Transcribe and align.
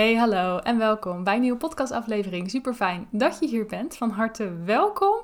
Hey, 0.00 0.14
hallo 0.14 0.58
en 0.58 0.78
welkom 0.78 1.24
bij 1.24 1.34
een 1.34 1.40
nieuwe 1.40 1.58
podcastaflevering. 1.58 2.50
Super 2.50 2.74
fijn 2.74 3.08
dat 3.10 3.36
je 3.40 3.46
hier 3.46 3.66
bent. 3.66 3.96
Van 3.96 4.10
harte 4.10 4.54
welkom. 4.64 5.14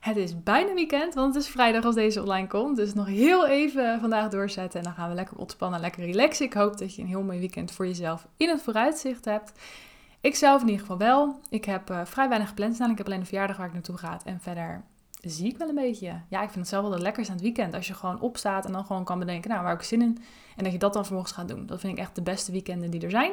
Het 0.00 0.16
is 0.16 0.42
bijna 0.42 0.74
weekend, 0.74 1.14
want 1.14 1.34
het 1.34 1.44
is 1.44 1.50
vrijdag 1.50 1.84
als 1.84 1.94
deze 1.94 2.22
online 2.22 2.46
komt. 2.46 2.76
Dus 2.76 2.94
nog 2.94 3.06
heel 3.06 3.46
even 3.46 4.00
vandaag 4.00 4.28
doorzetten 4.28 4.78
en 4.78 4.84
dan 4.84 4.94
gaan 4.94 5.08
we 5.08 5.14
lekker 5.14 5.36
ontspannen, 5.36 5.80
lekker 5.80 6.04
relaxen. 6.04 6.46
Ik 6.46 6.52
hoop 6.52 6.78
dat 6.78 6.94
je 6.94 7.02
een 7.02 7.08
heel 7.08 7.22
mooi 7.22 7.38
weekend 7.38 7.72
voor 7.72 7.86
jezelf 7.86 8.26
in 8.36 8.48
het 8.48 8.62
vooruitzicht 8.62 9.24
hebt. 9.24 9.52
Ik 10.20 10.34
zelf 10.34 10.60
in 10.60 10.66
ieder 10.66 10.80
geval 10.80 10.98
wel. 10.98 11.40
Ik 11.50 11.64
heb 11.64 11.90
uh, 11.90 12.04
vrij 12.04 12.28
weinig 12.28 12.48
gepland 12.48 12.74
staan. 12.74 12.90
Ik 12.90 12.98
heb 12.98 13.06
alleen 13.06 13.20
een 13.20 13.26
verjaardag 13.26 13.56
waar 13.56 13.66
ik 13.66 13.72
naartoe 13.72 13.96
ga. 13.96 14.18
En 14.24 14.40
verder 14.40 14.82
zie 15.20 15.50
ik 15.50 15.58
wel 15.58 15.68
een 15.68 15.74
beetje. 15.74 16.20
Ja, 16.28 16.42
ik 16.42 16.50
vind 16.50 16.54
het 16.54 16.68
zelf 16.68 16.82
wel 16.82 16.92
het 16.92 17.02
lekkerste 17.02 17.32
aan 17.32 17.38
het 17.38 17.46
weekend. 17.46 17.74
Als 17.74 17.86
je 17.86 17.94
gewoon 17.94 18.20
opstaat 18.20 18.64
en 18.64 18.72
dan 18.72 18.84
gewoon 18.84 19.04
kan 19.04 19.18
bedenken, 19.18 19.50
nou, 19.50 19.62
waar 19.62 19.70
heb 19.70 19.80
ik 19.80 19.86
zin 19.86 20.02
in? 20.02 20.18
En 20.56 20.64
dat 20.64 20.72
je 20.72 20.78
dat 20.78 20.92
dan 20.92 21.04
vervolgens 21.04 21.34
gaat 21.34 21.48
doen. 21.48 21.66
Dat 21.66 21.80
vind 21.80 21.92
ik 21.92 21.98
echt 21.98 22.14
de 22.14 22.22
beste 22.22 22.52
weekenden 22.52 22.90
die 22.90 23.00
er 23.00 23.10
zijn. 23.10 23.32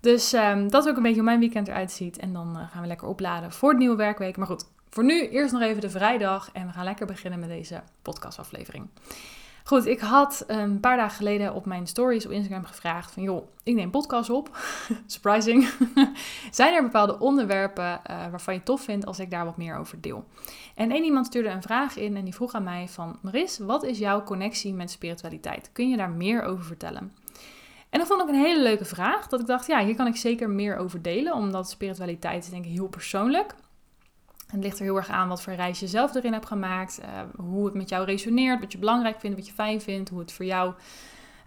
Dus 0.00 0.32
um, 0.32 0.70
dat 0.70 0.84
is 0.84 0.90
ook 0.90 0.96
een 0.96 1.02
beetje 1.02 1.20
hoe 1.20 1.28
mijn 1.28 1.40
weekend 1.40 1.68
eruit 1.68 1.92
ziet. 1.92 2.18
En 2.18 2.32
dan 2.32 2.56
uh, 2.56 2.70
gaan 2.70 2.82
we 2.82 2.88
lekker 2.88 3.08
opladen 3.08 3.52
voor 3.52 3.72
de 3.72 3.78
nieuwe 3.78 3.96
werkweek. 3.96 4.36
Maar 4.36 4.46
goed, 4.46 4.64
voor 4.90 5.04
nu 5.04 5.28
eerst 5.28 5.52
nog 5.52 5.62
even 5.62 5.80
de 5.80 5.90
vrijdag. 5.90 6.50
En 6.52 6.66
we 6.66 6.72
gaan 6.72 6.84
lekker 6.84 7.06
beginnen 7.06 7.40
met 7.40 7.48
deze 7.48 7.82
podcastaflevering. 8.02 8.88
Goed, 9.64 9.86
ik 9.86 10.00
had 10.00 10.44
een 10.46 10.80
paar 10.80 10.96
dagen 10.96 11.16
geleden 11.16 11.54
op 11.54 11.66
mijn 11.66 11.86
stories 11.86 12.26
op 12.26 12.32
Instagram 12.32 12.64
gevraagd 12.64 13.12
van... 13.12 13.22
joh, 13.22 13.46
ik 13.62 13.74
neem 13.74 13.90
podcast 13.90 14.30
op. 14.30 14.58
Surprising. 15.06 15.68
Zijn 16.50 16.74
er 16.74 16.82
bepaalde 16.82 17.18
onderwerpen 17.18 17.84
uh, 17.84 18.00
waarvan 18.30 18.54
je 18.54 18.62
tof 18.62 18.80
vindt 18.80 19.06
als 19.06 19.18
ik 19.18 19.30
daar 19.30 19.44
wat 19.44 19.56
meer 19.56 19.76
over 19.76 20.00
deel? 20.00 20.24
En 20.74 20.90
één 20.90 21.04
iemand 21.04 21.26
stuurde 21.26 21.48
een 21.48 21.62
vraag 21.62 21.96
in 21.96 22.16
en 22.16 22.24
die 22.24 22.34
vroeg 22.34 22.52
aan 22.52 22.62
mij 22.62 22.88
van... 22.88 23.18
Maris, 23.20 23.58
wat 23.58 23.82
is 23.82 23.98
jouw 23.98 24.22
connectie 24.22 24.74
met 24.74 24.90
spiritualiteit? 24.90 25.70
Kun 25.72 25.88
je 25.88 25.96
daar 25.96 26.10
meer 26.10 26.42
over 26.42 26.64
vertellen? 26.64 27.12
En 27.90 27.98
dat 27.98 28.08
vond 28.08 28.22
ik 28.22 28.28
een 28.28 28.34
hele 28.34 28.62
leuke 28.62 28.84
vraag. 28.84 29.26
Dat 29.26 29.40
ik 29.40 29.46
dacht, 29.46 29.66
ja, 29.66 29.84
hier 29.84 29.94
kan 29.96 30.06
ik 30.06 30.16
zeker 30.16 30.50
meer 30.50 30.76
over 30.76 31.02
delen. 31.02 31.34
Omdat 31.34 31.70
spiritualiteit 31.70 32.44
is 32.44 32.50
denk 32.50 32.64
ik 32.64 32.70
heel 32.70 32.88
persoonlijk. 32.88 33.54
Het 34.46 34.62
ligt 34.62 34.78
er 34.78 34.84
heel 34.84 34.96
erg 34.96 35.08
aan 35.08 35.28
wat 35.28 35.42
voor 35.42 35.52
reis 35.52 35.80
je 35.80 35.86
zelf 35.86 36.14
erin 36.14 36.32
hebt 36.32 36.46
gemaakt. 36.46 37.00
Uh, 37.02 37.46
hoe 37.46 37.64
het 37.64 37.74
met 37.74 37.88
jou 37.88 38.04
resoneert, 38.04 38.60
wat 38.60 38.72
je 38.72 38.78
belangrijk 38.78 39.20
vindt, 39.20 39.36
wat 39.36 39.46
je 39.46 39.52
fijn 39.52 39.80
vindt. 39.80 40.10
Hoe 40.10 40.20
het 40.20 40.32
voor 40.32 40.44
jou, 40.44 40.74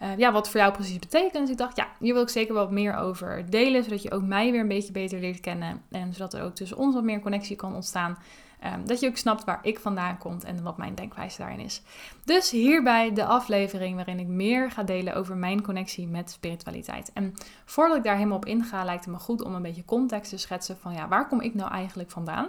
uh, 0.01 0.17
ja, 0.17 0.31
wat 0.31 0.49
voor 0.49 0.59
jou 0.59 0.73
precies 0.73 0.99
betekent. 0.99 1.33
Dus 1.33 1.49
ik 1.49 1.57
dacht, 1.57 1.77
ja, 1.77 1.87
hier 1.99 2.13
wil 2.13 2.21
ik 2.21 2.29
zeker 2.29 2.53
wat 2.53 2.71
meer 2.71 2.95
over 2.95 3.49
delen. 3.49 3.83
Zodat 3.83 4.01
je 4.01 4.11
ook 4.11 4.23
mij 4.23 4.51
weer 4.51 4.61
een 4.61 4.67
beetje 4.67 4.91
beter 4.91 5.19
leert 5.19 5.39
kennen. 5.39 5.81
En 5.89 6.13
zodat 6.13 6.33
er 6.33 6.43
ook 6.43 6.55
tussen 6.55 6.77
ons 6.77 6.95
wat 6.95 7.03
meer 7.03 7.19
connectie 7.19 7.55
kan 7.55 7.75
ontstaan. 7.75 8.17
Um, 8.65 8.87
dat 8.87 8.99
je 8.99 9.07
ook 9.07 9.17
snapt 9.17 9.43
waar 9.43 9.59
ik 9.61 9.79
vandaan 9.79 10.17
kom 10.17 10.37
en 10.45 10.63
wat 10.63 10.77
mijn 10.77 10.95
denkwijze 10.95 11.37
daarin 11.37 11.59
is. 11.59 11.81
Dus 12.23 12.51
hierbij 12.51 13.13
de 13.13 13.25
aflevering 13.25 13.95
waarin 13.95 14.19
ik 14.19 14.27
meer 14.27 14.71
ga 14.71 14.83
delen 14.83 15.15
over 15.15 15.35
mijn 15.35 15.61
connectie 15.61 16.07
met 16.07 16.31
spiritualiteit. 16.31 17.11
En 17.13 17.33
voordat 17.65 17.97
ik 17.97 18.03
daar 18.03 18.15
helemaal 18.15 18.37
op 18.37 18.45
inga, 18.45 18.83
lijkt 18.83 19.05
het 19.05 19.13
me 19.13 19.19
goed 19.19 19.41
om 19.41 19.55
een 19.55 19.61
beetje 19.61 19.85
context 19.85 20.29
te 20.29 20.37
schetsen 20.37 20.77
van 20.77 20.93
ja, 20.93 21.07
waar 21.07 21.27
kom 21.27 21.41
ik 21.41 21.53
nou 21.53 21.71
eigenlijk 21.71 22.11
vandaan? 22.11 22.47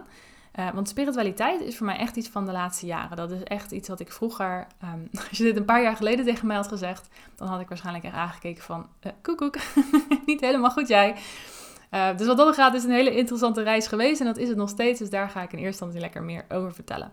Uh, 0.59 0.71
want 0.71 0.89
spiritualiteit 0.89 1.61
is 1.61 1.77
voor 1.77 1.87
mij 1.87 1.97
echt 1.97 2.17
iets 2.17 2.29
van 2.29 2.47
de 2.47 2.53
laatste 2.53 2.87
jaren. 2.87 3.17
Dat 3.17 3.31
is 3.31 3.43
echt 3.43 3.71
iets 3.71 3.89
wat 3.89 4.01
ik 4.01 4.13
vroeger, 4.13 4.67
um, 4.85 5.09
als 5.29 5.39
je 5.39 5.45
dit 5.45 5.57
een 5.57 5.65
paar 5.65 5.83
jaar 5.83 5.97
geleden 5.97 6.25
tegen 6.25 6.47
mij 6.47 6.57
had 6.57 6.69
gezegd, 6.69 7.09
dan 7.35 7.49
had 7.49 7.61
ik 7.61 7.69
waarschijnlijk 7.69 8.05
echt 8.05 8.15
aangekeken 8.15 8.63
van, 8.63 8.87
uh, 9.07 9.13
koekoek, 9.23 9.57
niet 10.27 10.41
helemaal 10.41 10.71
goed 10.71 10.89
jij. 10.89 11.17
Uh, 11.95 12.17
dus 12.17 12.27
wat 12.27 12.37
dat 12.37 12.55
gaat 12.55 12.75
is 12.75 12.85
een 12.85 12.91
hele 12.91 13.17
interessante 13.17 13.63
reis 13.63 13.87
geweest 13.87 14.21
en 14.21 14.27
dat 14.27 14.37
is 14.37 14.49
het 14.49 14.57
nog 14.57 14.69
steeds. 14.69 14.99
Dus 14.99 15.11
daar 15.11 15.31
ga 15.31 15.43
ik 15.43 15.53
in 15.53 15.59
eerste 15.59 15.67
instantie 15.67 16.01
lekker 16.01 16.23
meer 16.23 16.45
over 16.49 16.75
vertellen. 16.75 17.13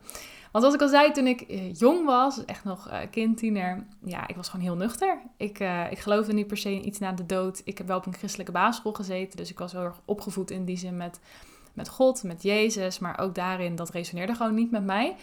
Want 0.52 0.64
zoals 0.64 0.74
ik 0.74 0.82
al 0.82 0.88
zei, 0.88 1.12
toen 1.12 1.28
ik 1.28 1.46
jong 1.74 2.06
was, 2.06 2.46
echt 2.46 2.64
nog 2.64 2.88
uh, 2.88 2.98
kind, 3.12 3.38
tiener, 3.38 3.86
ja, 4.04 4.28
ik 4.28 4.36
was 4.36 4.50
gewoon 4.50 4.66
heel 4.66 4.76
nuchter. 4.76 5.18
Ik, 5.38 5.60
ik 5.90 6.00
geloofde 6.00 6.34
niet 6.34 6.48
per 6.48 6.58
se 6.58 6.74
in 6.74 6.88
iets 6.88 7.00
na 7.00 7.12
de 7.12 7.26
dood. 7.26 7.62
Ik 7.64 7.78
heb 7.78 7.88
wel 7.88 7.98
op 7.98 8.06
een 8.06 8.14
christelijke 8.14 8.52
basisschool 8.52 8.94
gezeten, 8.94 9.38
dus 9.38 9.50
ik 9.50 9.60
was 9.60 9.72
heel 9.72 9.84
erg 9.84 10.00
opgevoed 10.06 10.52
in 10.52 10.66
die 10.66 10.78
zin 10.78 10.98
met 10.98 11.20
met 11.74 11.90
God, 11.90 12.24
met 12.24 12.44
Jezus, 12.44 13.00
maar 13.00 13.20
ook 13.20 13.36
daarin, 13.36 13.76
dat 13.76 13.90
resoneerde 13.90 14.36
gewoon 14.36 14.54
niet 14.54 14.72
met 14.72 14.84
mij. 14.84 15.16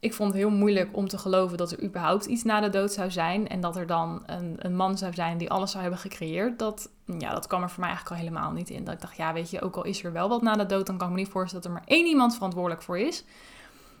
Ik 0.00 0.14
vond 0.14 0.32
het 0.32 0.38
heel 0.38 0.50
moeilijk 0.50 0.96
om 0.96 1.08
te 1.08 1.18
geloven 1.18 1.56
dat 1.56 1.72
er 1.72 1.82
überhaupt 1.82 2.24
iets 2.24 2.42
na 2.42 2.60
de 2.60 2.68
dood 2.68 2.92
zou 2.92 3.10
zijn. 3.10 3.48
En 3.48 3.60
dat 3.60 3.76
er 3.76 3.86
dan 3.86 4.22
een, 4.26 4.56
een 4.58 4.76
man 4.76 4.98
zou 4.98 5.14
zijn 5.14 5.38
die 5.38 5.50
alles 5.50 5.70
zou 5.70 5.82
hebben 5.82 6.00
gecreëerd. 6.00 6.58
Dat, 6.58 6.90
ja, 7.18 7.32
dat 7.32 7.46
kwam 7.46 7.62
er 7.62 7.70
voor 7.70 7.80
mij 7.80 7.88
eigenlijk 7.88 8.20
al 8.20 8.26
helemaal 8.26 8.52
niet 8.52 8.70
in. 8.70 8.84
Dat 8.84 8.94
ik 8.94 9.00
dacht, 9.00 9.16
ja, 9.16 9.32
weet 9.32 9.50
je, 9.50 9.60
ook 9.60 9.76
al 9.76 9.84
is 9.84 10.04
er 10.04 10.12
wel 10.12 10.28
wat 10.28 10.42
na 10.42 10.52
de 10.52 10.66
dood, 10.66 10.86
dan 10.86 10.96
kan 10.96 11.08
ik 11.08 11.14
me 11.14 11.20
niet 11.20 11.30
voorstellen 11.30 11.64
dat 11.64 11.72
er 11.72 11.78
maar 11.78 11.88
één 11.88 12.06
iemand 12.06 12.34
verantwoordelijk 12.34 12.82
voor 12.82 12.98
is. 12.98 13.24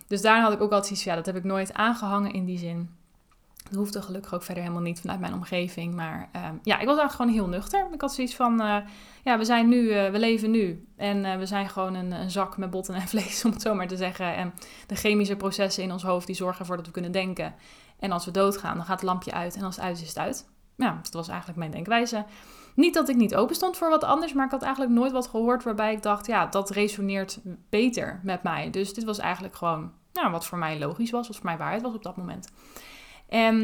Dus 0.06 0.22
daar 0.22 0.40
had 0.40 0.52
ik 0.52 0.60
ook 0.60 0.72
altijd 0.72 0.92
iets 0.92 1.04
ja, 1.04 1.14
dat 1.14 1.26
heb 1.26 1.36
ik 1.36 1.44
nooit 1.44 1.72
aangehangen 1.72 2.32
in 2.32 2.44
die 2.44 2.58
zin. 2.58 2.90
Dat 3.68 3.78
hoefde 3.78 4.02
gelukkig 4.02 4.34
ook 4.34 4.42
verder 4.42 4.62
helemaal 4.62 4.84
niet 4.84 5.00
vanuit 5.00 5.20
mijn 5.20 5.34
omgeving. 5.34 5.94
Maar 5.94 6.28
uh, 6.36 6.42
ja, 6.62 6.78
ik 6.78 6.86
was 6.86 6.98
eigenlijk 6.98 7.12
gewoon 7.12 7.32
heel 7.32 7.58
nuchter. 7.58 7.88
Ik 7.92 8.00
had 8.00 8.14
zoiets 8.14 8.34
van, 8.34 8.60
uh, 8.60 8.76
ja, 9.24 9.38
we 9.38 9.44
zijn 9.44 9.68
nu, 9.68 9.80
uh, 9.82 10.10
we 10.10 10.18
leven 10.18 10.50
nu. 10.50 10.86
En 10.96 11.24
eh, 11.24 11.38
we 11.38 11.46
zijn 11.46 11.68
gewoon 11.68 11.94
een, 11.94 12.12
een, 12.12 12.30
zak 12.30 12.56
met 12.56 12.70
botten 12.70 12.94
en 12.94 13.08
vlees, 13.14 13.44
om 13.44 13.50
het 13.50 13.62
zo 13.62 13.74
maar 13.74 13.88
te 13.88 13.96
zeggen. 13.96 14.34
En 14.34 14.54
de 14.86 14.94
chemische 14.94 15.36
processen 15.36 15.82
in 15.82 15.92
ons 15.92 16.02
hoofd, 16.02 16.26
die 16.26 16.36
zorgen 16.36 16.60
ervoor 16.60 16.76
dat 16.76 16.86
we 16.86 16.92
kunnen 16.92 17.12
denken. 17.12 17.54
En 17.98 18.12
als 18.12 18.24
we 18.24 18.30
doodgaan, 18.30 18.76
dan 18.76 18.84
gaat 18.84 19.00
het 19.00 19.08
lampje 19.08 19.32
uit. 19.32 19.56
En 19.56 19.62
als 19.62 19.76
het 19.76 19.84
uit 19.84 19.96
is, 19.96 20.02
is 20.02 20.08
het 20.08 20.18
uit. 20.18 20.48
Ja, 20.76 20.98
dat 21.02 21.12
was 21.12 21.28
eigenlijk 21.28 21.58
mijn 21.58 21.70
denkwijze. 21.70 22.24
Niet 22.74 22.94
dat 22.94 23.08
ik 23.08 23.16
niet 23.16 23.34
open 23.34 23.54
stond 23.54 23.76
voor 23.76 23.88
wat 23.88 24.04
anders, 24.04 24.32
maar 24.32 24.44
ik 24.44 24.50
had 24.50 24.62
eigenlijk 24.62 24.94
nooit 24.94 25.12
wat 25.12 25.28
gehoord 25.28 25.64
waarbij 25.64 25.92
ik 25.92 26.02
dacht, 26.02 26.26
ja, 26.26 26.46
dat 26.46 26.70
resoneert 26.70 27.40
beter 27.68 28.20
met 28.22 28.42
mij. 28.42 28.70
Dus 28.70 28.94
dit 28.94 29.04
was 29.04 29.18
eigenlijk 29.18 29.54
gewoon, 29.54 29.92
nou, 30.12 30.30
wat 30.30 30.46
voor 30.46 30.58
mij 30.58 30.78
logisch 30.78 31.10
was, 31.10 31.26
wat 31.26 31.36
voor 31.36 31.44
mij 31.44 31.56
waarheid 31.56 31.82
was 31.82 31.94
op 31.94 32.02
dat 32.02 32.16
moment. 32.16 32.48
En 33.28 33.56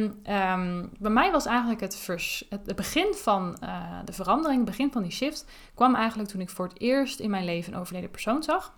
um, 0.50 0.90
bij 0.98 1.10
mij 1.10 1.30
was 1.30 1.46
eigenlijk 1.46 1.80
het, 1.80 2.08
het, 2.48 2.76
begin 2.76 3.14
van 3.14 3.56
uh, 3.64 3.98
de 4.04 4.12
verandering, 4.12 4.60
het 4.60 4.70
begin 4.70 4.92
van 4.92 5.02
die 5.02 5.12
shift, 5.12 5.46
kwam 5.74 5.94
eigenlijk 5.94 6.28
toen 6.28 6.40
ik 6.40 6.50
voor 6.50 6.68
het 6.68 6.80
eerst 6.80 7.20
in 7.20 7.30
mijn 7.30 7.44
leven 7.44 7.72
een 7.72 7.80
overleden 7.80 8.10
persoon 8.10 8.42
zag. 8.42 8.74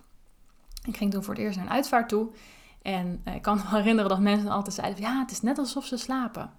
Ik 0.87 0.97
ging 0.97 1.11
toen 1.11 1.23
voor 1.23 1.35
het 1.35 1.43
eerst 1.43 1.57
naar 1.57 1.67
een 1.67 1.73
uitvaart 1.73 2.09
toe. 2.09 2.29
En 2.83 3.23
uh, 3.25 3.35
ik 3.35 3.43
kan 3.43 3.57
me 3.57 3.63
herinneren 3.77 4.11
dat 4.11 4.21
mensen 4.21 4.51
altijd 4.51 4.75
zeiden: 4.75 5.01
ja, 5.01 5.19
het 5.19 5.31
is 5.31 5.43
net 5.43 5.59
alsof 5.59 5.85
ze 5.85 5.97
slapen. 5.97 6.51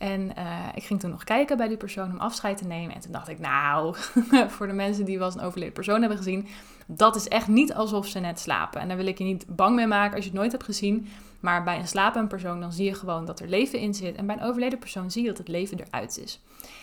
En 0.00 0.32
uh, 0.38 0.68
ik 0.74 0.82
ging 0.82 1.00
toen 1.00 1.10
nog 1.10 1.24
kijken 1.24 1.56
bij 1.56 1.68
die 1.68 1.76
persoon 1.76 2.10
om 2.10 2.18
afscheid 2.18 2.56
te 2.56 2.64
nemen. 2.64 2.94
En 2.94 3.00
toen 3.00 3.12
dacht 3.12 3.28
ik, 3.28 3.38
nou, 3.38 3.96
voor 4.54 4.66
de 4.66 4.72
mensen 4.72 5.04
die 5.04 5.18
wel 5.18 5.26
eens 5.26 5.36
een 5.36 5.42
overleden 5.42 5.74
persoon 5.74 6.00
hebben 6.00 6.18
gezien, 6.18 6.48
dat 6.86 7.16
is 7.16 7.28
echt 7.28 7.48
niet 7.48 7.74
alsof 7.74 8.06
ze 8.06 8.18
net 8.18 8.40
slapen. 8.40 8.80
En 8.80 8.88
daar 8.88 8.96
wil 8.96 9.06
ik 9.06 9.18
je 9.18 9.24
niet 9.24 9.46
bang 9.48 9.74
mee 9.76 9.86
maken 9.86 10.14
als 10.14 10.24
je 10.24 10.30
het 10.30 10.38
nooit 10.38 10.52
hebt 10.52 10.64
gezien. 10.64 11.08
Maar 11.40 11.64
bij 11.64 11.78
een 11.78 11.88
slapende 11.88 12.28
persoon, 12.28 12.60
dan 12.60 12.72
zie 12.72 12.84
je 12.84 12.94
gewoon 12.94 13.24
dat 13.24 13.40
er 13.40 13.48
leven 13.48 13.78
in 13.78 13.94
zit. 13.94 14.16
En 14.16 14.26
bij 14.26 14.36
een 14.36 14.42
overleden 14.42 14.78
persoon 14.78 15.10
zie 15.10 15.22
je 15.22 15.28
dat 15.28 15.38
het 15.38 15.48
leven 15.48 15.78
eruit 15.80 16.18
is. 16.18 16.40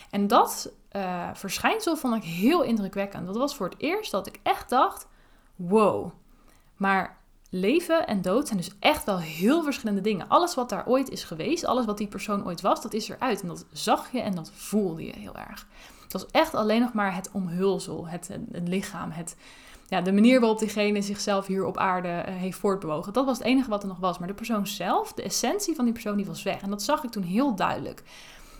En 0.09 0.27
dat 0.27 0.71
uh, 0.91 1.29
verschijnsel 1.33 1.97
vond 1.97 2.15
ik 2.15 2.23
heel 2.23 2.63
indrukwekkend. 2.63 3.25
Dat 3.25 3.37
was 3.37 3.55
voor 3.55 3.69
het 3.69 3.81
eerst 3.81 4.11
dat 4.11 4.27
ik 4.27 4.39
echt 4.43 4.69
dacht, 4.69 5.07
wow, 5.55 6.11
maar 6.75 7.17
leven 7.49 8.07
en 8.07 8.21
dood 8.21 8.47
zijn 8.47 8.59
dus 8.59 8.71
echt 8.79 9.03
wel 9.03 9.19
heel 9.19 9.63
verschillende 9.63 10.01
dingen. 10.01 10.27
Alles 10.27 10.55
wat 10.55 10.69
daar 10.69 10.87
ooit 10.87 11.09
is 11.09 11.23
geweest, 11.23 11.65
alles 11.65 11.85
wat 11.85 11.97
die 11.97 12.07
persoon 12.07 12.45
ooit 12.45 12.61
was, 12.61 12.81
dat 12.81 12.93
is 12.93 13.09
eruit. 13.09 13.41
En 13.41 13.47
dat 13.47 13.65
zag 13.71 14.11
je 14.11 14.21
en 14.21 14.35
dat 14.35 14.51
voelde 14.51 15.05
je 15.05 15.13
heel 15.17 15.35
erg. 15.35 15.67
Het 16.03 16.13
was 16.13 16.25
echt 16.31 16.53
alleen 16.53 16.81
nog 16.81 16.93
maar 16.93 17.15
het 17.15 17.29
omhulsel, 17.31 18.07
het, 18.07 18.27
het 18.51 18.67
lichaam, 18.67 19.11
het, 19.11 19.35
ja, 19.89 20.01
de 20.01 20.11
manier 20.11 20.39
waarop 20.39 20.59
diegene 20.59 21.01
zichzelf 21.01 21.45
hier 21.45 21.65
op 21.65 21.77
aarde 21.77 22.07
uh, 22.07 22.35
heeft 22.35 22.57
voortbewogen. 22.57 23.13
Dat 23.13 23.25
was 23.25 23.37
het 23.37 23.47
enige 23.47 23.69
wat 23.69 23.81
er 23.81 23.87
nog 23.87 23.97
was. 23.97 24.19
Maar 24.19 24.27
de 24.27 24.33
persoon 24.33 24.67
zelf, 24.67 25.13
de 25.13 25.23
essentie 25.23 25.75
van 25.75 25.83
die 25.83 25.93
persoon, 25.93 26.17
die 26.17 26.25
was 26.25 26.43
weg. 26.43 26.61
En 26.61 26.69
dat 26.69 26.83
zag 26.83 27.03
ik 27.03 27.09
toen 27.09 27.23
heel 27.23 27.55
duidelijk. 27.55 28.03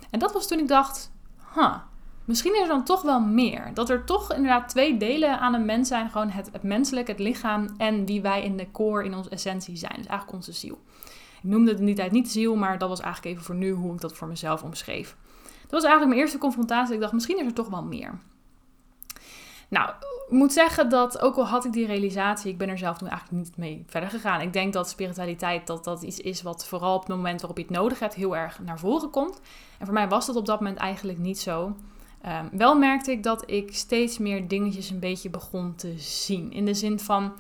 En 0.09 0.19
dat 0.19 0.33
was 0.33 0.47
toen 0.47 0.59
ik 0.59 0.67
dacht, 0.67 1.11
huh, 1.55 1.75
misschien 2.25 2.53
is 2.53 2.61
er 2.61 2.67
dan 2.67 2.83
toch 2.83 3.01
wel 3.01 3.19
meer. 3.19 3.71
Dat 3.73 3.89
er 3.89 4.03
toch 4.03 4.33
inderdaad 4.33 4.69
twee 4.69 4.97
delen 4.97 5.39
aan 5.39 5.53
een 5.53 5.65
mens 5.65 5.87
zijn. 5.87 6.09
Gewoon 6.09 6.29
het, 6.29 6.49
het 6.51 7.07
het 7.07 7.19
lichaam 7.19 7.67
en 7.77 8.05
wie 8.05 8.21
wij 8.21 8.43
in 8.43 8.57
de 8.57 8.71
core, 8.71 9.05
in 9.05 9.15
onze 9.15 9.29
essentie 9.29 9.77
zijn. 9.77 9.95
Dus 9.95 10.05
eigenlijk 10.05 10.37
onze 10.37 10.51
ziel. 10.51 10.79
Ik 11.41 11.49
noemde 11.49 11.71
het 11.71 11.79
in 11.79 11.85
die 11.85 11.95
tijd 11.95 12.11
niet 12.11 12.31
ziel, 12.31 12.55
maar 12.55 12.77
dat 12.77 12.89
was 12.89 12.99
eigenlijk 12.99 13.33
even 13.33 13.45
voor 13.45 13.55
nu 13.55 13.71
hoe 13.71 13.93
ik 13.93 14.01
dat 14.01 14.13
voor 14.13 14.27
mezelf 14.27 14.63
omschreef. 14.63 15.15
Dat 15.61 15.71
was 15.71 15.83
eigenlijk 15.83 16.07
mijn 16.07 16.21
eerste 16.21 16.37
confrontatie. 16.37 16.93
Ik 16.93 17.01
dacht, 17.01 17.13
misschien 17.13 17.39
is 17.39 17.45
er 17.45 17.53
toch 17.53 17.69
wel 17.69 17.83
meer. 17.83 18.19
Nou, 19.67 19.89
ik 20.27 20.33
moet 20.33 20.53
zeggen 20.53 20.89
dat 20.89 21.19
ook 21.19 21.35
al 21.35 21.47
had 21.47 21.65
ik 21.65 21.73
die 21.73 21.85
realisatie, 21.85 22.51
ik 22.51 22.57
ben 22.57 22.69
er 22.69 22.77
zelf 22.77 22.97
toen 22.97 23.07
eigenlijk 23.07 23.43
niet 23.43 23.57
mee 23.57 23.83
verder 23.87 24.09
gegaan. 24.09 24.41
Ik 24.41 24.53
denk 24.53 24.73
dat 24.73 24.89
spiritualiteit 24.89 25.67
dat 25.67 25.83
dat 25.83 26.01
iets 26.01 26.19
is 26.19 26.41
wat 26.41 26.67
vooral 26.67 26.95
op 26.95 26.99
het 26.99 27.15
moment 27.15 27.39
waarop 27.41 27.57
je 27.57 27.63
het 27.63 27.73
nodig 27.73 27.99
hebt 27.99 28.13
heel 28.13 28.37
erg 28.37 28.59
naar 28.59 28.79
voren 28.79 29.09
komt. 29.09 29.41
En 29.79 29.85
voor 29.85 29.93
mij 29.93 30.07
was 30.07 30.25
dat 30.25 30.35
op 30.35 30.45
dat 30.45 30.59
moment 30.59 30.77
eigenlijk 30.77 31.17
niet 31.17 31.39
zo. 31.39 31.75
Um, 32.25 32.49
wel 32.57 32.77
merkte 32.77 33.11
ik 33.11 33.23
dat 33.23 33.51
ik 33.51 33.75
steeds 33.75 34.17
meer 34.17 34.47
dingetjes 34.47 34.89
een 34.89 34.99
beetje 34.99 35.29
begon 35.29 35.75
te 35.75 35.93
zien. 35.97 36.51
In 36.51 36.65
de 36.65 36.73
zin 36.73 36.99
van, 36.99 37.33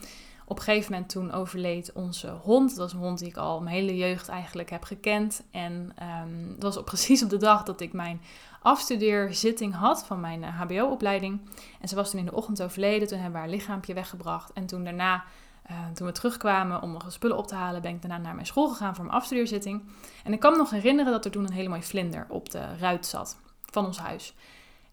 op 0.45 0.57
een 0.57 0.63
gegeven 0.63 0.91
moment 0.91 1.09
toen 1.09 1.31
overleed 1.31 1.91
onze 1.93 2.29
hond. 2.29 2.69
Dat 2.69 2.77
was 2.77 2.93
een 2.93 2.99
hond 2.99 3.19
die 3.19 3.27
ik 3.27 3.37
al 3.37 3.61
mijn 3.61 3.75
hele 3.75 3.97
jeugd 3.97 4.27
eigenlijk 4.27 4.69
heb 4.69 4.83
gekend. 4.83 5.43
En 5.51 5.93
um, 6.23 6.49
dat 6.53 6.63
was 6.63 6.77
op, 6.77 6.85
precies 6.95 7.23
op 7.23 7.29
de 7.29 7.37
dag 7.37 7.63
dat 7.63 7.81
ik 7.81 7.93
mijn 7.93 8.21
afstudeerzitting 8.61 9.73
had 9.73 10.05
van 10.05 10.19
mijn 10.19 10.43
HBO-opleiding. 10.43 11.41
Eh, 11.41 11.63
en 11.81 11.87
ze 11.87 11.95
was 11.95 12.09
toen 12.09 12.19
in 12.19 12.25
de 12.25 12.35
ochtend 12.35 12.63
overleden. 12.63 13.07
Toen 13.07 13.19
hebben 13.19 13.41
we 13.41 13.47
haar 13.47 13.55
lichaampje 13.55 13.93
weggebracht. 13.93 14.53
En 14.53 14.65
toen 14.65 14.83
daarna, 14.83 15.23
uh, 15.71 15.77
toen 15.93 16.07
we 16.07 16.13
terugkwamen 16.13 16.81
om 16.81 16.91
nog 16.91 17.11
spullen 17.11 17.37
op 17.37 17.47
te 17.47 17.55
halen, 17.55 17.81
ben 17.81 17.95
ik 17.95 18.01
daarna 18.01 18.17
naar 18.17 18.35
mijn 18.35 18.47
school 18.47 18.69
gegaan 18.69 18.95
voor 18.95 19.05
mijn 19.05 19.17
afstudeerzitting. 19.17 19.83
En 20.23 20.33
ik 20.33 20.39
kan 20.39 20.51
me 20.51 20.57
nog 20.57 20.69
herinneren 20.69 21.11
dat 21.11 21.25
er 21.25 21.31
toen 21.31 21.43
een 21.43 21.53
hele 21.53 21.69
mooie 21.69 21.81
vlinder 21.81 22.25
op 22.29 22.49
de 22.49 22.77
ruit 22.77 23.05
zat 23.05 23.37
van 23.65 23.85
ons 23.85 23.97
huis. 23.99 24.33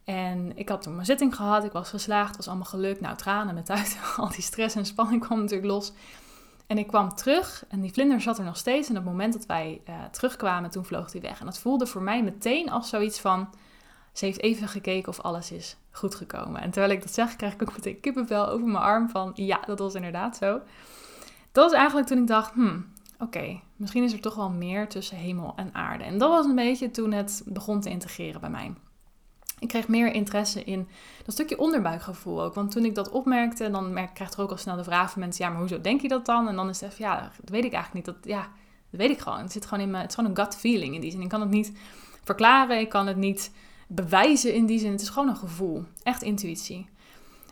En 0.05 0.57
ik 0.57 0.69
had 0.69 0.83
toen 0.83 0.95
mijn 0.95 1.07
zitting 1.07 1.37
gehad, 1.37 1.65
ik 1.65 1.73
was 1.73 1.89
geslaagd, 1.89 2.37
was 2.37 2.49
allemaal 2.49 2.65
gelukt. 2.65 3.01
Nou, 3.01 3.17
tranen 3.17 3.55
met 3.55 3.71
uit, 3.71 3.99
al 4.17 4.29
die 4.29 4.43
stress 4.43 4.75
en 4.75 4.87
spanning 4.87 5.23
kwam 5.23 5.41
natuurlijk 5.41 5.69
los. 5.69 5.93
En 6.67 6.79
ik 6.79 6.87
kwam 6.87 7.15
terug 7.15 7.65
en 7.69 7.81
die 7.81 7.93
vlinder 7.93 8.21
zat 8.21 8.39
er 8.39 8.45
nog 8.45 8.57
steeds. 8.57 8.89
En 8.89 8.97
op 8.97 9.03
het 9.03 9.11
moment 9.11 9.33
dat 9.33 9.47
wij 9.47 9.81
uh, 9.89 10.05
terugkwamen, 10.05 10.71
toen 10.71 10.85
vloog 10.85 11.13
hij 11.13 11.21
weg. 11.21 11.41
En 11.41 11.47
dat 11.47 11.59
voelde 11.59 11.87
voor 11.87 12.03
mij 12.03 12.23
meteen 12.23 12.71
als 12.71 12.89
zoiets 12.89 13.21
van... 13.21 13.49
Ze 14.13 14.25
heeft 14.25 14.41
even 14.41 14.69
gekeken 14.69 15.09
of 15.09 15.21
alles 15.21 15.53
is 15.53 15.77
goed 15.91 16.15
gekomen. 16.15 16.61
En 16.61 16.71
terwijl 16.71 16.93
ik 16.93 17.03
dat 17.03 17.15
zeg, 17.15 17.37
krijg 17.37 17.53
ik 17.53 17.63
ook 17.63 17.73
meteen 17.73 18.01
kippenvel 18.01 18.49
over 18.49 18.67
mijn 18.67 18.85
arm 18.85 19.09
van... 19.09 19.33
Ja, 19.35 19.61
dat 19.67 19.79
was 19.79 19.95
inderdaad 19.95 20.37
zo. 20.37 20.61
Dat 21.53 21.65
was 21.65 21.73
eigenlijk 21.73 22.07
toen 22.07 22.19
ik 22.19 22.27
dacht, 22.27 22.53
hmm, 22.53 22.87
oké, 23.19 23.61
misschien 23.77 24.03
is 24.03 24.13
er 24.13 24.21
toch 24.21 24.35
wel 24.35 24.51
meer 24.51 24.89
tussen 24.89 25.17
hemel 25.17 25.53
en 25.57 25.75
aarde. 25.75 26.05
En 26.05 26.19
dat 26.19 26.31
was 26.31 26.47
een 26.47 26.55
beetje 26.55 26.91
toen 26.91 27.13
het 27.13 27.43
begon 27.47 27.81
te 27.81 27.91
integreren 27.91 28.41
bij 28.41 28.51
mij. 28.51 28.73
Ik 29.65 29.71
kreeg 29.71 29.89
meer 29.89 30.13
interesse 30.13 30.65
in 30.65 30.89
dat 31.25 31.35
stukje 31.35 31.59
onderbuikgevoel 31.59 32.43
ook. 32.43 32.55
Want 32.55 32.71
toen 32.71 32.85
ik 32.85 32.95
dat 32.95 33.11
opmerkte, 33.11 33.71
dan 33.71 33.93
merk, 33.93 34.15
krijg 34.15 34.33
er 34.33 34.41
ook 34.41 34.51
al 34.51 34.57
snel 34.57 34.77
de 34.77 34.85
vraag 34.85 35.11
van 35.11 35.21
mensen: 35.21 35.45
ja, 35.45 35.51
maar 35.51 35.61
hoezo 35.61 35.81
denk 35.81 36.01
je 36.01 36.09
dat 36.09 36.27
dan? 36.27 36.49
En 36.49 36.57
dan 36.57 36.69
is 36.69 36.81
het 36.81 36.91
even, 36.93 37.05
ja, 37.05 37.31
dat 37.41 37.51
weet 37.51 37.65
ik 37.65 37.73
eigenlijk 37.73 38.07
niet. 38.07 38.15
Dat, 38.15 38.25
ja, 38.33 38.49
dat 38.91 39.01
weet 39.01 39.11
ik 39.11 39.19
gewoon. 39.19 39.39
Het 39.39 39.53
zit 39.53 39.67
gewoon 39.67 39.85
in 39.85 39.91
mijn, 39.91 40.03
het 40.03 40.11
is 40.11 40.17
gewoon 40.17 40.31
een 40.31 40.45
gut 40.45 40.57
feeling 40.57 40.95
in 40.95 41.01
die 41.01 41.11
zin. 41.11 41.21
Ik 41.21 41.29
kan 41.29 41.41
het 41.41 41.51
niet 41.51 41.73
verklaren, 42.25 42.81
ik 42.81 42.89
kan 42.89 43.07
het 43.07 43.17
niet 43.17 43.51
bewijzen 43.89 44.55
in 44.55 44.67
die 44.67 44.79
zin. 44.79 44.91
Het 44.91 45.01
is 45.01 45.09
gewoon 45.09 45.29
een 45.29 45.37
gevoel, 45.37 45.85
echt 46.03 46.23
intuïtie 46.23 46.89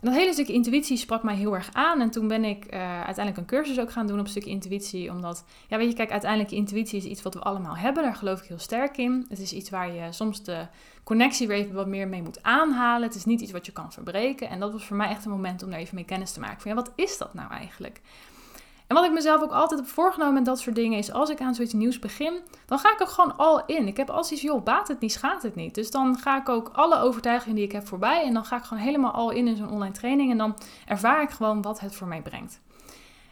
dat 0.03 0.15
hele 0.15 0.33
stukje 0.33 0.53
intuïtie 0.53 0.97
sprak 0.97 1.23
mij 1.23 1.35
heel 1.35 1.55
erg 1.55 1.69
aan. 1.73 2.01
En 2.01 2.11
toen 2.11 2.29
ben 2.29 2.45
ik 2.45 2.65
uh, 2.65 2.81
uiteindelijk 2.81 3.37
een 3.37 3.45
cursus 3.45 3.81
ook 3.81 3.93
gaan 3.93 4.07
doen 4.07 4.21
op 4.21 4.29
stukje 4.29 4.51
intuïtie. 4.51 5.11
Omdat, 5.11 5.45
ja, 5.69 5.77
weet 5.77 5.89
je, 5.89 5.95
kijk, 5.95 6.11
uiteindelijk 6.11 6.51
intuïtie 6.51 6.99
is 6.99 7.05
iets 7.05 7.23
wat 7.23 7.35
we 7.35 7.41
allemaal 7.41 7.77
hebben. 7.77 8.03
Daar 8.03 8.15
geloof 8.15 8.41
ik 8.41 8.49
heel 8.49 8.59
sterk 8.59 8.97
in. 8.97 9.27
Het 9.29 9.39
is 9.39 9.53
iets 9.53 9.71
waar 9.71 9.93
je 9.93 10.13
soms 10.13 10.43
de 10.43 10.67
connectie 11.05 11.47
weer 11.47 11.57
even 11.57 11.75
wat 11.75 11.87
meer 11.87 12.09
mee 12.09 12.23
moet 12.23 12.43
aanhalen. 12.43 13.09
Het 13.09 13.17
is 13.17 13.25
niet 13.25 13.41
iets 13.41 13.53
wat 13.53 13.67
je 13.67 13.73
kan 13.73 13.93
verbreken. 13.93 14.49
En 14.49 14.61
dat 14.61 14.73
was 14.73 14.85
voor 14.85 14.97
mij 14.97 15.09
echt 15.09 15.25
een 15.25 15.31
moment 15.31 15.63
om 15.63 15.71
daar 15.71 15.79
even 15.79 15.95
mee 15.95 16.05
kennis 16.05 16.33
te 16.33 16.41
maken. 16.41 16.61
Van 16.61 16.71
ja, 16.71 16.77
wat 16.77 16.93
is 16.95 17.19
dat 17.19 17.35
nou 17.35 17.51
eigenlijk? 17.51 18.01
En 18.93 18.99
wat 18.99 19.07
ik 19.07 19.13
mezelf 19.13 19.43
ook 19.43 19.53
altijd 19.53 19.81
heb 19.81 19.89
voorgenomen 19.89 20.35
met 20.35 20.45
dat 20.45 20.61
soort 20.61 20.77
dingen 20.77 20.99
is, 20.99 21.13
als 21.13 21.31
ik 21.31 21.41
aan 21.41 21.55
zoiets 21.55 21.73
nieuws 21.73 21.99
begin, 21.99 22.41
dan 22.67 22.79
ga 22.79 22.93
ik 22.93 23.01
er 23.01 23.07
gewoon 23.07 23.37
al 23.37 23.67
in. 23.67 23.87
Ik 23.87 23.97
heb 23.97 24.11
als 24.11 24.33
iets, 24.33 24.43
joh, 24.43 24.65
baat 24.65 24.89
het 24.89 25.01
niet, 25.01 25.13
schaadt 25.13 25.43
het 25.43 25.55
niet. 25.55 25.75
Dus 25.75 25.91
dan 25.91 26.19
ga 26.19 26.41
ik 26.41 26.49
ook 26.49 26.71
alle 26.73 26.99
overtuigingen 26.99 27.57
die 27.57 27.65
ik 27.65 27.73
heb 27.73 27.87
voorbij 27.87 28.25
en 28.25 28.35
dan 28.35 28.45
ga 28.45 28.57
ik 28.57 28.63
gewoon 28.63 28.83
helemaal 28.83 29.11
al 29.11 29.31
in 29.31 29.47
in 29.47 29.57
zo'n 29.57 29.71
online 29.71 29.95
training 29.95 30.31
en 30.31 30.39
dan 30.39 30.57
ervaar 30.87 31.23
ik 31.23 31.31
gewoon 31.31 31.63
wat 31.63 31.81
het 31.81 31.95
voor 31.95 32.07
mij 32.07 32.23
brengt. 32.23 32.61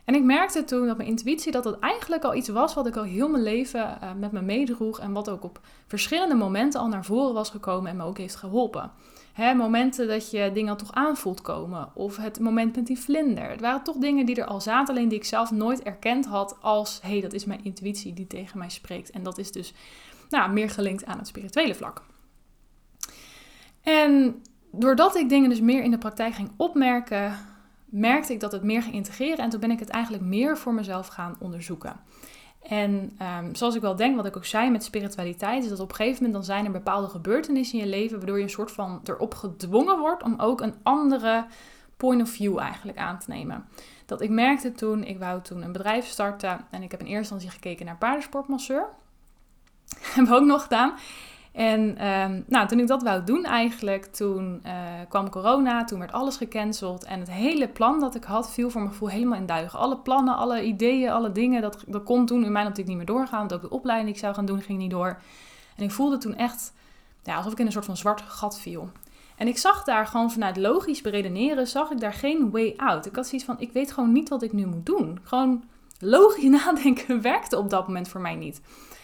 En 0.04 0.14
ik 0.14 0.22
merkte 0.22 0.64
toen 0.64 0.86
dat 0.86 0.96
mijn 0.96 1.08
intuïtie 1.08 1.52
dat 1.52 1.62
dat 1.62 1.78
eigenlijk 1.78 2.24
al 2.24 2.34
iets 2.34 2.48
was 2.48 2.74
wat 2.74 2.86
ik 2.86 2.96
al 2.96 3.02
heel 3.02 3.28
mijn 3.28 3.42
leven 3.42 3.98
uh, 4.02 4.10
met 4.18 4.32
me 4.32 4.40
meedroeg 4.40 5.00
en 5.00 5.12
wat 5.12 5.30
ook 5.30 5.44
op 5.44 5.60
verschillende 5.86 6.34
momenten 6.34 6.80
al 6.80 6.88
naar 6.88 7.04
voren 7.04 7.34
was 7.34 7.50
gekomen 7.50 7.90
en 7.90 7.96
me 7.96 8.04
ook 8.04 8.18
heeft 8.18 8.36
geholpen. 8.36 8.90
Hè, 9.32 9.54
momenten 9.54 10.08
dat 10.08 10.30
je 10.30 10.50
dingen 10.54 10.76
toch 10.76 10.92
aanvoelt 10.92 11.40
komen. 11.40 11.88
Of 11.94 12.16
het 12.16 12.40
moment 12.40 12.76
met 12.76 12.86
die 12.86 12.98
vlinder. 12.98 13.50
Het 13.50 13.60
waren 13.60 13.82
toch 13.82 13.96
dingen 13.96 14.26
die 14.26 14.36
er 14.36 14.46
al 14.46 14.60
zaten, 14.60 14.94
alleen 14.94 15.08
die 15.08 15.18
ik 15.18 15.24
zelf 15.24 15.50
nooit 15.50 15.82
erkend 15.82 16.26
had 16.26 16.56
als... 16.60 16.98
hé, 17.02 17.08
hey, 17.08 17.20
dat 17.20 17.32
is 17.32 17.44
mijn 17.44 17.64
intuïtie 17.64 18.12
die 18.12 18.26
tegen 18.26 18.58
mij 18.58 18.70
spreekt. 18.70 19.10
En 19.10 19.22
dat 19.22 19.38
is 19.38 19.52
dus 19.52 19.74
nou, 20.28 20.52
meer 20.52 20.70
gelinkt 20.70 21.04
aan 21.04 21.18
het 21.18 21.26
spirituele 21.26 21.74
vlak. 21.74 22.02
En 23.82 24.42
doordat 24.72 25.16
ik 25.16 25.28
dingen 25.28 25.50
dus 25.50 25.60
meer 25.60 25.82
in 25.82 25.90
de 25.90 25.98
praktijk 25.98 26.34
ging 26.34 26.50
opmerken, 26.56 27.36
merkte 27.84 28.32
ik 28.32 28.40
dat 28.40 28.52
het 28.52 28.62
meer 28.62 28.82
ging 28.82 28.94
integreren. 28.94 29.38
En 29.38 29.50
toen 29.50 29.60
ben 29.60 29.70
ik 29.70 29.78
het 29.78 29.88
eigenlijk 29.88 30.24
meer 30.24 30.58
voor 30.58 30.74
mezelf 30.74 31.06
gaan 31.06 31.36
onderzoeken. 31.40 32.00
En 32.62 33.18
um, 33.38 33.54
zoals 33.54 33.74
ik 33.74 33.80
wel 33.80 33.96
denk, 33.96 34.16
wat 34.16 34.26
ik 34.26 34.36
ook 34.36 34.44
zei 34.44 34.70
met 34.70 34.84
spiritualiteit, 34.84 35.62
is 35.64 35.70
dat 35.70 35.80
op 35.80 35.88
een 35.88 35.94
gegeven 35.94 36.16
moment 36.16 36.34
dan 36.34 36.44
zijn 36.44 36.64
er 36.64 36.70
bepaalde 36.70 37.08
gebeurtenissen 37.08 37.78
in 37.78 37.84
je 37.84 37.90
leven 37.90 38.16
waardoor 38.16 38.36
je 38.36 38.42
een 38.42 38.50
soort 38.50 38.72
van 38.72 39.00
erop 39.04 39.34
gedwongen 39.34 39.98
wordt 39.98 40.22
om 40.22 40.34
ook 40.38 40.60
een 40.60 40.74
andere 40.82 41.46
point 41.96 42.22
of 42.22 42.28
view 42.28 42.58
eigenlijk 42.58 42.98
aan 42.98 43.18
te 43.18 43.30
nemen. 43.30 43.68
Dat 44.06 44.20
ik 44.20 44.30
merkte 44.30 44.72
toen, 44.72 45.04
ik 45.04 45.18
wou 45.18 45.42
toen 45.42 45.62
een 45.62 45.72
bedrijf 45.72 46.06
starten 46.06 46.66
en 46.70 46.82
ik 46.82 46.90
heb 46.90 47.00
in 47.00 47.06
eerste 47.06 47.34
instantie 47.34 47.50
gekeken 47.50 47.86
naar 47.86 47.96
paardensportmasseur. 47.96 48.86
Hebben 50.14 50.32
we 50.32 50.40
ook 50.40 50.46
nog 50.46 50.62
gedaan. 50.62 50.94
En 51.52 51.96
ehm, 51.98 52.40
nou, 52.46 52.68
toen 52.68 52.78
ik 52.78 52.86
dat 52.86 53.02
wou 53.02 53.24
doen 53.24 53.44
eigenlijk, 53.44 54.06
toen 54.06 54.62
uh, 54.66 54.72
kwam 55.08 55.30
corona, 55.30 55.84
toen 55.84 55.98
werd 55.98 56.12
alles 56.12 56.36
gecanceld. 56.36 57.04
En 57.04 57.20
het 57.20 57.30
hele 57.30 57.68
plan 57.68 58.00
dat 58.00 58.14
ik 58.14 58.24
had, 58.24 58.50
viel 58.50 58.70
voor 58.70 58.80
mijn 58.80 58.92
gevoel 58.92 59.08
helemaal 59.08 59.38
in 59.38 59.46
duigen. 59.46 59.78
Alle 59.78 59.98
plannen, 59.98 60.36
alle 60.36 60.62
ideeën, 60.62 61.10
alle 61.10 61.32
dingen, 61.32 61.62
dat, 61.62 61.84
dat 61.86 62.02
kon 62.02 62.26
toen 62.26 62.44
in 62.44 62.52
mijn 62.52 62.66
optiek 62.66 62.86
niet 62.86 62.96
meer 62.96 63.06
doorgaan. 63.06 63.38
Want 63.38 63.54
ook 63.54 63.60
de 63.60 63.70
opleiding 63.70 64.08
die 64.08 64.16
ik 64.16 64.24
zou 64.24 64.34
gaan 64.34 64.46
doen, 64.46 64.62
ging 64.62 64.78
niet 64.78 64.90
door. 64.90 65.18
En 65.76 65.84
ik 65.84 65.90
voelde 65.90 66.18
toen 66.18 66.34
echt 66.34 66.72
ja, 67.22 67.36
alsof 67.36 67.52
ik 67.52 67.58
in 67.58 67.66
een 67.66 67.72
soort 67.72 67.84
van 67.84 67.96
zwart 67.96 68.20
gat 68.20 68.60
viel. 68.60 68.90
En 69.36 69.48
ik 69.48 69.58
zag 69.58 69.84
daar 69.84 70.06
gewoon 70.06 70.30
vanuit 70.30 70.56
logisch 70.56 71.00
beredeneren, 71.00 71.66
zag 71.66 71.90
ik 71.90 72.00
daar 72.00 72.12
geen 72.12 72.50
way 72.50 72.74
out. 72.76 73.06
Ik 73.06 73.16
had 73.16 73.26
zoiets 73.26 73.46
van, 73.46 73.60
ik 73.60 73.72
weet 73.72 73.92
gewoon 73.92 74.12
niet 74.12 74.28
wat 74.28 74.42
ik 74.42 74.52
nu 74.52 74.66
moet 74.66 74.86
doen. 74.86 75.18
Gewoon 75.22 75.64
logisch 75.98 76.50
nadenken 76.64 77.20
werkte 77.22 77.58
op 77.58 77.70
dat 77.70 77.86
moment 77.86 78.08
voor 78.08 78.20
mij 78.20 78.34
niet. 78.34 78.60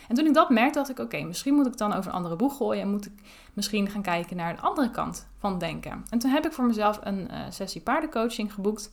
En 0.09 0.15
toen 0.15 0.27
ik 0.27 0.35
dat 0.35 0.51
merkte, 0.51 0.79
dacht 0.79 0.91
ik: 0.91 0.99
oké, 0.99 1.23
misschien 1.23 1.55
moet 1.55 1.67
ik 1.67 1.77
dan 1.77 1.93
over 1.93 2.11
een 2.11 2.17
andere 2.17 2.37
boeg 2.37 2.57
gooien 2.57 2.83
en 2.83 2.91
moet 2.91 3.07
ik 3.07 3.13
misschien 3.53 3.91
gaan 3.91 4.03
kijken 4.03 4.37
naar 4.37 4.55
de 4.57 4.63
andere 4.63 4.91
kant 4.91 5.29
van 5.39 5.59
denken. 5.59 6.05
En 6.11 6.19
toen 6.19 6.31
heb 6.31 6.47
ik 6.47 6.53
voor 6.53 6.65
mezelf 6.65 6.99
een 7.03 7.29
uh, 7.31 7.41
sessie 7.49 7.81
paardencoaching 7.81 8.55
geboekt 8.55 8.93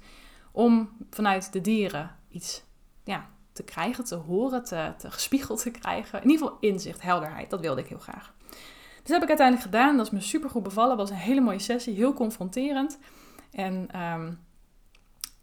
om 0.51 0.89
vanuit 1.09 1.53
de 1.53 1.61
dieren 1.61 2.15
iets 2.29 2.63
ja, 3.03 3.29
te 3.53 3.63
krijgen, 3.63 4.03
te 4.03 4.15
horen, 4.15 4.63
te, 4.63 4.93
te 4.97 5.11
gespiegeld 5.11 5.61
te 5.61 5.71
krijgen. 5.71 6.21
In 6.21 6.29
ieder 6.29 6.45
geval 6.45 6.61
inzicht, 6.61 7.01
helderheid. 7.01 7.49
Dat 7.49 7.59
wilde 7.59 7.81
ik 7.81 7.87
heel 7.87 7.97
graag. 7.97 8.33
Dus 8.49 9.11
dat 9.11 9.21
heb 9.21 9.21
ik 9.21 9.39
uiteindelijk 9.39 9.67
gedaan. 9.69 9.97
Dat 9.97 10.05
is 10.05 10.11
me 10.11 10.21
super 10.21 10.49
goed 10.49 10.63
bevallen. 10.63 10.97
Was 10.97 11.09
een 11.09 11.15
hele 11.15 11.41
mooie 11.41 11.59
sessie, 11.59 11.95
heel 11.95 12.13
confronterend. 12.13 12.99
En 13.51 14.01
um, 14.01 14.39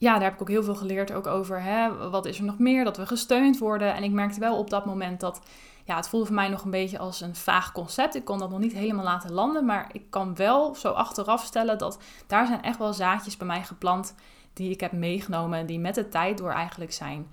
ja, 0.01 0.13
daar 0.13 0.23
heb 0.23 0.35
ik 0.35 0.41
ook 0.41 0.49
heel 0.49 0.63
veel 0.63 0.75
geleerd 0.75 1.13
ook 1.13 1.27
over 1.27 1.63
hè, 1.63 2.11
wat 2.11 2.27
is 2.27 2.39
er 2.39 2.45
nog 2.45 2.59
meer, 2.59 2.85
dat 2.85 2.97
we 2.97 3.07
gesteund 3.07 3.59
worden. 3.59 3.95
En 3.95 4.03
ik 4.03 4.11
merkte 4.11 4.41
wel 4.41 4.59
op 4.59 4.71
dat 4.71 4.85
moment 4.87 5.21
dat 5.21 5.41
ja, 5.85 5.97
het 5.97 6.09
voelde 6.09 6.27
voor 6.27 6.35
mij 6.35 6.49
nog 6.49 6.65
een 6.65 6.71
beetje 6.71 6.99
als 6.99 7.21
een 7.21 7.35
vaag 7.35 7.73
concept. 7.73 8.15
Ik 8.15 8.25
kon 8.25 8.39
dat 8.39 8.51
nog 8.51 8.59
niet 8.59 8.73
helemaal 8.73 9.05
laten 9.05 9.33
landen, 9.33 9.65
maar 9.65 9.89
ik 9.93 10.03
kan 10.11 10.35
wel 10.35 10.75
zo 10.75 10.89
achteraf 10.89 11.45
stellen 11.45 11.79
dat 11.79 11.99
daar 12.27 12.47
zijn 12.47 12.63
echt 12.63 12.79
wel 12.79 12.93
zaadjes 12.93 13.37
bij 13.37 13.47
mij 13.47 13.63
geplant 13.63 14.15
die 14.53 14.71
ik 14.71 14.81
heb 14.81 14.93
meegenomen 14.93 15.59
en 15.59 15.67
die 15.67 15.79
met 15.79 15.95
de 15.95 16.09
tijd 16.09 16.39
door 16.39 16.51
eigenlijk 16.51 16.93
zijn 16.93 17.27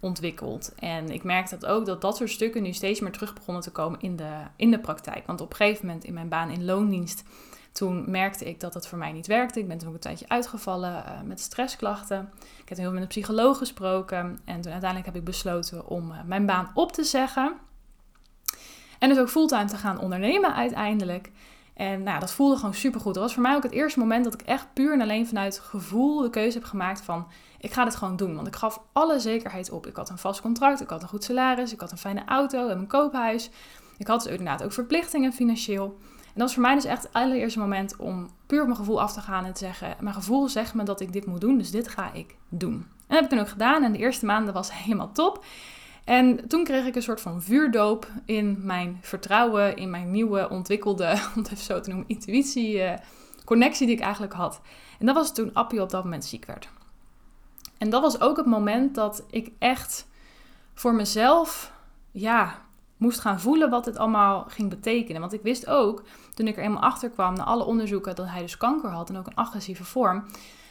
ontwikkeld. 0.00 0.74
En 0.74 1.08
ik 1.08 1.24
merk 1.24 1.50
dat 1.50 1.66
ook 1.66 1.86
dat 1.86 2.00
dat 2.00 2.16
soort 2.16 2.30
stukken 2.30 2.62
nu 2.62 2.72
steeds 2.72 3.00
meer 3.00 3.12
terug 3.12 3.34
begonnen 3.34 3.62
te 3.62 3.70
komen 3.70 4.00
in 4.00 4.16
de, 4.16 4.32
in 4.56 4.70
de 4.70 4.80
praktijk. 4.80 5.26
Want 5.26 5.40
op 5.40 5.50
een 5.50 5.56
gegeven 5.56 5.86
moment 5.86 6.04
in 6.04 6.14
mijn 6.14 6.28
baan 6.28 6.50
in 6.50 6.64
loondienst 6.64 7.24
toen 7.74 8.10
merkte 8.10 8.44
ik 8.44 8.60
dat 8.60 8.72
dat 8.72 8.86
voor 8.86 8.98
mij 8.98 9.12
niet 9.12 9.26
werkte. 9.26 9.58
Ik 9.58 9.68
ben 9.68 9.78
toen 9.78 9.88
ook 9.88 9.94
een 9.94 10.00
tijdje 10.00 10.28
uitgevallen 10.28 10.92
uh, 10.92 11.20
met 11.24 11.40
stressklachten. 11.40 12.32
Ik 12.62 12.68
heb 12.68 12.78
heel 12.78 12.86
veel 12.86 12.92
met 12.92 13.02
een 13.02 13.08
psycholoog 13.08 13.58
gesproken. 13.58 14.38
En 14.44 14.60
toen 14.60 14.72
uiteindelijk 14.72 15.04
heb 15.04 15.16
ik 15.16 15.24
besloten 15.24 15.86
om 15.88 16.10
uh, 16.10 16.16
mijn 16.26 16.46
baan 16.46 16.70
op 16.74 16.92
te 16.92 17.04
zeggen. 17.04 17.52
En 18.98 19.08
dus 19.08 19.18
ook 19.18 19.28
fulltime 19.28 19.64
te 19.64 19.76
gaan 19.76 19.98
ondernemen 19.98 20.54
uiteindelijk. 20.54 21.30
En 21.74 22.02
nou, 22.02 22.20
dat 22.20 22.32
voelde 22.32 22.56
gewoon 22.56 22.74
supergoed. 22.74 23.14
Dat 23.14 23.22
was 23.22 23.32
voor 23.32 23.42
mij 23.42 23.54
ook 23.54 23.62
het 23.62 23.72
eerste 23.72 23.98
moment 23.98 24.24
dat 24.24 24.34
ik 24.34 24.42
echt 24.42 24.66
puur 24.74 24.92
en 24.92 25.00
alleen 25.00 25.26
vanuit 25.26 25.58
gevoel 25.58 26.20
de 26.20 26.30
keuze 26.30 26.58
heb 26.58 26.66
gemaakt 26.66 27.00
van... 27.00 27.26
ik 27.58 27.72
ga 27.72 27.84
dit 27.84 27.96
gewoon 27.96 28.16
doen. 28.16 28.34
Want 28.34 28.46
ik 28.46 28.56
gaf 28.56 28.80
alle 28.92 29.20
zekerheid 29.20 29.70
op. 29.70 29.86
Ik 29.86 29.96
had 29.96 30.10
een 30.10 30.18
vast 30.18 30.40
contract, 30.40 30.80
ik 30.80 30.90
had 30.90 31.02
een 31.02 31.08
goed 31.08 31.24
salaris, 31.24 31.72
ik 31.72 31.80
had 31.80 31.90
een 31.90 31.98
fijne 31.98 32.24
auto 32.24 32.68
en 32.68 32.78
een 32.78 32.86
koophuis. 32.86 33.50
Ik 33.98 34.06
had 34.06 34.22
dus 34.22 34.30
inderdaad 34.30 34.62
ook 34.62 34.72
verplichtingen 34.72 35.32
financieel. 35.32 35.98
En 36.34 36.40
dat 36.40 36.42
was 36.42 36.54
voor 36.54 36.62
mij 36.62 36.74
dus 36.74 36.84
echt 36.84 37.02
het 37.02 37.12
allereerste 37.12 37.58
moment 37.58 37.96
om 37.96 38.30
puur 38.46 38.60
op 38.60 38.66
mijn 38.66 38.78
gevoel 38.78 39.00
af 39.00 39.12
te 39.12 39.20
gaan 39.20 39.44
en 39.44 39.52
te 39.52 39.58
zeggen: 39.58 39.96
Mijn 40.00 40.14
gevoel 40.14 40.48
zegt 40.48 40.74
me 40.74 40.82
dat 40.82 41.00
ik 41.00 41.12
dit 41.12 41.26
moet 41.26 41.40
doen, 41.40 41.58
dus 41.58 41.70
dit 41.70 41.88
ga 41.88 42.12
ik 42.12 42.36
doen. 42.48 42.72
En 42.72 42.82
dat 43.06 43.16
heb 43.16 43.24
ik 43.24 43.30
toen 43.30 43.38
ook 43.38 43.48
gedaan 43.48 43.82
en 43.82 43.92
de 43.92 43.98
eerste 43.98 44.26
maanden 44.26 44.54
was 44.54 44.72
helemaal 44.72 45.12
top. 45.12 45.44
En 46.04 46.48
toen 46.48 46.64
kreeg 46.64 46.86
ik 46.86 46.96
een 46.96 47.02
soort 47.02 47.20
van 47.20 47.42
vuurdoop 47.42 48.08
in 48.24 48.58
mijn 48.62 48.98
vertrouwen, 49.00 49.76
in 49.76 49.90
mijn 49.90 50.10
nieuwe 50.10 50.48
ontwikkelde, 50.50 51.10
om 51.34 51.42
het 51.42 51.52
even 51.52 51.64
zo 51.64 51.80
te 51.80 51.88
noemen, 51.88 52.08
intuïtie, 52.08 52.76
uh, 52.76 52.92
connectie 53.44 53.86
die 53.86 53.96
ik 53.96 54.02
eigenlijk 54.02 54.32
had. 54.32 54.60
En 54.98 55.06
dat 55.06 55.14
was 55.14 55.34
toen 55.34 55.54
Appie 55.54 55.82
op 55.82 55.90
dat 55.90 56.04
moment 56.04 56.24
ziek 56.24 56.44
werd. 56.44 56.68
En 57.78 57.90
dat 57.90 58.02
was 58.02 58.20
ook 58.20 58.36
het 58.36 58.46
moment 58.46 58.94
dat 58.94 59.24
ik 59.30 59.50
echt 59.58 60.06
voor 60.74 60.94
mezelf, 60.94 61.72
ja, 62.10 62.63
moest 63.04 63.20
gaan 63.20 63.40
voelen 63.40 63.70
wat 63.70 63.84
het 63.84 63.98
allemaal 63.98 64.44
ging 64.48 64.70
betekenen. 64.70 65.20
Want 65.20 65.32
ik 65.32 65.42
wist 65.42 65.66
ook, 65.66 66.02
toen 66.34 66.46
ik 66.46 66.56
er 66.56 66.62
eenmaal 66.62 66.82
achter 66.82 67.10
kwam, 67.10 67.34
na 67.34 67.44
alle 67.44 67.64
onderzoeken, 67.64 68.14
dat 68.14 68.26
hij 68.26 68.40
dus 68.40 68.56
kanker 68.56 68.90
had 68.90 69.08
en 69.08 69.18
ook 69.18 69.26
een 69.26 69.34
agressieve 69.34 69.84
vorm, 69.84 70.24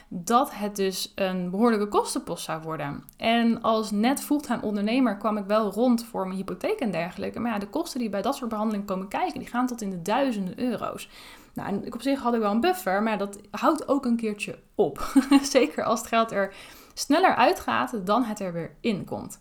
dat 0.08 0.54
het 0.54 0.76
dus 0.76 1.12
een 1.14 1.50
behoorlijke 1.50 1.88
kostenpost 1.88 2.44
zou 2.44 2.62
worden. 2.62 3.04
En 3.16 3.62
als 3.62 3.90
net 3.90 4.22
fulltime 4.22 4.62
ondernemer 4.62 5.16
kwam 5.16 5.36
ik 5.36 5.44
wel 5.44 5.70
rond 5.70 6.04
voor 6.04 6.26
mijn 6.26 6.36
hypotheek 6.36 6.78
en 6.78 6.90
dergelijke. 6.90 7.40
Maar 7.40 7.52
ja, 7.52 7.58
de 7.58 7.68
kosten 7.68 8.00
die 8.00 8.08
bij 8.08 8.22
dat 8.22 8.36
soort 8.36 8.50
behandelingen 8.50 8.86
komen 8.86 9.08
kijken, 9.08 9.38
die 9.38 9.48
gaan 9.48 9.66
tot 9.66 9.82
in 9.82 9.90
de 9.90 10.02
duizenden 10.02 10.60
euro's. 10.60 11.08
Nou, 11.54 11.68
en 11.68 11.94
op 11.94 12.02
zich 12.02 12.20
had 12.20 12.34
ik 12.34 12.40
wel 12.40 12.50
een 12.50 12.60
buffer, 12.60 13.02
maar 13.02 13.18
dat 13.18 13.38
houdt 13.50 13.88
ook 13.88 14.04
een 14.04 14.16
keertje 14.16 14.58
op. 14.74 15.12
Zeker 15.42 15.84
als 15.84 15.98
het 15.98 16.08
geld 16.08 16.32
er 16.32 16.54
sneller 16.94 17.34
uitgaat 17.34 18.06
dan 18.06 18.24
het 18.24 18.40
er 18.40 18.52
weer 18.52 18.76
in 18.80 19.04
komt. 19.04 19.40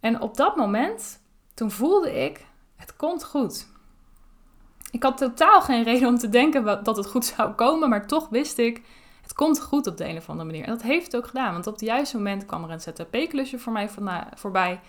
En 0.00 0.20
op 0.20 0.36
dat 0.36 0.56
moment 0.56 1.21
toen 1.62 1.70
voelde 1.70 2.24
ik, 2.24 2.46
het 2.76 2.96
komt 2.96 3.24
goed. 3.24 3.66
Ik 4.90 5.02
had 5.02 5.16
totaal 5.16 5.60
geen 5.60 5.82
reden 5.82 6.08
om 6.08 6.18
te 6.18 6.28
denken 6.28 6.84
dat 6.84 6.96
het 6.96 7.06
goed 7.06 7.24
zou 7.24 7.52
komen, 7.52 7.88
maar 7.88 8.06
toch 8.06 8.28
wist 8.28 8.58
ik, 8.58 8.82
het 9.22 9.32
komt 9.32 9.60
goed 9.60 9.86
op 9.86 9.96
de 9.96 10.08
een 10.08 10.16
of 10.16 10.28
andere 10.28 10.50
manier. 10.50 10.64
En 10.64 10.70
dat 10.70 10.82
heeft 10.82 11.04
het 11.04 11.16
ook 11.16 11.26
gedaan, 11.26 11.52
want 11.52 11.66
op 11.66 11.72
het 11.72 11.82
juiste 11.82 12.16
moment 12.16 12.46
kwam 12.46 12.64
er 12.64 12.70
een 12.70 12.80
ZTP-klusje 12.80 13.58
voor 13.58 13.72
mij 13.72 13.88
voorbij. 14.34 14.80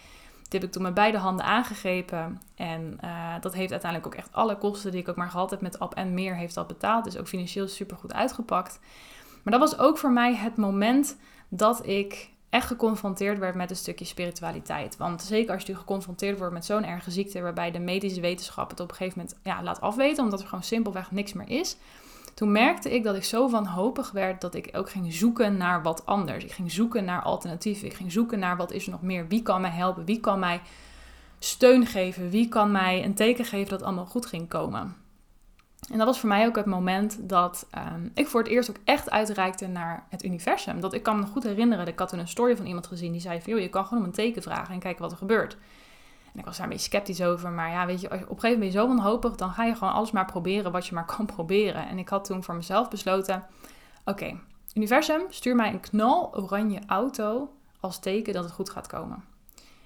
Die 0.49 0.59
heb 0.59 0.63
ik 0.63 0.71
toen 0.71 0.83
met 0.83 0.93
beide 0.93 1.17
handen 1.17 1.45
aangegrepen. 1.45 2.41
En 2.55 2.97
uh, 3.03 3.33
dat 3.41 3.53
heeft 3.53 3.71
uiteindelijk 3.71 4.13
ook 4.13 4.19
echt 4.19 4.33
alle 4.33 4.57
kosten 4.57 4.91
die 4.91 5.01
ik 5.01 5.09
ook 5.09 5.15
maar 5.15 5.29
gehad 5.29 5.49
heb 5.49 5.61
met 5.61 5.79
app 5.79 5.93
en 5.93 6.13
meer, 6.13 6.35
heeft 6.35 6.55
dat 6.55 6.67
betaald. 6.67 7.03
Dus 7.03 7.17
ook 7.17 7.27
financieel 7.27 7.67
super 7.67 7.97
goed 7.97 8.13
uitgepakt. 8.13 8.79
Maar 9.43 9.59
dat 9.59 9.69
was 9.69 9.79
ook 9.79 9.97
voor 9.97 10.11
mij 10.11 10.35
het 10.35 10.57
moment 10.57 11.17
dat 11.49 11.87
ik 11.87 12.29
echt 12.53 12.67
geconfronteerd 12.67 13.39
werd 13.39 13.55
met 13.55 13.69
een 13.69 13.75
stukje 13.75 14.05
spiritualiteit. 14.05 14.97
Want 14.97 15.21
zeker 15.21 15.53
als 15.53 15.63
je 15.63 15.75
geconfronteerd 15.75 16.37
wordt 16.37 16.53
met 16.53 16.65
zo'n 16.65 16.85
erge 16.85 17.11
ziekte, 17.11 17.41
waarbij 17.41 17.71
de 17.71 17.79
medische 17.79 18.21
wetenschap 18.21 18.69
het 18.69 18.79
op 18.79 18.89
een 18.89 18.95
gegeven 18.95 19.19
moment 19.19 19.39
ja, 19.43 19.63
laat 19.63 19.81
afweten, 19.81 20.23
omdat 20.23 20.39
er 20.39 20.47
gewoon 20.47 20.63
simpelweg 20.63 21.11
niks 21.11 21.33
meer 21.33 21.49
is. 21.49 21.77
Toen 22.33 22.51
merkte 22.51 22.93
ik 22.93 23.03
dat 23.03 23.15
ik 23.15 23.23
zo 23.23 23.49
wanhopig 23.49 24.11
werd 24.11 24.41
dat 24.41 24.55
ik 24.55 24.69
ook 24.71 24.89
ging 24.89 25.13
zoeken 25.13 25.57
naar 25.57 25.83
wat 25.83 26.05
anders. 26.05 26.43
Ik 26.43 26.51
ging 26.51 26.71
zoeken 26.71 27.05
naar 27.05 27.21
alternatieven. 27.21 27.87
Ik 27.87 27.93
ging 27.93 28.11
zoeken 28.11 28.39
naar 28.39 28.57
wat 28.57 28.71
is 28.71 28.85
er 28.85 28.91
nog 28.91 29.01
meer. 29.01 29.27
Wie 29.27 29.41
kan 29.41 29.61
mij 29.61 29.71
helpen? 29.71 30.05
Wie 30.05 30.19
kan 30.19 30.39
mij 30.39 30.61
steun 31.39 31.85
geven? 31.85 32.29
Wie 32.29 32.49
kan 32.49 32.71
mij 32.71 33.03
een 33.03 33.13
teken 33.13 33.45
geven 33.45 33.69
dat 33.69 33.79
het 33.79 33.87
allemaal 33.87 34.05
goed 34.05 34.25
ging 34.25 34.49
komen? 34.49 35.02
En 35.91 35.97
dat 35.97 36.07
was 36.07 36.19
voor 36.19 36.29
mij 36.29 36.45
ook 36.45 36.55
het 36.55 36.65
moment 36.65 37.29
dat 37.29 37.67
um, 37.93 38.11
ik 38.13 38.27
voor 38.27 38.41
het 38.41 38.49
eerst 38.49 38.69
ook 38.69 38.77
echt 38.83 39.09
uitreikte 39.09 39.67
naar 39.67 40.05
het 40.09 40.23
universum. 40.23 40.79
Dat 40.79 40.93
ik 40.93 41.03
kan 41.03 41.19
me 41.19 41.25
goed 41.25 41.43
herinneren, 41.43 41.87
ik 41.87 41.99
had 41.99 42.09
toen 42.09 42.19
een 42.19 42.27
story 42.27 42.55
van 42.55 42.65
iemand 42.65 42.87
gezien 42.87 43.11
die 43.11 43.21
zei 43.21 43.41
van, 43.41 43.53
joh, 43.53 43.61
je 43.61 43.69
kan 43.69 43.85
gewoon 43.85 43.99
om 43.99 44.05
een 44.05 44.15
teken 44.15 44.41
vragen 44.41 44.73
en 44.73 44.79
kijken 44.79 45.01
wat 45.01 45.11
er 45.11 45.17
gebeurt. 45.17 45.57
En 46.33 46.39
ik 46.39 46.45
was 46.45 46.57
daar 46.57 46.65
een 46.65 46.71
beetje 46.71 46.89
sceptisch 46.89 47.21
over, 47.21 47.49
maar 47.51 47.69
ja, 47.69 47.85
weet 47.85 48.01
je, 48.01 48.07
op 48.07 48.13
een 48.13 48.19
gegeven 48.19 48.35
moment 48.41 48.59
ben 48.59 48.67
je 48.67 48.77
zo 48.77 48.87
wanhopig, 48.87 49.35
dan 49.35 49.51
ga 49.51 49.63
je 49.63 49.75
gewoon 49.75 49.93
alles 49.93 50.11
maar 50.11 50.25
proberen 50.25 50.71
wat 50.71 50.87
je 50.87 50.93
maar 50.93 51.05
kan 51.17 51.25
proberen. 51.25 51.87
En 51.87 51.97
ik 51.97 52.09
had 52.09 52.25
toen 52.25 52.43
voor 52.43 52.55
mezelf 52.55 52.89
besloten, 52.89 53.43
oké, 54.05 54.39
universum, 54.73 55.21
stuur 55.29 55.55
mij 55.55 55.69
een 55.69 55.79
knal 55.79 56.35
oranje 56.35 56.79
auto 56.87 57.53
als 57.79 57.99
teken 57.99 58.33
dat 58.33 58.43
het 58.43 58.53
goed 58.53 58.69
gaat 58.69 58.87
komen. 58.87 59.23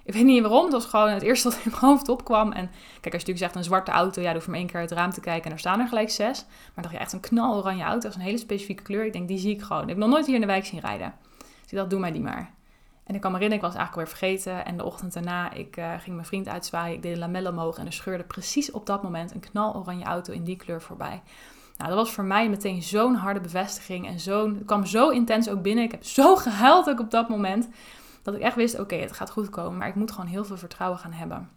Ik 0.07 0.13
weet 0.13 0.23
niet 0.23 0.41
waarom, 0.41 0.63
dat 0.63 0.71
was 0.71 0.85
gewoon 0.85 1.09
het 1.09 1.21
eerste 1.21 1.47
wat 1.49 1.57
in 1.63 1.71
mijn 1.71 1.81
hoofd 1.81 2.09
opkwam. 2.09 2.51
En 2.51 2.69
kijk, 2.69 2.73
als 2.93 3.03
je 3.03 3.11
natuurlijk 3.11 3.37
zegt 3.37 3.55
een 3.55 3.63
zwarte 3.63 3.91
auto, 3.91 4.21
ja, 4.21 4.27
dan 4.27 4.35
hoef 4.35 4.45
je 4.45 4.51
één 4.51 4.67
keer 4.67 4.79
uit 4.79 4.89
het 4.89 4.99
raam 4.99 5.11
te 5.11 5.19
kijken 5.19 5.45
en 5.45 5.51
er 5.51 5.59
staan 5.59 5.79
er 5.79 5.87
gelijk 5.87 6.09
zes. 6.09 6.45
Maar 6.73 6.83
dacht 6.83 6.95
je 6.95 6.99
echt 6.99 7.13
een 7.13 7.19
knaloranje 7.19 7.83
auto, 7.83 7.99
dat 7.99 8.09
is 8.09 8.15
een 8.15 8.21
hele 8.21 8.37
specifieke 8.37 8.83
kleur. 8.83 9.05
Ik 9.05 9.13
denk, 9.13 9.27
die 9.27 9.37
zie 9.37 9.53
ik 9.53 9.61
gewoon. 9.61 9.81
Ik 9.81 9.89
heb 9.89 9.97
nog 9.97 10.09
nooit 10.09 10.25
hier 10.25 10.35
in 10.35 10.41
de 10.41 10.47
wijk 10.47 10.65
zien 10.65 10.79
rijden. 10.79 11.13
Dus 11.37 11.71
ik 11.71 11.77
dacht, 11.77 11.89
doe 11.89 11.99
mij 11.99 12.11
die 12.11 12.21
maar. 12.21 12.51
En 13.03 13.15
ik 13.15 13.21
kan 13.21 13.31
me 13.31 13.37
ik 13.37 13.61
was 13.61 13.75
eigenlijk 13.75 13.91
alweer 13.91 14.07
vergeten. 14.07 14.65
En 14.65 14.77
de 14.77 14.83
ochtend 14.83 15.13
daarna, 15.13 15.53
ik 15.53 15.77
uh, 15.77 15.93
ging 15.99 16.15
mijn 16.15 16.27
vriend 16.27 16.47
uitzwaaien. 16.47 16.95
Ik 16.95 17.01
deed 17.01 17.13
de 17.13 17.19
lamellen 17.19 17.51
omhoog 17.51 17.77
en 17.77 17.85
er 17.85 17.93
scheurde 17.93 18.23
precies 18.23 18.71
op 18.71 18.85
dat 18.85 19.03
moment 19.03 19.33
een 19.33 19.39
knaloranje 19.39 20.05
auto 20.05 20.33
in 20.33 20.43
die 20.43 20.55
kleur 20.55 20.81
voorbij. 20.81 21.21
Nou, 21.77 21.89
dat 21.89 21.99
was 21.99 22.11
voor 22.11 22.23
mij 22.23 22.49
meteen 22.49 22.83
zo'n 22.83 23.15
harde 23.15 23.39
bevestiging 23.39 24.07
en 24.07 24.19
zo'n, 24.19 24.55
het 24.55 24.65
kwam 24.65 24.85
zo 24.85 25.09
intens 25.09 25.49
ook 25.49 25.61
binnen. 25.61 25.83
Ik 25.83 25.91
heb 25.91 26.03
zo 26.03 26.35
gehuild 26.35 26.89
ook 26.89 26.99
op 26.99 27.11
dat 27.11 27.29
moment. 27.29 27.69
Dat 28.27 28.35
ik 28.35 28.41
echt 28.41 28.55
wist, 28.55 28.79
oké, 28.79 28.95
het 28.95 29.11
gaat 29.11 29.29
goed 29.29 29.49
komen, 29.49 29.77
maar 29.77 29.87
ik 29.87 29.95
moet 29.95 30.11
gewoon 30.11 30.29
heel 30.29 30.45
veel 30.45 30.57
vertrouwen 30.57 30.99
gaan 30.99 31.11
hebben. 31.11 31.49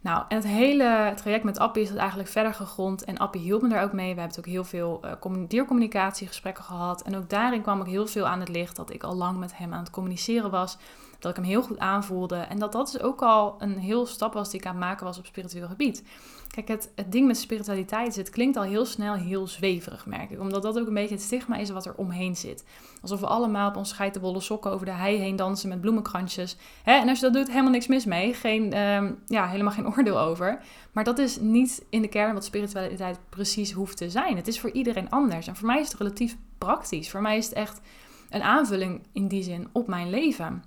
Nou, 0.00 0.24
en 0.28 0.36
het 0.36 0.46
hele 0.46 1.12
traject 1.16 1.44
met 1.44 1.58
Appie 1.58 1.82
is 1.82 1.94
eigenlijk 1.94 2.28
verder 2.28 2.54
gegrond. 2.54 3.04
En 3.04 3.18
Appie 3.18 3.40
hielp 3.40 3.62
me 3.62 3.68
daar 3.68 3.82
ook 3.82 3.92
mee. 3.92 4.14
We 4.14 4.20
hebben 4.20 4.38
ook 4.38 4.46
heel 4.46 4.64
veel 4.64 5.02
uh, 5.04 5.34
diercommunicatiegesprekken 5.48 6.64
gehad. 6.64 7.02
En 7.02 7.16
ook 7.16 7.28
daarin 7.30 7.62
kwam 7.62 7.80
ik 7.80 7.86
heel 7.86 8.06
veel 8.06 8.26
aan 8.26 8.40
het 8.40 8.48
licht 8.48 8.76
dat 8.76 8.92
ik 8.92 9.02
al 9.02 9.14
lang 9.14 9.38
met 9.38 9.56
hem 9.56 9.72
aan 9.72 9.80
het 9.80 9.90
communiceren 9.90 10.50
was 10.50 10.78
dat 11.18 11.30
ik 11.30 11.36
hem 11.36 11.46
heel 11.46 11.62
goed 11.62 11.78
aanvoelde. 11.78 12.36
En 12.36 12.58
dat 12.58 12.72
dat 12.72 12.92
dus 12.92 13.00
ook 13.00 13.22
al 13.22 13.54
een 13.58 13.78
heel 13.78 14.06
stap 14.06 14.32
was 14.32 14.50
die 14.50 14.60
ik 14.60 14.66
aan 14.66 14.74
het 14.74 14.84
maken 14.84 15.04
was 15.04 15.18
op 15.18 15.26
spiritueel 15.26 15.68
gebied. 15.68 16.02
Kijk, 16.50 16.68
het, 16.68 16.92
het 16.94 17.12
ding 17.12 17.26
met 17.26 17.36
spiritualiteit 17.36 18.08
is, 18.08 18.16
het 18.16 18.30
klinkt 18.30 18.56
al 18.56 18.62
heel 18.62 18.84
snel 18.84 19.14
heel 19.14 19.46
zweverig, 19.46 20.06
merk 20.06 20.30
ik. 20.30 20.40
Omdat 20.40 20.62
dat 20.62 20.78
ook 20.78 20.86
een 20.86 20.94
beetje 20.94 21.14
het 21.14 21.24
stigma 21.24 21.56
is 21.56 21.70
wat 21.70 21.86
er 21.86 21.94
omheen 21.94 22.36
zit. 22.36 22.64
Alsof 23.02 23.20
we 23.20 23.26
allemaal 23.26 23.68
op 23.68 23.76
ons 23.76 23.92
geitenwolle 23.92 24.40
sokken 24.40 24.70
over 24.70 24.86
de 24.86 24.92
hei 24.92 25.16
heen 25.16 25.36
dansen 25.36 25.68
met 25.68 25.80
bloemenkransjes. 25.80 26.56
Hè? 26.82 26.92
En 26.92 27.08
als 27.08 27.18
je 27.18 27.24
dat 27.24 27.34
doet, 27.34 27.48
helemaal 27.48 27.70
niks 27.70 27.86
mis 27.86 28.04
mee. 28.04 28.34
Geen, 28.34 28.72
ehm, 28.72 29.12
ja, 29.26 29.48
helemaal 29.48 29.72
geen 29.72 29.86
oordeel 29.96 30.20
over. 30.20 30.60
Maar 30.92 31.04
dat 31.04 31.18
is 31.18 31.40
niet 31.40 31.84
in 31.90 32.02
de 32.02 32.08
kern 32.08 32.34
wat 32.34 32.44
spiritualiteit 32.44 33.18
precies 33.28 33.72
hoeft 33.72 33.96
te 33.96 34.10
zijn. 34.10 34.36
Het 34.36 34.48
is 34.48 34.60
voor 34.60 34.70
iedereen 34.70 35.10
anders. 35.10 35.46
En 35.46 35.56
voor 35.56 35.66
mij 35.66 35.80
is 35.80 35.88
het 35.88 35.98
relatief 35.98 36.36
praktisch. 36.58 37.10
Voor 37.10 37.22
mij 37.22 37.36
is 37.36 37.44
het 37.44 37.54
echt 37.54 37.80
een 38.30 38.42
aanvulling 38.42 39.06
in 39.12 39.28
die 39.28 39.42
zin 39.42 39.68
op 39.72 39.86
mijn 39.86 40.10
leven. 40.10 40.62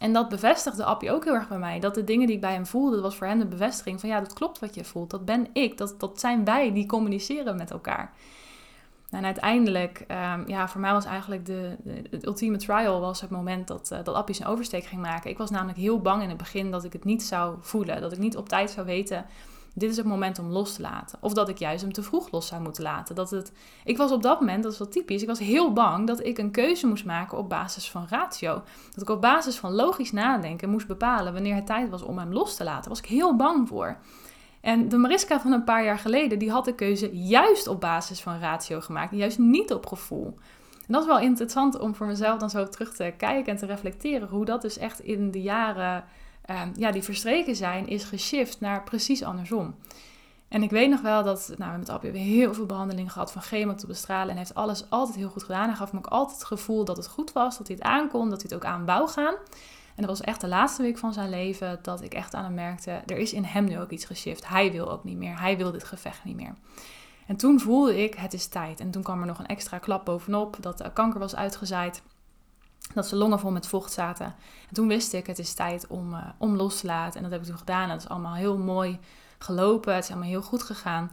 En 0.00 0.12
dat 0.12 0.28
bevestigde 0.28 0.84
Appie 0.84 1.12
ook 1.12 1.24
heel 1.24 1.34
erg 1.34 1.48
bij 1.48 1.58
mij. 1.58 1.80
Dat 1.80 1.94
de 1.94 2.04
dingen 2.04 2.26
die 2.26 2.34
ik 2.34 2.40
bij 2.40 2.52
hem 2.52 2.66
voelde, 2.66 2.94
dat 2.94 3.02
was 3.02 3.16
voor 3.16 3.26
hem 3.26 3.38
de 3.38 3.46
bevestiging 3.46 4.00
van 4.00 4.08
ja, 4.08 4.20
dat 4.20 4.32
klopt 4.32 4.58
wat 4.58 4.74
je 4.74 4.84
voelt. 4.84 5.10
Dat 5.10 5.24
ben 5.24 5.46
ik. 5.52 5.78
Dat, 5.78 5.94
dat 5.98 6.20
zijn 6.20 6.44
wij 6.44 6.72
die 6.72 6.86
communiceren 6.86 7.56
met 7.56 7.70
elkaar. 7.70 8.12
En 9.10 9.24
uiteindelijk, 9.24 10.04
um, 10.08 10.48
ja, 10.48 10.68
voor 10.68 10.80
mij 10.80 10.92
was 10.92 11.04
eigenlijk 11.04 11.46
de, 11.46 11.76
de, 11.82 12.02
de, 12.10 12.26
ultieme 12.26 12.56
trial 12.56 13.00
was 13.00 13.20
het 13.20 13.30
moment 13.30 13.68
dat, 13.68 13.90
uh, 13.92 13.98
dat 14.04 14.14
Appie 14.14 14.34
zijn 14.34 14.48
oversteek 14.48 14.84
ging 14.84 15.02
maken. 15.02 15.30
Ik 15.30 15.38
was 15.38 15.50
namelijk 15.50 15.78
heel 15.78 16.00
bang 16.00 16.22
in 16.22 16.28
het 16.28 16.38
begin 16.38 16.70
dat 16.70 16.84
ik 16.84 16.92
het 16.92 17.04
niet 17.04 17.22
zou 17.22 17.56
voelen. 17.60 18.00
Dat 18.00 18.12
ik 18.12 18.18
niet 18.18 18.36
op 18.36 18.48
tijd 18.48 18.70
zou 18.70 18.86
weten 18.86 19.26
dit 19.74 19.90
is 19.90 19.96
het 19.96 20.06
moment 20.06 20.38
om 20.38 20.50
los 20.50 20.74
te 20.74 20.82
laten. 20.82 21.18
Of 21.20 21.32
dat 21.32 21.48
ik 21.48 21.58
juist 21.58 21.82
hem 21.82 21.92
te 21.92 22.02
vroeg 22.02 22.30
los 22.30 22.46
zou 22.46 22.62
moeten 22.62 22.82
laten. 22.82 23.14
Dat 23.14 23.30
het, 23.30 23.52
ik 23.84 23.96
was 23.96 24.10
op 24.12 24.22
dat 24.22 24.40
moment, 24.40 24.62
dat 24.62 24.72
is 24.72 24.78
wel 24.78 24.88
typisch, 24.88 25.22
ik 25.22 25.28
was 25.28 25.38
heel 25.38 25.72
bang 25.72 26.06
dat 26.06 26.24
ik 26.24 26.38
een 26.38 26.50
keuze 26.50 26.86
moest 26.86 27.04
maken 27.04 27.38
op 27.38 27.48
basis 27.48 27.90
van 27.90 28.06
ratio. 28.08 28.62
Dat 28.92 29.02
ik 29.02 29.10
op 29.10 29.20
basis 29.20 29.56
van 29.56 29.72
logisch 29.72 30.12
nadenken 30.12 30.70
moest 30.70 30.86
bepalen 30.86 31.32
wanneer 31.32 31.54
het 31.54 31.66
tijd 31.66 31.90
was 31.90 32.02
om 32.02 32.18
hem 32.18 32.32
los 32.32 32.56
te 32.56 32.64
laten. 32.64 32.80
Daar 32.80 32.90
was 32.90 32.98
ik 32.98 33.06
heel 33.06 33.36
bang 33.36 33.68
voor. 33.68 33.96
En 34.60 34.88
de 34.88 34.96
Mariska 34.96 35.40
van 35.40 35.52
een 35.52 35.64
paar 35.64 35.84
jaar 35.84 35.98
geleden, 35.98 36.38
die 36.38 36.50
had 36.50 36.64
de 36.64 36.74
keuze 36.74 37.16
juist 37.16 37.66
op 37.66 37.80
basis 37.80 38.20
van 38.20 38.38
ratio 38.38 38.80
gemaakt. 38.80 39.14
Juist 39.14 39.38
niet 39.38 39.72
op 39.72 39.86
gevoel. 39.86 40.38
En 40.86 40.96
dat 40.96 41.02
is 41.02 41.08
wel 41.08 41.20
interessant 41.20 41.78
om 41.78 41.94
voor 41.94 42.06
mezelf 42.06 42.38
dan 42.38 42.50
zo 42.50 42.68
terug 42.68 42.94
te 42.94 43.14
kijken 43.16 43.52
en 43.52 43.58
te 43.58 43.66
reflecteren. 43.66 44.28
Hoe 44.28 44.44
dat 44.44 44.62
dus 44.62 44.78
echt 44.78 45.00
in 45.00 45.30
de 45.30 45.42
jaren 45.42 46.04
Ehm, 46.50 46.70
ja, 46.74 46.90
die 46.90 47.02
verstreken 47.02 47.56
zijn, 47.56 47.88
is 47.88 48.04
geshift 48.04 48.60
naar 48.60 48.82
precies 48.82 49.22
andersom. 49.22 49.74
En 50.48 50.62
ik 50.62 50.70
weet 50.70 50.90
nog 50.90 51.00
wel 51.00 51.22
dat, 51.22 51.54
nou, 51.56 51.78
met 51.78 51.88
Appie 51.88 52.10
hebben 52.10 52.28
we 52.28 52.34
heel 52.34 52.54
veel 52.54 52.66
behandeling 52.66 53.12
gehad, 53.12 53.32
van 53.32 53.42
chemo 53.42 53.74
tot 53.74 53.88
bestralen. 53.88 54.30
En 54.30 54.36
heeft 54.36 54.54
alles 54.54 54.90
altijd 54.90 55.16
heel 55.16 55.28
goed 55.28 55.42
gedaan. 55.42 55.68
Hij 55.68 55.76
gaf 55.76 55.92
me 55.92 55.98
ook 55.98 56.06
altijd 56.06 56.38
het 56.38 56.46
gevoel 56.46 56.84
dat 56.84 56.96
het 56.96 57.08
goed 57.08 57.32
was, 57.32 57.58
dat 57.58 57.66
hij 57.66 57.76
het 57.76 57.86
aankon, 57.86 58.30
dat 58.30 58.42
hij 58.42 58.50
het 58.50 58.54
ook 58.54 58.70
aan 58.70 58.84
wou 58.84 59.08
gaan. 59.08 59.34
En 59.94 60.06
dat 60.06 60.06
was 60.06 60.20
echt 60.20 60.40
de 60.40 60.48
laatste 60.48 60.82
week 60.82 60.98
van 60.98 61.12
zijn 61.12 61.30
leven 61.30 61.78
dat 61.82 62.02
ik 62.02 62.14
echt 62.14 62.34
aan 62.34 62.44
hem 62.44 62.54
merkte, 62.54 62.90
er 63.06 63.18
is 63.18 63.32
in 63.32 63.44
hem 63.44 63.64
nu 63.64 63.80
ook 63.80 63.90
iets 63.90 64.04
geshift. 64.04 64.48
Hij 64.48 64.72
wil 64.72 64.90
ook 64.90 65.04
niet 65.04 65.16
meer, 65.16 65.40
hij 65.40 65.56
wil 65.56 65.70
dit 65.70 65.84
gevecht 65.84 66.24
niet 66.24 66.36
meer. 66.36 66.54
En 67.26 67.36
toen 67.36 67.60
voelde 67.60 68.02
ik, 68.02 68.14
het 68.14 68.32
is 68.32 68.46
tijd. 68.46 68.80
En 68.80 68.90
toen 68.90 69.02
kwam 69.02 69.20
er 69.20 69.26
nog 69.26 69.38
een 69.38 69.46
extra 69.46 69.78
klap 69.78 70.04
bovenop, 70.04 70.56
dat 70.60 70.78
de 70.78 70.92
kanker 70.92 71.20
was 71.20 71.36
uitgezaaid 71.36 72.02
dat 72.94 73.06
ze 73.06 73.16
longen 73.16 73.38
vol 73.38 73.50
met 73.50 73.66
vocht 73.66 73.92
zaten. 73.92 74.26
En 74.68 74.74
toen 74.74 74.88
wist 74.88 75.12
ik, 75.12 75.26
het 75.26 75.38
is 75.38 75.54
tijd 75.54 75.86
om, 75.86 76.12
uh, 76.12 76.28
om 76.38 76.56
los 76.56 76.80
te 76.80 76.86
laten. 76.86 77.16
En 77.16 77.22
dat 77.22 77.32
heb 77.32 77.40
ik 77.40 77.46
toen 77.46 77.58
gedaan. 77.58 77.88
Dat 77.88 78.00
is 78.00 78.08
allemaal 78.08 78.34
heel 78.34 78.58
mooi 78.58 78.98
gelopen. 79.38 79.94
Het 79.94 80.04
is 80.04 80.10
allemaal 80.10 80.28
heel 80.28 80.42
goed 80.42 80.62
gegaan. 80.62 81.10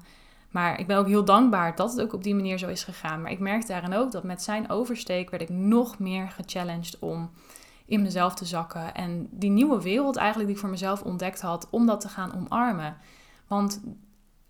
Maar 0.50 0.80
ik 0.80 0.88
ben 0.88 0.98
ook 0.98 1.08
heel 1.08 1.26
dankbaar 1.26 1.76
dat 1.76 1.92
het 1.92 2.02
ook 2.02 2.14
op 2.14 2.24
die 2.24 2.36
manier 2.36 2.58
zo 2.58 2.68
is 2.68 2.84
gegaan. 2.84 3.22
Maar 3.22 3.32
ik 3.32 3.40
merkte 3.40 3.72
daarin 3.72 3.94
ook 3.94 4.12
dat 4.12 4.24
met 4.24 4.42
zijn 4.42 4.70
oversteek 4.70 5.30
werd 5.30 5.44
ik 5.44 5.50
nog 5.50 6.00
meer 6.00 6.30
gechallenged 6.30 7.00
om 7.00 7.30
in 7.86 8.02
mezelf 8.02 8.36
te 8.36 8.46
zakken. 8.46 8.94
En 8.94 9.28
die 9.32 9.50
nieuwe 9.50 9.82
wereld 9.82 10.16
eigenlijk 10.16 10.48
die 10.48 10.56
ik 10.56 10.62
voor 10.62 10.72
mezelf 10.72 11.02
ontdekt 11.02 11.42
had, 11.42 11.68
om 11.70 11.86
dat 11.86 12.02
te 12.02 12.10
gaan 12.10 12.36
omarmen. 12.36 12.98
Want 13.48 13.82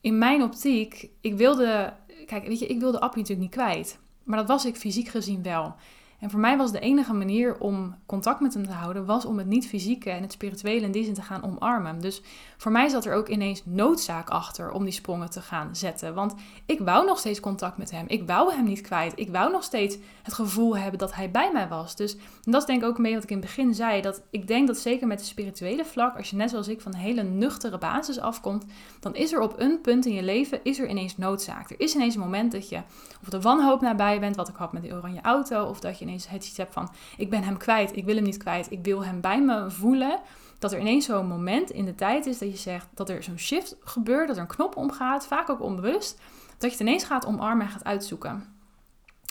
in 0.01 0.17
mijn 0.17 0.43
optiek, 0.43 1.09
ik 1.21 1.35
wilde, 1.35 1.93
kijk, 2.25 2.47
weet 2.47 2.59
je, 2.59 2.67
ik 2.67 2.79
wilde 2.79 2.99
Appie 2.99 3.21
natuurlijk 3.21 3.49
niet 3.49 3.63
kwijt. 3.63 3.99
Maar 4.23 4.37
dat 4.37 4.47
was 4.47 4.65
ik 4.65 4.75
fysiek 4.75 5.07
gezien 5.07 5.43
wel. 5.43 5.75
En 6.19 6.29
voor 6.29 6.39
mij 6.39 6.57
was 6.57 6.71
de 6.71 6.79
enige 6.79 7.13
manier 7.13 7.59
om 7.59 7.95
contact 8.05 8.39
met 8.39 8.53
hem 8.53 8.65
te 8.65 8.71
houden, 8.71 9.05
was 9.05 9.25
om 9.25 9.37
het 9.37 9.47
niet-fysieke 9.47 10.09
en 10.09 10.21
het 10.21 10.31
spirituele 10.31 10.85
in 10.85 10.91
die 10.91 11.03
zin 11.03 11.13
te 11.13 11.21
gaan 11.21 11.43
omarmen. 11.43 12.01
Dus 12.01 12.21
voor 12.57 12.71
mij 12.71 12.87
zat 12.87 13.05
er 13.05 13.13
ook 13.13 13.27
ineens 13.27 13.61
noodzaak 13.65 14.29
achter 14.29 14.71
om 14.71 14.83
die 14.83 14.93
sprongen 14.93 15.29
te 15.29 15.41
gaan 15.41 15.75
zetten. 15.75 16.13
Want 16.13 16.33
ik 16.65 16.79
wou 16.79 17.05
nog 17.05 17.19
steeds 17.19 17.39
contact 17.39 17.77
met 17.77 17.91
hem. 17.91 18.05
Ik 18.07 18.27
wou 18.27 18.53
hem 18.53 18.63
niet 18.63 18.81
kwijt. 18.81 19.13
Ik 19.15 19.29
wou 19.29 19.51
nog 19.51 19.63
steeds 19.63 19.97
het 20.23 20.33
gevoel 20.33 20.77
hebben 20.77 20.99
dat 20.99 21.13
hij 21.13 21.31
bij 21.31 21.51
mij 21.53 21.67
was. 21.67 21.95
Dus 21.95 22.17
dat 22.43 22.61
is 22.61 22.67
denk 22.67 22.81
ik 22.81 22.87
ook 22.87 22.97
mee 22.97 23.13
wat 23.13 23.23
ik 23.23 23.29
in 23.29 23.37
het 23.37 23.45
begin 23.45 23.73
zei. 23.73 24.01
Dat 24.01 24.21
ik 24.29 24.47
denk 24.47 24.67
dat 24.67 24.77
zeker 24.77 25.07
met 25.07 25.19
het 25.19 25.27
spirituele 25.27 25.85
vlak, 25.85 26.17
als 26.17 26.29
je 26.29 26.35
net 26.35 26.49
zoals 26.49 26.67
ik 26.67 26.81
van 26.81 26.93
een 26.93 26.99
hele 26.99 27.23
nuchtere 27.23 27.77
basis 27.77 28.19
afkomt, 28.19 28.65
dan 28.99 29.15
is 29.15 29.33
er 29.33 29.41
op 29.41 29.59
een 29.59 29.81
punt 29.81 30.05
in 30.05 30.13
je 30.13 30.23
leven 30.23 30.59
is 30.63 30.79
er 30.79 30.89
ineens 30.89 31.17
noodzaak. 31.17 31.69
Er 31.69 31.79
is 31.79 31.95
ineens 31.95 32.15
een 32.15 32.21
moment 32.21 32.51
dat 32.51 32.69
je 32.69 32.81
of 33.21 33.29
de 33.29 33.41
wanhoop 33.41 33.81
nabij 33.81 34.19
bent, 34.19 34.35
wat 34.35 34.49
ik 34.49 34.55
had 34.55 34.73
met 34.73 34.81
die 34.81 34.93
oranje 34.93 35.21
auto, 35.21 35.65
of 35.65 35.79
dat 35.79 35.99
je 35.99 36.05
ineens 36.07 36.29
het 36.29 36.45
iets 36.45 36.57
hebt 36.57 36.73
van 36.73 36.91
ik 37.17 37.29
ben 37.29 37.43
hem 37.43 37.57
kwijt, 37.57 37.95
ik 37.95 38.05
wil 38.05 38.15
hem 38.15 38.23
niet 38.23 38.37
kwijt, 38.37 38.71
ik 38.71 38.83
wil 38.83 39.05
hem 39.05 39.21
bij 39.21 39.41
me 39.41 39.69
voelen. 39.71 40.19
Dat 40.59 40.71
er 40.73 40.79
ineens 40.79 41.05
zo'n 41.05 41.27
moment 41.27 41.69
in 41.69 41.85
de 41.85 41.95
tijd 41.95 42.25
is 42.25 42.37
dat 42.37 42.51
je 42.51 42.57
zegt 42.57 42.87
dat 42.93 43.09
er 43.09 43.23
zo'n 43.23 43.37
shift 43.37 43.75
gebeurt, 43.83 44.27
dat 44.27 44.35
er 44.35 44.41
een 44.41 44.47
knop 44.47 44.75
omgaat, 44.75 45.27
vaak 45.27 45.49
ook 45.49 45.61
onbewust, 45.61 46.19
dat 46.57 46.71
je 46.71 46.77
het 46.77 46.79
ineens 46.79 47.03
gaat 47.03 47.25
omarmen 47.25 47.65
en 47.65 47.71
gaat 47.71 47.83
uitzoeken. 47.83 48.55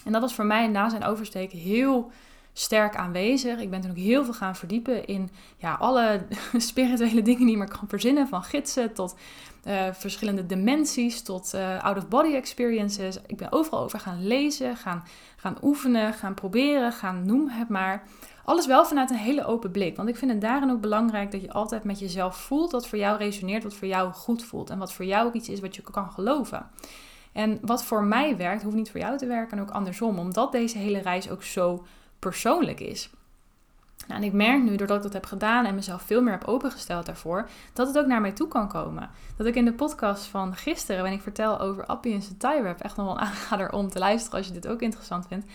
En 0.05 0.13
dat 0.13 0.21
was 0.21 0.35
voor 0.35 0.47
mij 0.47 0.67
na 0.67 0.89
zijn 0.89 1.05
oversteken 1.05 1.59
heel 1.59 2.11
sterk 2.59 2.97
aanwezig. 2.97 3.61
Ik 3.61 3.71
ben 3.71 3.81
toen 3.81 3.91
ook 3.91 3.97
heel 3.97 4.25
veel 4.25 4.35
gaan 4.35 4.57
verdiepen 4.57 5.07
in 5.07 5.31
ja, 5.57 5.75
alle 5.75 6.27
spirituele 6.57 7.23
dingen 7.23 7.47
die 7.47 7.57
maar 7.57 7.69
kan 7.79 7.89
verzinnen. 7.89 8.29
Van 8.29 8.43
gidsen 8.43 8.93
tot 8.93 9.17
uh, 9.67 9.93
verschillende 9.93 10.47
dimensies, 10.47 11.23
tot 11.23 11.53
uh, 11.55 11.85
out-of-body 11.85 12.35
experiences. 12.35 13.19
Ik 13.27 13.37
ben 13.37 13.53
overal 13.53 13.81
over 13.81 14.01
gaan 14.01 14.27
lezen, 14.27 14.77
gaan, 14.77 15.05
gaan 15.37 15.57
oefenen, 15.63 16.13
gaan 16.13 16.35
proberen, 16.35 16.93
gaan 16.93 17.27
noem 17.27 17.49
het 17.49 17.69
maar. 17.69 18.03
Alles 18.45 18.67
wel 18.67 18.85
vanuit 18.85 19.11
een 19.11 19.17
hele 19.17 19.45
open 19.45 19.71
blik. 19.71 19.97
Want 19.97 20.09
ik 20.09 20.17
vind 20.17 20.31
het 20.31 20.41
daarin 20.41 20.71
ook 20.71 20.81
belangrijk 20.81 21.31
dat 21.31 21.41
je 21.41 21.53
altijd 21.53 21.85
met 21.85 21.99
jezelf 21.99 22.37
voelt 22.37 22.73
wat 22.73 22.89
voor 22.89 22.99
jou 22.99 23.19
resoneert, 23.19 23.63
wat 23.63 23.75
voor 23.75 23.89
jou 23.89 24.13
goed 24.13 24.45
voelt. 24.45 24.71
En 24.71 24.79
wat 24.79 24.93
voor 24.93 25.05
jou 25.05 25.27
ook 25.27 25.35
iets 25.35 25.49
is 25.49 25.61
wat 25.61 25.77
je 25.77 25.83
kan 25.83 26.11
geloven. 26.11 26.67
En 27.33 27.59
wat 27.63 27.85
voor 27.85 28.05
mij 28.05 28.37
werkt, 28.37 28.63
hoeft 28.63 28.77
niet 28.77 28.91
voor 28.91 29.01
jou 29.01 29.19
te 29.19 29.27
werken 29.27 29.59
en 29.59 29.63
ook 29.63 29.71
andersom. 29.71 30.19
Omdat 30.19 30.53
deze 30.53 30.79
hele 30.79 30.99
reis 30.99 31.31
ook 31.31 31.43
zo 31.43 31.85
persoonlijk 32.31 32.81
is. 32.81 33.11
Nou, 34.07 34.21
en 34.21 34.27
ik 34.27 34.33
merk 34.33 34.63
nu, 34.63 34.77
doordat 34.77 34.97
ik 34.97 35.03
dat 35.03 35.13
heb 35.13 35.27
gedaan 35.27 35.65
en 35.65 35.75
mezelf 35.75 36.03
veel 36.03 36.23
meer 36.23 36.33
heb 36.33 36.45
opengesteld 36.45 37.07
daarvoor, 37.07 37.49
dat 37.73 37.87
het 37.87 37.99
ook 37.99 38.07
naar 38.07 38.21
mij 38.21 38.33
toe 38.33 38.49
kan 38.49 38.69
komen. 38.69 39.11
Dat 39.37 39.47
ik 39.47 39.55
in 39.55 39.65
de 39.65 39.73
podcast 39.73 40.25
van 40.25 40.55
gisteren, 40.55 40.97
waarin 40.97 41.17
ik 41.17 41.23
vertel 41.23 41.61
over 41.61 41.87
Appie 41.87 42.15
en 42.15 42.23
zijn 42.23 42.37
tie 42.37 42.63
wrap, 42.63 42.81
echt 42.81 42.97
nog 42.97 43.07
wel 43.07 43.15
een 43.15 43.23
aanrader 43.29 43.73
om 43.73 43.89
te 43.89 43.99
luisteren 43.99 44.39
als 44.39 44.47
je 44.47 44.53
dit 44.53 44.69
ook 44.69 44.81
interessant 44.81 45.27
vindt, 45.27 45.47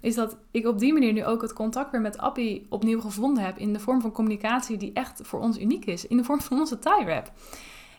is 0.00 0.14
dat 0.14 0.36
ik 0.50 0.66
op 0.66 0.78
die 0.78 0.92
manier 0.92 1.12
nu 1.12 1.24
ook 1.24 1.42
het 1.42 1.52
contact 1.52 1.90
weer 1.90 2.00
met 2.00 2.18
Appie 2.18 2.66
opnieuw 2.68 3.00
gevonden 3.00 3.44
heb 3.44 3.58
in 3.58 3.72
de 3.72 3.80
vorm 3.80 4.00
van 4.00 4.12
communicatie 4.12 4.76
die 4.76 4.92
echt 4.92 5.20
voor 5.22 5.40
ons 5.40 5.58
uniek 5.58 5.84
is, 5.84 6.06
in 6.06 6.16
de 6.16 6.24
vorm 6.24 6.40
van 6.40 6.58
onze 6.58 6.78
tie 6.78 7.04
wrap. 7.04 7.32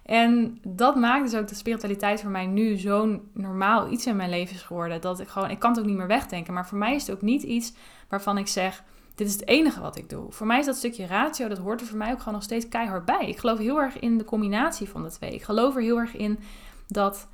En 0.05 0.59
dat 0.63 0.95
maakt 0.95 1.31
dus 1.31 1.39
ook 1.39 1.47
de 1.47 1.55
spiritualiteit 1.55 2.21
voor 2.21 2.31
mij 2.31 2.45
nu 2.45 2.77
zo'n 2.77 3.29
normaal 3.33 3.91
iets 3.91 4.05
in 4.05 4.15
mijn 4.15 4.29
leven 4.29 4.55
is 4.55 4.61
geworden. 4.61 5.01
Dat 5.01 5.19
ik 5.19 5.27
gewoon, 5.27 5.50
ik 5.50 5.59
kan 5.59 5.69
het 5.69 5.79
ook 5.79 5.85
niet 5.85 5.97
meer 5.97 6.07
wegdenken. 6.07 6.53
Maar 6.53 6.67
voor 6.67 6.77
mij 6.77 6.95
is 6.95 7.07
het 7.07 7.15
ook 7.15 7.21
niet 7.21 7.43
iets 7.43 7.73
waarvan 8.11 8.37
ik 8.37 8.47
zeg, 8.47 8.83
dit 9.15 9.27
is 9.27 9.33
het 9.33 9.47
enige 9.47 9.81
wat 9.81 9.97
ik 9.97 10.09
doe. 10.09 10.31
Voor 10.31 10.47
mij 10.47 10.59
is 10.59 10.65
dat 10.65 10.75
stukje 10.75 11.05
ratio, 11.05 11.47
dat 11.47 11.57
hoort 11.57 11.81
er 11.81 11.87
voor 11.87 11.97
mij 11.97 12.11
ook 12.11 12.19
gewoon 12.19 12.33
nog 12.33 12.43
steeds 12.43 12.67
keihard 12.67 13.05
bij. 13.05 13.27
Ik 13.27 13.37
geloof 13.37 13.57
heel 13.57 13.81
erg 13.81 13.99
in 13.99 14.17
de 14.17 14.23
combinatie 14.23 14.89
van 14.89 15.03
de 15.03 15.11
twee. 15.11 15.33
Ik 15.33 15.43
geloof 15.43 15.75
er 15.75 15.81
heel 15.81 15.97
erg 15.97 16.15
in 16.15 16.39
dat, 16.87 17.27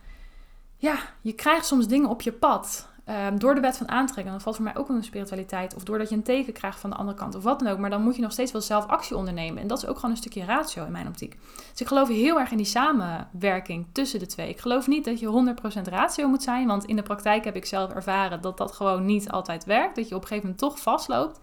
ja, 0.78 0.98
je 1.22 1.34
krijgt 1.34 1.66
soms 1.66 1.88
dingen 1.88 2.10
op 2.10 2.22
je 2.22 2.32
pad. 2.32 2.90
Um, 3.10 3.40
door 3.40 3.56
de 3.56 3.62
wet 3.62 3.78
van 3.78 3.90
aantrekking, 3.90 4.34
dat 4.34 4.44
valt 4.44 4.56
voor 4.56 4.66
mij 4.66 4.76
ook 4.76 4.90
een 4.90 5.04
spiritualiteit. 5.04 5.76
Of 5.76 5.84
doordat 5.84 6.10
je 6.10 6.16
een 6.16 6.24
teken 6.24 6.54
krijgt 6.54 6.80
van 6.80 6.90
de 6.90 6.96
andere 6.96 7.18
kant 7.18 7.36
of 7.36 7.44
wat 7.44 7.60
dan 7.60 7.68
ook. 7.68 7.78
Maar 7.78 7.90
dan 7.90 8.02
moet 8.02 8.16
je 8.16 8.22
nog 8.22 8.32
steeds 8.32 8.52
wel 8.52 8.62
zelf 8.62 8.88
actie 8.88 9.16
ondernemen. 9.16 9.62
En 9.62 9.68
dat 9.68 9.78
is 9.78 9.86
ook 9.86 9.96
gewoon 9.96 10.12
een 10.12 10.18
stukje 10.18 10.46
ratio 10.46 10.86
in 10.86 10.92
mijn 10.92 11.08
optiek. 11.08 11.38
Dus 11.72 11.82
ik 11.82 11.88
geloof 11.88 12.08
heel 12.08 12.40
erg 12.40 12.52
in 12.52 12.58
die 12.58 12.66
samenwerking 12.66 13.86
tussen 13.92 14.20
de 14.20 14.26
twee. 14.26 14.50
Ik 14.50 14.60
geloof 14.60 14.88
niet 14.88 15.06
dat 15.06 15.20
je 15.20 15.56
100% 15.80 15.82
ratio 15.90 16.28
moet 16.28 16.44
zijn. 16.44 16.68
Want 16.68 16.86
in 16.86 16.96
de 16.96 17.02
praktijk 17.02 17.44
heb 17.44 17.56
ik 17.56 17.66
zelf 17.66 17.94
ervaren 17.94 18.42
dat 18.42 18.58
dat 18.58 18.72
gewoon 18.72 19.06
niet 19.06 19.32
altijd 19.32 19.66
werkt. 19.66 19.96
Dat 19.96 20.08
je 20.08 20.16
op 20.16 20.22
een 20.22 20.28
gegeven 20.28 20.50
moment 20.50 20.60
toch 20.60 20.80
vastloopt. 20.80 21.40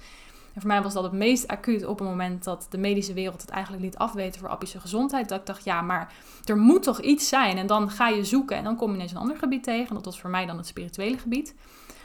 En 0.55 0.61
voor 0.61 0.71
mij 0.71 0.83
was 0.83 0.93
dat 0.93 1.03
het 1.03 1.13
meest 1.13 1.49
acuut 1.49 1.87
op 1.87 1.99
het 1.99 2.09
moment 2.09 2.45
dat 2.45 2.67
de 2.71 2.79
medische 2.79 3.13
wereld 3.13 3.41
het 3.41 3.51
eigenlijk 3.51 3.83
liet 3.85 3.97
afweten 3.97 4.41
voor 4.41 4.49
Appische 4.49 4.81
gezondheid. 4.81 5.29
Dat 5.29 5.41
ik 5.41 5.47
dacht, 5.47 5.65
ja, 5.65 5.81
maar 5.81 6.13
er 6.45 6.57
moet 6.57 6.83
toch 6.83 7.01
iets 7.01 7.29
zijn. 7.29 7.59
En 7.59 7.67
dan 7.67 7.91
ga 7.91 8.09
je 8.09 8.25
zoeken 8.25 8.57
en 8.57 8.65
dan 8.65 8.77
kom 8.77 8.89
je 8.89 8.95
ineens 8.95 9.11
een 9.11 9.19
ander 9.19 9.37
gebied 9.37 9.63
tegen. 9.63 9.95
Dat 9.95 10.05
was 10.05 10.21
voor 10.21 10.31
mij 10.31 10.47
dan 10.47 10.57
het 10.57 10.67
spirituele 10.67 11.19
gebied. 11.19 11.55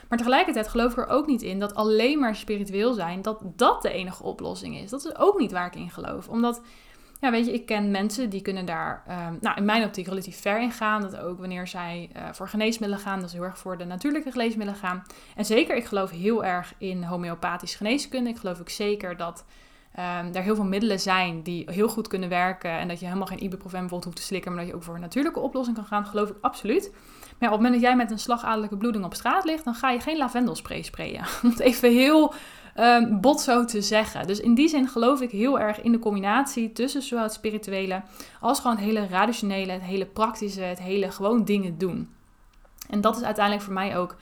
Maar 0.08 0.18
tegelijkertijd 0.18 0.68
geloof 0.68 0.92
ik 0.92 0.98
er 0.98 1.08
ook 1.08 1.26
niet 1.26 1.42
in 1.42 1.58
dat 1.58 1.74
alleen 1.74 2.18
maar 2.18 2.36
spiritueel 2.36 2.92
zijn, 2.92 3.22
dat 3.22 3.40
dat 3.56 3.82
de 3.82 3.92
enige 3.92 4.22
oplossing 4.22 4.76
is. 4.76 4.90
Dat 4.90 5.04
is 5.04 5.16
ook 5.16 5.38
niet 5.38 5.52
waar 5.52 5.66
ik 5.66 5.74
in 5.74 5.90
geloof. 5.90 6.28
Omdat 6.28 6.60
ja, 7.20 7.30
weet 7.30 7.46
je, 7.46 7.52
ik 7.52 7.66
ken 7.66 7.90
mensen 7.90 8.30
die 8.30 8.42
kunnen 8.42 8.64
daar, 8.64 9.02
um, 9.08 9.38
nou, 9.40 9.56
in 9.56 9.64
mijn 9.64 9.84
optiek 9.84 10.06
relatief 10.06 10.40
ver 10.40 10.60
in 10.60 10.72
gaan. 10.72 11.00
Dat 11.00 11.16
ook 11.16 11.38
wanneer 11.38 11.66
zij 11.66 12.10
uh, 12.16 12.22
voor 12.32 12.48
geneesmiddelen 12.48 13.04
gaan, 13.04 13.20
dat 13.20 13.28
is 13.28 13.34
heel 13.34 13.44
erg 13.44 13.58
voor 13.58 13.78
de 13.78 13.84
natuurlijke 13.84 14.30
geneesmiddelen 14.30 14.80
gaan. 14.80 15.02
En 15.36 15.44
zeker, 15.44 15.76
ik 15.76 15.84
geloof 15.84 16.10
heel 16.10 16.44
erg 16.44 16.74
in 16.78 17.02
homeopathische 17.02 17.76
geneeskunde. 17.76 18.30
Ik 18.30 18.38
geloof 18.38 18.60
ook 18.60 18.68
zeker 18.68 19.16
dat 19.16 19.44
um, 19.98 20.34
er 20.34 20.42
heel 20.42 20.54
veel 20.54 20.64
middelen 20.64 21.00
zijn 21.00 21.42
die 21.42 21.70
heel 21.70 21.88
goed 21.88 22.08
kunnen 22.08 22.28
werken. 22.28 22.70
En 22.70 22.88
dat 22.88 23.00
je 23.00 23.06
helemaal 23.06 23.26
geen 23.26 23.42
ibuprofen 23.42 23.70
bijvoorbeeld 23.78 24.04
hoeft 24.04 24.16
te 24.16 24.22
slikken, 24.22 24.52
maar 24.52 24.60
dat 24.60 24.70
je 24.70 24.76
ook 24.76 24.82
voor 24.82 24.94
een 24.94 25.00
natuurlijke 25.00 25.40
oplossing 25.40 25.76
kan 25.76 25.86
gaan. 25.86 26.06
Geloof 26.06 26.28
ik 26.28 26.36
absoluut. 26.40 26.92
Maar 27.38 27.48
op 27.48 27.54
het 27.54 27.64
moment 27.64 27.72
dat 27.72 27.82
jij 27.82 27.96
met 27.96 28.10
een 28.10 28.18
slagadelijke 28.18 28.76
bloeding 28.76 29.04
op 29.04 29.14
straat 29.14 29.44
ligt, 29.44 29.64
dan 29.64 29.74
ga 29.74 29.90
je 29.90 30.00
geen 30.00 30.16
lavendelspray 30.16 30.82
sprayen. 30.82 31.24
Het 31.50 31.60
even 31.60 31.92
heel 31.92 32.34
um, 32.76 33.20
bot 33.20 33.40
zo 33.40 33.64
te 33.64 33.82
zeggen. 33.82 34.26
Dus 34.26 34.40
in 34.40 34.54
die 34.54 34.68
zin 34.68 34.88
geloof 34.88 35.20
ik 35.20 35.30
heel 35.30 35.60
erg 35.60 35.80
in 35.80 35.92
de 35.92 35.98
combinatie 35.98 36.72
tussen 36.72 37.02
zowel 37.02 37.24
het 37.24 37.32
spirituele 37.32 38.02
als 38.40 38.60
gewoon 38.60 38.76
het 38.76 38.84
hele 38.84 39.06
rationele, 39.06 39.72
het 39.72 39.82
hele 39.82 40.06
praktische, 40.06 40.60
het 40.60 40.80
hele 40.80 41.10
gewoon 41.10 41.44
dingen 41.44 41.78
doen. 41.78 42.08
En 42.90 43.00
dat 43.00 43.16
is 43.16 43.22
uiteindelijk 43.22 43.64
voor 43.64 43.74
mij 43.74 43.96
ook 43.96 44.16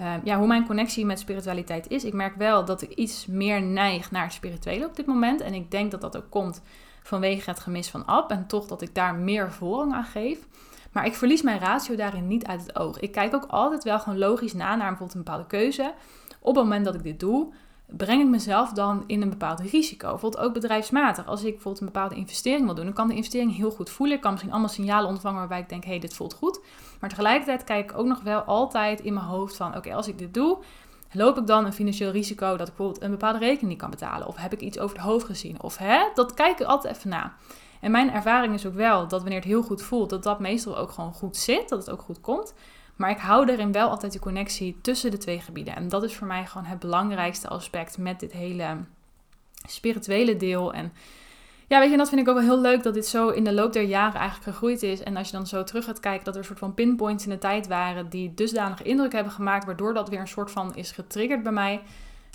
uh, 0.00 0.14
ja, 0.24 0.38
hoe 0.38 0.46
mijn 0.46 0.66
connectie 0.66 1.06
met 1.06 1.18
spiritualiteit 1.18 1.88
is. 1.88 2.04
Ik 2.04 2.12
merk 2.12 2.36
wel 2.36 2.64
dat 2.64 2.82
ik 2.82 2.90
iets 2.90 3.26
meer 3.26 3.62
neig 3.62 4.10
naar 4.10 4.22
het 4.22 4.32
spirituele 4.32 4.86
op 4.86 4.96
dit 4.96 5.06
moment. 5.06 5.40
En 5.40 5.54
ik 5.54 5.70
denk 5.70 5.90
dat 5.90 6.00
dat 6.00 6.16
ook 6.16 6.30
komt 6.30 6.62
vanwege 7.02 7.50
het 7.50 7.60
gemis 7.60 7.88
van 7.88 8.06
Ab. 8.06 8.30
En 8.30 8.46
toch 8.46 8.66
dat 8.66 8.82
ik 8.82 8.94
daar 8.94 9.14
meer 9.14 9.52
voorrang 9.52 9.92
aan 9.92 10.04
geef. 10.04 10.38
Maar 10.92 11.06
ik 11.06 11.14
verlies 11.14 11.42
mijn 11.42 11.58
ratio 11.58 11.94
daarin 11.94 12.26
niet 12.26 12.46
uit 12.46 12.60
het 12.60 12.78
oog. 12.78 13.00
Ik 13.00 13.12
kijk 13.12 13.34
ook 13.34 13.46
altijd 13.46 13.84
wel 13.84 14.00
gewoon 14.00 14.18
logisch 14.18 14.52
na 14.52 14.68
naar 14.68 14.88
bijvoorbeeld 14.88 15.14
een 15.14 15.22
bepaalde 15.24 15.46
keuze. 15.46 15.94
Op 16.40 16.54
het 16.54 16.64
moment 16.64 16.84
dat 16.84 16.94
ik 16.94 17.02
dit 17.02 17.20
doe, 17.20 17.52
breng 17.96 18.22
ik 18.22 18.28
mezelf 18.28 18.72
dan 18.72 19.04
in 19.06 19.22
een 19.22 19.28
bepaald 19.28 19.60
risico. 19.60 20.10
Bijvoorbeeld 20.10 20.44
ook 20.44 20.52
bedrijfsmatig. 20.52 21.26
Als 21.26 21.40
ik 21.40 21.52
bijvoorbeeld 21.52 21.80
een 21.80 21.92
bepaalde 21.92 22.14
investering 22.14 22.64
wil 22.64 22.74
doen, 22.74 22.84
dan 22.84 22.94
kan 22.94 23.08
de 23.08 23.14
investering 23.14 23.56
heel 23.56 23.70
goed 23.70 23.90
voelen. 23.90 24.16
Ik 24.16 24.22
kan 24.22 24.30
misschien 24.30 24.52
allemaal 24.52 24.70
signalen 24.70 25.08
ontvangen 25.08 25.38
waarbij 25.38 25.60
ik 25.60 25.68
denk, 25.68 25.84
hé, 25.84 25.90
hey, 25.90 25.98
dit 25.98 26.14
voelt 26.14 26.34
goed. 26.34 26.60
Maar 27.00 27.10
tegelijkertijd 27.10 27.64
kijk 27.64 27.90
ik 27.90 27.98
ook 27.98 28.06
nog 28.06 28.22
wel 28.22 28.40
altijd 28.40 29.00
in 29.00 29.14
mijn 29.14 29.26
hoofd 29.26 29.56
van, 29.56 29.76
oké, 29.76 29.94
als 29.94 30.08
ik 30.08 30.18
dit 30.18 30.34
doe, 30.34 30.58
loop 31.12 31.38
ik 31.38 31.46
dan 31.46 31.64
een 31.64 31.72
financieel 31.72 32.10
risico 32.10 32.56
dat 32.56 32.68
ik 32.68 32.74
bijvoorbeeld 32.74 33.02
een 33.04 33.10
bepaalde 33.10 33.38
rekening 33.38 33.68
niet 33.68 33.78
kan 33.78 33.90
betalen? 33.90 34.26
Of 34.26 34.36
heb 34.36 34.52
ik 34.52 34.60
iets 34.60 34.78
over 34.78 34.96
het 34.96 35.06
hoofd 35.06 35.26
gezien? 35.26 35.62
Of 35.62 35.76
hè, 35.76 35.98
dat 36.14 36.34
kijk 36.34 36.60
ik 36.60 36.66
altijd 36.66 36.96
even 36.96 37.10
na. 37.10 37.36
En 37.80 37.90
mijn 37.90 38.12
ervaring 38.12 38.54
is 38.54 38.66
ook 38.66 38.74
wel 38.74 39.08
dat 39.08 39.20
wanneer 39.20 39.38
het 39.38 39.48
heel 39.48 39.62
goed 39.62 39.82
voelt, 39.82 40.10
dat 40.10 40.22
dat 40.22 40.40
meestal 40.40 40.78
ook 40.78 40.90
gewoon 40.90 41.12
goed 41.12 41.36
zit, 41.36 41.68
dat 41.68 41.78
het 41.78 41.90
ook 41.90 42.02
goed 42.02 42.20
komt. 42.20 42.54
Maar 42.96 43.10
ik 43.10 43.18
hou 43.18 43.50
erin 43.50 43.72
wel 43.72 43.88
altijd 43.88 44.12
de 44.12 44.18
connectie 44.18 44.78
tussen 44.82 45.10
de 45.10 45.18
twee 45.18 45.40
gebieden. 45.40 45.76
En 45.76 45.88
dat 45.88 46.02
is 46.02 46.14
voor 46.14 46.26
mij 46.26 46.46
gewoon 46.46 46.66
het 46.66 46.78
belangrijkste 46.78 47.48
aspect 47.48 47.98
met 47.98 48.20
dit 48.20 48.32
hele 48.32 48.76
spirituele 49.68 50.36
deel. 50.36 50.72
En 50.72 50.92
ja, 51.68 51.78
weet 51.78 51.90
je, 51.90 51.96
dat 51.96 52.08
vind 52.08 52.20
ik 52.20 52.28
ook 52.28 52.34
wel 52.34 52.44
heel 52.44 52.60
leuk 52.60 52.82
dat 52.82 52.94
dit 52.94 53.06
zo 53.06 53.28
in 53.28 53.44
de 53.44 53.52
loop 53.52 53.72
der 53.72 53.82
jaren 53.82 54.20
eigenlijk 54.20 54.50
gegroeid 54.50 54.82
is. 54.82 55.02
En 55.02 55.16
als 55.16 55.26
je 55.30 55.36
dan 55.36 55.46
zo 55.46 55.64
terug 55.64 55.84
gaat 55.84 56.00
kijken, 56.00 56.24
dat 56.24 56.34
er 56.34 56.40
een 56.40 56.46
soort 56.46 56.58
van 56.58 56.74
pinpoints 56.74 57.24
in 57.24 57.30
de 57.30 57.38
tijd 57.38 57.66
waren 57.66 58.08
die 58.08 58.34
dusdanig 58.34 58.82
indruk 58.82 59.12
hebben 59.12 59.32
gemaakt, 59.32 59.64
waardoor 59.64 59.94
dat 59.94 60.08
weer 60.08 60.20
een 60.20 60.28
soort 60.28 60.50
van 60.50 60.74
is 60.74 60.90
getriggerd 60.90 61.42
bij 61.42 61.52
mij. 61.52 61.82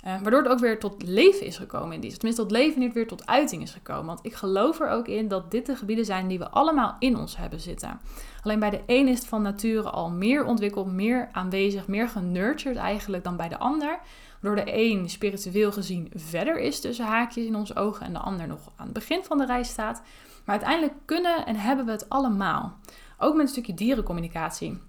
Uh, 0.06 0.20
waardoor 0.22 0.42
het 0.42 0.52
ook 0.52 0.58
weer 0.58 0.78
tot 0.78 1.02
leven 1.02 1.46
is 1.46 1.56
gekomen 1.56 1.92
in 1.92 2.00
die. 2.00 2.12
Tenminste, 2.12 2.42
tot 2.42 2.50
leven 2.50 2.80
niet 2.80 2.92
weer 2.92 3.06
tot 3.06 3.26
uiting 3.26 3.62
is 3.62 3.70
gekomen. 3.70 4.06
Want 4.06 4.20
ik 4.22 4.34
geloof 4.34 4.80
er 4.80 4.88
ook 4.88 5.08
in 5.08 5.28
dat 5.28 5.50
dit 5.50 5.66
de 5.66 5.76
gebieden 5.76 6.04
zijn 6.04 6.28
die 6.28 6.38
we 6.38 6.48
allemaal 6.48 6.96
in 6.98 7.16
ons 7.16 7.36
hebben 7.36 7.60
zitten. 7.60 8.00
Alleen 8.48 8.60
bij 8.60 8.70
de 8.70 8.82
een 8.86 9.08
is 9.08 9.18
het 9.18 9.28
van 9.28 9.42
nature 9.42 9.90
al 9.90 10.10
meer 10.10 10.44
ontwikkeld, 10.44 10.92
meer 10.92 11.28
aanwezig, 11.32 11.86
meer 11.86 12.08
genurtured 12.08 12.76
eigenlijk 12.76 13.24
dan 13.24 13.36
bij 13.36 13.48
de 13.48 13.58
ander. 13.58 13.98
Waardoor 14.40 14.64
de 14.64 14.72
een 14.74 15.10
spiritueel 15.10 15.72
gezien 15.72 16.10
verder 16.14 16.58
is 16.58 16.80
tussen 16.80 17.04
haakjes 17.04 17.44
in 17.44 17.56
onze 17.56 17.76
ogen 17.76 18.06
en 18.06 18.12
de 18.12 18.18
ander 18.18 18.46
nog 18.46 18.60
aan 18.76 18.84
het 18.84 18.94
begin 18.94 19.24
van 19.24 19.38
de 19.38 19.46
reis 19.46 19.68
staat. 19.68 20.02
Maar 20.44 20.56
uiteindelijk 20.56 20.94
kunnen 21.04 21.46
en 21.46 21.56
hebben 21.56 21.84
we 21.84 21.90
het 21.90 22.08
allemaal. 22.08 22.78
Ook 23.18 23.34
met 23.34 23.42
een 23.42 23.52
stukje 23.52 23.74
dierencommunicatie. 23.74 24.80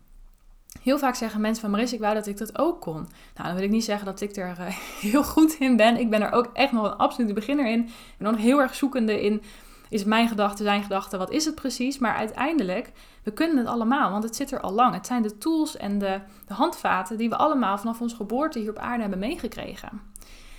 Heel 0.82 0.98
vaak 0.98 1.16
zeggen 1.16 1.42
mensen 1.42 1.62
van 1.62 1.72
Maris, 1.72 1.94
ik 1.94 2.00
wou 2.00 2.14
dat 2.14 2.28
ik 2.28 2.38
dat 2.38 2.58
ook 2.58 2.82
kon. 2.82 3.08
Nou, 3.36 3.48
dan 3.48 3.56
wil 3.56 3.64
ik 3.64 3.70
niet 3.70 3.84
zeggen 3.84 4.06
dat 4.06 4.22
ik 4.22 4.36
er 4.36 4.56
eh, 4.60 4.68
heel 5.12 5.24
goed 5.24 5.54
in 5.54 5.76
ben. 5.76 6.00
Ik 6.00 6.10
ben 6.10 6.22
er 6.22 6.32
ook 6.32 6.50
echt 6.54 6.72
nog 6.72 6.86
een 6.86 6.98
absolute 6.98 7.34
beginner 7.34 7.72
in. 7.72 7.90
Ben 8.18 8.32
nog 8.32 8.42
heel 8.42 8.62
erg 8.62 8.76
zoekende 8.76 9.22
in, 9.22 9.42
is 9.90 10.04
mijn 10.04 10.28
gedachte, 10.28 10.64
zijn 10.64 10.84
gedachte, 10.84 11.18
wat 11.18 11.32
is 11.32 11.46
het 11.46 11.56
precies? 11.56 11.98
Maar 11.98 12.16
uiteindelijk, 12.16 12.92
we 13.24 13.32
kunnen 13.32 13.58
het 13.58 13.68
allemaal, 13.68 14.12
want 14.12 14.24
het 14.24 14.36
zit 14.36 14.52
er 14.52 14.60
al 14.60 14.72
lang. 14.72 14.94
Het 14.94 15.06
zijn 15.06 15.22
de 15.22 15.38
tools 15.38 15.78
en 15.78 15.98
de, 15.98 16.22
de 16.48 16.54
handvaten 16.54 17.18
die 17.18 17.30
we 17.30 17.36
allemaal 17.36 17.78
vanaf 17.78 18.02
onze 18.02 18.16
geboorte 18.16 18.60
hier 18.60 18.70
op 18.70 18.78
aarde 18.78 19.02
hebben 19.02 19.20
meegekregen. 19.20 20.02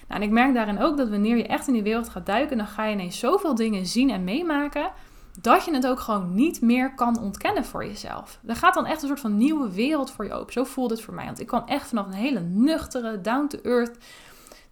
Nou, 0.09 0.23
en 0.23 0.29
ik 0.29 0.31
merk 0.31 0.55
daarin 0.55 0.83
ook 0.83 0.97
dat 0.97 1.09
wanneer 1.09 1.37
je 1.37 1.47
echt 1.47 1.67
in 1.67 1.73
die 1.73 1.83
wereld 1.83 2.09
gaat 2.09 2.27
duiken, 2.27 2.57
dan 2.57 2.67
ga 2.67 2.85
je 2.85 2.93
ineens 2.93 3.19
zoveel 3.19 3.55
dingen 3.55 3.87
zien 3.87 4.11
en 4.11 4.25
meemaken 4.25 4.93
dat 5.41 5.65
je 5.65 5.75
het 5.75 5.87
ook 5.87 6.01
gewoon 6.01 6.35
niet 6.35 6.61
meer 6.61 6.95
kan 6.95 7.19
ontkennen 7.19 7.65
voor 7.65 7.87
jezelf. 7.87 8.41
Er 8.47 8.57
gaat 8.57 8.75
dan 8.75 8.87
echt 8.87 9.03
een 9.03 9.09
soort 9.09 9.21
van 9.21 9.37
nieuwe 9.37 9.73
wereld 9.73 10.11
voor 10.11 10.25
je 10.25 10.33
open. 10.33 10.53
Zo 10.53 10.65
voelde 10.65 10.95
het 10.95 11.03
voor 11.03 11.15
mij. 11.15 11.25
Want 11.25 11.41
ik 11.41 11.47
kwam 11.47 11.63
echt 11.67 11.89
vanaf 11.89 12.07
een 12.07 12.13
hele 12.13 12.41
nuchtere, 12.41 13.21
down-to-earth, 13.21 13.99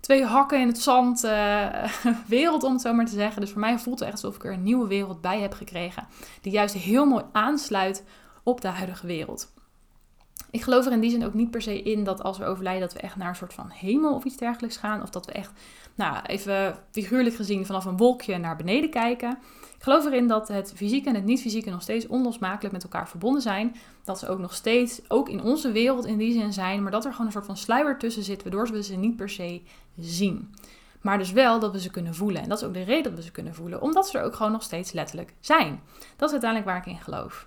twee 0.01 0.25
hakken 0.25 0.61
in 0.61 0.67
het 0.67 0.79
zand 0.79 1.25
uh, 1.25 1.85
wereld, 2.27 2.63
om 2.63 2.73
het 2.73 2.81
zo 2.83 2.93
maar 2.93 3.07
te 3.07 3.13
zeggen. 3.13 3.41
Dus 3.41 3.51
voor 3.51 3.61
mij 3.61 3.79
voelt 3.79 3.99
het 3.99 4.09
echt 4.09 4.25
alsof 4.25 4.37
ik 4.37 4.45
er 4.45 4.53
een 4.53 4.63
nieuwe 4.63 4.87
wereld 4.87 5.21
bij 5.21 5.41
heb 5.41 5.53
gekregen. 5.53 6.07
Die 6.41 6.53
juist 6.53 6.75
heel 6.75 7.07
mooi 7.07 7.25
aansluit 7.33 8.05
op 8.43 8.61
de 8.61 8.69
huidige 8.69 9.07
wereld. 9.07 9.53
Ik 10.51 10.63
geloof 10.63 10.87
er 10.87 10.93
in 10.93 11.01
die 11.01 11.11
zin 11.11 11.25
ook 11.25 11.35
niet 11.35 11.51
per 11.51 11.63
se 11.63 11.83
in 11.83 12.05
dat 12.05 12.23
als 12.23 12.39
we 12.39 12.45
overlijden 12.45 12.81
dat 12.81 12.93
we 12.93 13.01
echt 13.01 13.17
naar 13.17 13.29
een 13.29 13.35
soort 13.35 13.55
van 13.55 13.71
hemel 13.71 14.15
of 14.15 14.25
iets 14.25 14.37
dergelijks 14.37 14.77
gaan. 14.77 15.03
Of 15.03 15.11
dat 15.11 15.27
we 15.27 15.33
echt, 15.33 15.53
nou 15.95 16.17
even 16.27 16.79
figuurlijk 16.91 17.35
gezien, 17.37 17.67
vanaf 17.67 17.85
een 17.85 17.97
wolkje 17.97 18.39
naar 18.39 18.57
beneden 18.57 18.91
kijken. 18.91 19.39
Ik 19.79 19.85
geloof 19.85 20.05
erin 20.05 20.27
dat 20.27 20.49
het 20.49 20.73
fysieke 20.77 21.09
en 21.09 21.14
het 21.14 21.25
niet-fysieke 21.25 21.71
nog 21.71 21.83
steeds 21.83 22.07
onlosmakelijk 22.07 22.73
met 22.73 22.83
elkaar 22.83 23.09
verbonden 23.09 23.43
zijn. 23.43 23.77
Dat 24.05 24.19
ze 24.19 24.29
ook 24.29 24.38
nog 24.38 24.55
steeds, 24.55 25.01
ook 25.09 25.29
in 25.29 25.43
onze 25.43 25.73
wereld 25.73 26.05
in 26.05 26.19
die 26.19 26.33
zin 26.33 26.53
zijn, 26.53 26.83
maar 26.83 26.93
dat 26.93 27.05
er 27.05 27.11
gewoon 27.11 27.27
een 27.27 27.33
soort 27.33 27.47
van 27.47 27.57
sluier 27.57 27.99
tussen 27.99 28.23
zit, 28.23 28.43
waardoor 28.43 28.71
we 28.71 28.83
ze 28.83 28.97
niet 28.97 29.17
per 29.17 29.29
se 29.29 29.62
zien. 29.99 30.55
Maar 31.01 31.19
dus 31.19 31.33
wel 31.33 31.61
dat 31.61 31.73
we 31.73 31.81
ze 31.81 31.91
kunnen 31.91 32.14
voelen. 32.14 32.43
En 32.43 32.49
dat 32.49 32.59
is 32.61 32.67
ook 32.67 32.75
de 32.75 32.83
reden 32.83 33.03
dat 33.03 33.14
we 33.14 33.23
ze 33.23 33.31
kunnen 33.31 33.55
voelen, 33.55 33.83
omdat 33.83 34.09
ze 34.09 34.19
er 34.19 34.25
ook 34.25 34.35
gewoon 34.35 34.53
nog 34.53 34.62
steeds 34.62 34.93
letterlijk 34.93 35.35
zijn. 35.41 35.81
Dat 36.17 36.29
is 36.29 36.33
uiteindelijk 36.33 36.71
waar 36.71 36.87
ik 36.87 36.87
in 36.87 37.01
geloof. 37.01 37.47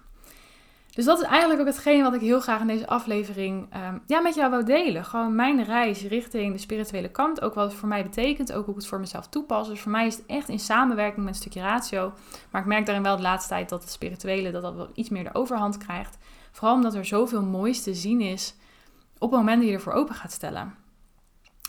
Dus 0.95 1.06
dat 1.06 1.21
is 1.21 1.25
eigenlijk 1.25 1.60
ook 1.60 1.67
hetgeen 1.67 2.04
wat 2.04 2.13
ik 2.13 2.21
heel 2.21 2.39
graag 2.39 2.62
in 2.62 2.67
deze 2.67 2.88
aflevering 2.88 3.75
um, 3.75 4.01
ja, 4.06 4.19
met 4.19 4.36
jou 4.36 4.49
wou 4.49 4.63
delen. 4.63 5.06
Gewoon 5.06 5.36
mijn 5.36 5.63
reis 5.63 6.04
richting 6.04 6.54
de 6.54 6.60
spirituele 6.60 7.10
kant. 7.10 7.41
Ook 7.41 7.54
wat 7.54 7.69
het 7.69 7.80
voor 7.80 7.88
mij 7.88 8.04
betekent. 8.04 8.54
Ook 8.54 8.65
hoe 8.65 8.73
ik 8.73 8.80
het 8.80 8.89
voor 8.89 8.99
mezelf 8.99 9.27
toepas. 9.27 9.67
Dus 9.67 9.80
voor 9.80 9.91
mij 9.91 10.06
is 10.06 10.15
het 10.15 10.25
echt 10.25 10.49
in 10.49 10.60
samenwerking 10.60 11.25
met 11.25 11.34
een 11.34 11.39
stukje 11.39 11.62
ratio. 11.62 12.13
Maar 12.51 12.62
ik 12.62 12.67
merk 12.67 12.86
daarin 12.86 13.04
wel 13.04 13.15
de 13.15 13.21
laatste 13.21 13.49
tijd 13.49 13.69
dat 13.69 13.82
het 13.82 13.91
spirituele 13.91 14.51
dat 14.51 14.62
dat 14.62 14.75
wel 14.75 14.89
iets 14.93 15.10
meer 15.10 15.23
de 15.23 15.34
overhand 15.34 15.77
krijgt. 15.77 16.17
Vooral 16.51 16.75
omdat 16.75 16.95
er 16.95 17.06
zoveel 17.06 17.43
moois 17.43 17.84
te 17.84 17.93
zien 17.93 18.21
is 18.21 18.56
op 19.17 19.32
het 19.32 19.39
moment 19.39 19.60
dat 19.60 19.67
je 19.67 19.75
ervoor 19.75 19.93
open 19.93 20.15
gaat 20.15 20.32
stellen. 20.32 20.81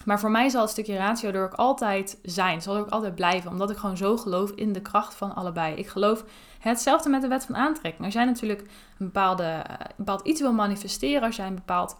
Maar 0.04 0.20
voor 0.20 0.30
mij 0.30 0.48
zal 0.48 0.60
het 0.60 0.70
stukje 0.70 0.96
ratio 0.96 1.30
er 1.30 1.44
ook 1.44 1.54
altijd 1.54 2.18
zijn. 2.22 2.62
Zal 2.62 2.74
er 2.74 2.80
ook 2.80 2.88
altijd 2.88 3.14
blijven. 3.14 3.50
Omdat 3.50 3.70
ik 3.70 3.76
gewoon 3.76 3.96
zo 3.96 4.16
geloof 4.16 4.50
in 4.50 4.72
de 4.72 4.82
kracht 4.82 5.14
van 5.14 5.34
allebei. 5.34 5.74
Ik 5.74 5.86
geloof 5.86 6.24
hetzelfde 6.58 7.08
met 7.08 7.22
de 7.22 7.28
wet 7.28 7.44
van 7.44 7.56
aantrekking. 7.56 8.04
Als 8.04 8.14
jij 8.14 8.24
natuurlijk 8.24 8.60
een, 8.60 9.06
bepaalde, 9.06 9.42
eh, 9.42 9.76
bepaald 9.96 10.26
iets 10.26 10.40
wil 10.40 10.52
manifesteren. 10.52 11.22
Als 11.22 11.36
jij 11.36 11.46
een 11.46 11.54
bepaald 11.54 11.96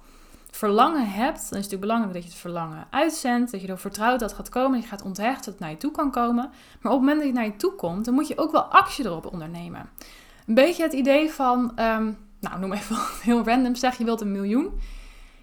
verlangen 0.50 1.10
hebt. 1.10 1.36
Dan 1.36 1.36
is 1.36 1.48
het 1.48 1.52
natuurlijk 1.52 1.80
belangrijk 1.80 2.12
dat 2.12 2.22
je 2.22 2.28
het 2.28 2.38
verlangen 2.38 2.86
uitzendt. 2.90 3.50
Dat 3.50 3.60
je 3.60 3.66
erop 3.66 3.80
vertrouwt 3.80 4.20
dat 4.20 4.30
het 4.30 4.38
gaat 4.38 4.48
komen. 4.48 4.72
Dat 4.72 4.82
je 4.82 4.88
gaat 4.88 5.02
onthechten 5.02 5.44
dat 5.44 5.52
het 5.52 5.58
naar 5.58 5.70
je 5.70 5.76
toe 5.76 5.90
kan 5.90 6.10
komen. 6.10 6.50
Maar 6.80 6.92
op 6.92 6.98
het 6.98 7.08
moment 7.08 7.16
dat 7.16 7.26
het 7.26 7.34
naar 7.34 7.44
je 7.44 7.56
toe 7.56 7.72
komt. 7.72 8.04
Dan 8.04 8.14
moet 8.14 8.28
je 8.28 8.38
ook 8.38 8.52
wel 8.52 8.62
actie 8.62 9.04
erop 9.04 9.32
ondernemen. 9.32 9.90
Een 10.46 10.54
beetje 10.54 10.82
het 10.82 10.92
idee 10.92 11.30
van... 11.30 11.72
Um, 11.80 12.18
nou, 12.40 12.58
noem 12.60 12.72
even 12.72 12.96
heel 13.28 13.44
random. 13.44 13.74
Zeg 13.74 13.98
je 13.98 14.04
wilt 14.04 14.20
een 14.20 14.32
miljoen 14.32 14.80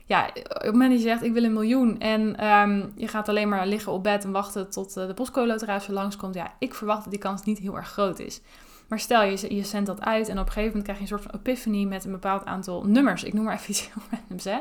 ja, 0.09 0.27
op 0.27 0.61
het 0.61 0.71
moment 0.71 0.91
dat 0.91 1.01
je 1.01 1.07
zegt 1.07 1.23
ik 1.23 1.33
wil 1.33 1.43
een 1.43 1.53
miljoen 1.53 1.99
en 1.99 2.35
ehm, 2.35 2.85
je 2.95 3.07
gaat 3.07 3.29
alleen 3.29 3.49
maar 3.49 3.67
liggen 3.67 3.91
op 3.91 4.03
bed 4.03 4.23
en 4.23 4.31
wachten 4.31 4.69
tot 4.69 4.97
uh, 4.97 5.07
de 5.07 5.13
postcode 5.13 5.47
loterij 5.47 5.79
zo 5.79 5.91
langskomt, 5.91 6.35
ja, 6.35 6.53
ik 6.59 6.73
verwacht 6.73 7.01
dat 7.03 7.11
die 7.11 7.21
kans 7.21 7.43
niet 7.43 7.59
heel 7.59 7.75
erg 7.75 7.87
groot 7.87 8.19
is. 8.19 8.41
Maar 8.87 8.99
stel 8.99 9.23
je, 9.23 9.55
je 9.55 9.63
zendt 9.63 9.87
dat 9.87 10.01
uit 10.01 10.27
en 10.27 10.39
op 10.39 10.45
een 10.45 10.51
gegeven 10.51 10.67
moment 10.67 10.83
krijg 10.83 10.97
je 10.97 11.03
een 11.03 11.19
soort 11.19 11.31
van 11.31 11.39
epiphany 11.39 11.85
met 11.85 12.05
een 12.05 12.11
bepaald 12.11 12.45
aantal 12.45 12.83
nummers. 12.85 13.23
Ik 13.23 13.33
noem 13.33 13.43
maar 13.43 13.53
even 13.53 13.69
iets 13.69 13.89
heel 13.93 14.03
randoms, 14.11 14.43
hè. 14.43 14.57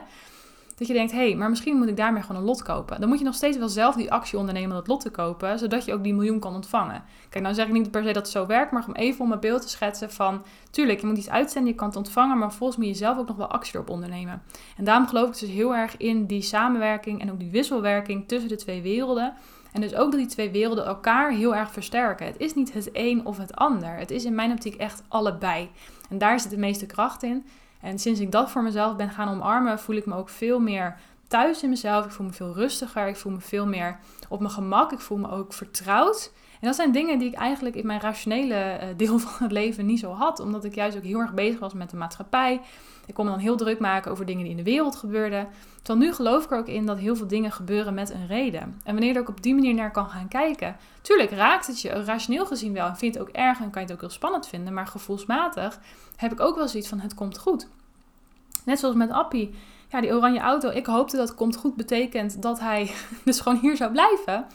Dat 0.79 0.87
je 0.87 0.93
denkt, 0.93 1.12
hé, 1.12 1.29
hey, 1.29 1.35
maar 1.35 1.49
misschien 1.49 1.77
moet 1.77 1.88
ik 1.88 1.97
daarmee 1.97 2.23
gewoon 2.23 2.41
een 2.41 2.47
lot 2.47 2.62
kopen. 2.62 3.01
Dan 3.01 3.09
moet 3.09 3.19
je 3.19 3.25
nog 3.25 3.35
steeds 3.35 3.57
wel 3.57 3.69
zelf 3.69 3.95
die 3.95 4.12
actie 4.12 4.38
ondernemen 4.38 4.71
om 4.71 4.77
dat 4.77 4.87
lot 4.87 5.01
te 5.01 5.11
kopen, 5.11 5.59
zodat 5.59 5.85
je 5.85 5.93
ook 5.93 6.03
die 6.03 6.14
miljoen 6.14 6.38
kan 6.38 6.55
ontvangen. 6.55 7.05
Kijk, 7.29 7.45
nou 7.45 7.55
zeg 7.55 7.67
ik 7.67 7.73
niet 7.73 7.91
per 7.91 8.03
se 8.03 8.07
dat 8.07 8.17
het 8.17 8.29
zo 8.29 8.47
werkt, 8.47 8.73
maar 8.73 8.85
om 8.87 8.95
even 8.95 9.25
om 9.25 9.33
een 9.33 9.41
beeld 9.41 9.62
te 9.62 9.69
schetsen 9.69 10.12
van, 10.12 10.43
tuurlijk, 10.71 11.01
je 11.01 11.07
moet 11.07 11.19
iets 11.19 11.31
uitzenden, 11.31 11.71
je 11.71 11.79
kan 11.79 11.88
het 11.88 11.97
ontvangen, 11.97 12.38
maar 12.38 12.53
volgens 12.53 12.79
moet 12.79 12.88
je 12.88 12.95
zelf 12.95 13.19
ook 13.19 13.29
nog 13.29 13.37
wel 13.37 13.47
actie 13.47 13.75
erop 13.75 13.91
ondernemen. 13.91 14.43
En 14.77 14.85
daarom 14.85 15.07
geloof 15.07 15.29
ik 15.29 15.38
dus 15.38 15.51
heel 15.51 15.75
erg 15.75 15.97
in 15.97 16.27
die 16.27 16.43
samenwerking 16.43 17.21
en 17.21 17.31
ook 17.31 17.38
die 17.38 17.51
wisselwerking 17.51 18.29
tussen 18.29 18.49
de 18.49 18.57
twee 18.57 18.83
werelden. 18.83 19.33
En 19.73 19.81
dus 19.81 19.95
ook 19.95 20.11
dat 20.11 20.21
die 20.21 20.29
twee 20.29 20.51
werelden 20.51 20.87
elkaar 20.87 21.31
heel 21.31 21.55
erg 21.55 21.73
versterken. 21.73 22.27
Het 22.27 22.38
is 22.38 22.55
niet 22.55 22.73
het 22.73 22.91
een 22.93 23.27
of 23.27 23.38
het 23.38 23.57
ander. 23.57 23.97
Het 23.97 24.11
is 24.11 24.25
in 24.25 24.35
mijn 24.35 24.53
optiek 24.53 24.75
echt 24.75 25.03
allebei. 25.09 25.71
En 26.11 26.19
daar 26.19 26.41
zit 26.41 26.51
de 26.51 26.59
meeste 26.59 26.87
kracht 26.87 27.23
in. 27.23 27.47
En 27.81 27.99
sinds 27.99 28.21
ik 28.21 28.33
dat 28.33 28.51
voor 28.51 28.62
mezelf 28.62 28.97
ben 28.97 29.11
gaan 29.11 29.29
omarmen, 29.29 29.79
voel 29.79 29.97
ik 29.97 30.07
me 30.07 30.14
ook 30.14 30.29
veel 30.29 30.59
meer 30.61 30.97
thuis 31.29 31.62
in 31.62 31.69
mezelf. 31.69 32.05
Ik 32.05 32.11
voel 32.11 32.27
me 32.27 32.33
veel 32.33 32.55
rustiger. 32.55 33.07
Ik 33.07 33.17
voel 33.17 33.33
me 33.33 33.41
veel 33.41 33.67
meer 33.67 33.99
op 34.29 34.41
mijn 34.41 34.53
gemak. 34.53 34.93
Ik 34.93 35.01
voel 35.01 35.19
me 35.19 35.31
ook 35.31 35.53
vertrouwd. 35.53 36.33
En 36.61 36.67
dat 36.67 36.77
zijn 36.77 36.93
dingen 36.93 37.19
die 37.19 37.29
ik 37.29 37.35
eigenlijk 37.35 37.77
in 37.77 37.87
mijn 37.87 38.01
rationele 38.01 38.55
eh, 38.55 38.88
deel 38.97 39.19
van 39.29 39.43
het 39.43 39.53
leven 39.53 39.87
niet 39.87 40.01
zo 40.01 40.12
had. 40.12 40.41
Omdat 40.41 40.64
ik 40.64 40.75
juist 40.75 40.97
ook 40.97 41.03
heel 41.03 41.21
erg 41.21 41.35
bezig 41.35 41.59
was 41.61 41.75
met 41.75 41.91
de 41.91 41.97
maatschappij. 41.97 42.61
Ik 43.09 43.14
kon 43.14 43.25
me 43.25 43.31
dan 43.31 43.40
heel 43.40 43.57
druk 43.57 43.79
maken 43.79 44.11
over 44.11 44.27
dingen 44.27 44.42
die 44.42 44.51
in 44.51 44.57
de 44.57 44.71
wereld 44.71 44.97
gebeurden. 44.97 45.49
Terwijl 45.83 46.07
nu 46.07 46.14
geloof 46.14 46.44
ik 46.44 46.51
er 46.51 46.59
ook 46.59 46.66
in 46.66 46.87
dat 46.87 46.99
heel 46.99 47.16
veel 47.16 47.27
dingen 47.27 47.53
gebeuren 47.53 47.94
met 47.94 48.11
een 48.11 48.27
reden. 48.27 48.62
En 48.62 48.92
wanneer 48.92 49.12
je 49.12 49.18
ook 49.18 49.29
op 49.29 49.42
die 49.42 49.55
manier 49.55 49.75
naar 49.75 49.90
kan 49.90 50.09
gaan 50.09 50.29
kijken. 50.29 50.77
Tuurlijk 51.03 51.31
raakt 51.31 51.66
het 51.66 51.81
je 51.81 51.88
rationeel 51.88 52.47
gezien 52.47 52.73
wel. 52.73 52.87
En 52.87 52.97
vind 52.97 53.14
je 53.14 53.21
het 53.21 53.29
ook 53.29 53.35
erg 53.35 53.61
en 53.61 53.71
kan 53.71 53.83
je 53.83 53.88
het 53.88 53.97
ook 53.97 54.01
heel 54.01 54.11
spannend 54.11 54.49
vinden. 54.49 54.75
Maar 54.75 54.87
gevoelsmatig 54.87 55.81
heb 56.16 56.33
ik 56.33 56.40
ook 56.40 56.57
wel 56.57 56.68
zoiets 56.68 56.88
van 56.88 57.01
het 57.01 57.14
komt 57.14 57.38
goed. 57.38 57.68
Net 58.64 58.79
zoals 58.79 58.94
met 58.94 59.11
Appie. 59.11 59.55
Ja, 59.88 60.01
die 60.01 60.14
oranje 60.14 60.40
auto. 60.40 60.71
Ik 60.71 60.87
hoopte 60.87 61.16
dat 61.16 61.35
komt 61.35 61.57
goed 61.57 61.77
betekent 61.77 62.42
dat 62.42 62.61
hij 62.61 62.90
dus 63.25 63.40
gewoon 63.40 63.59
hier 63.59 63.77
zou 63.77 63.92
blijven. 63.92 64.47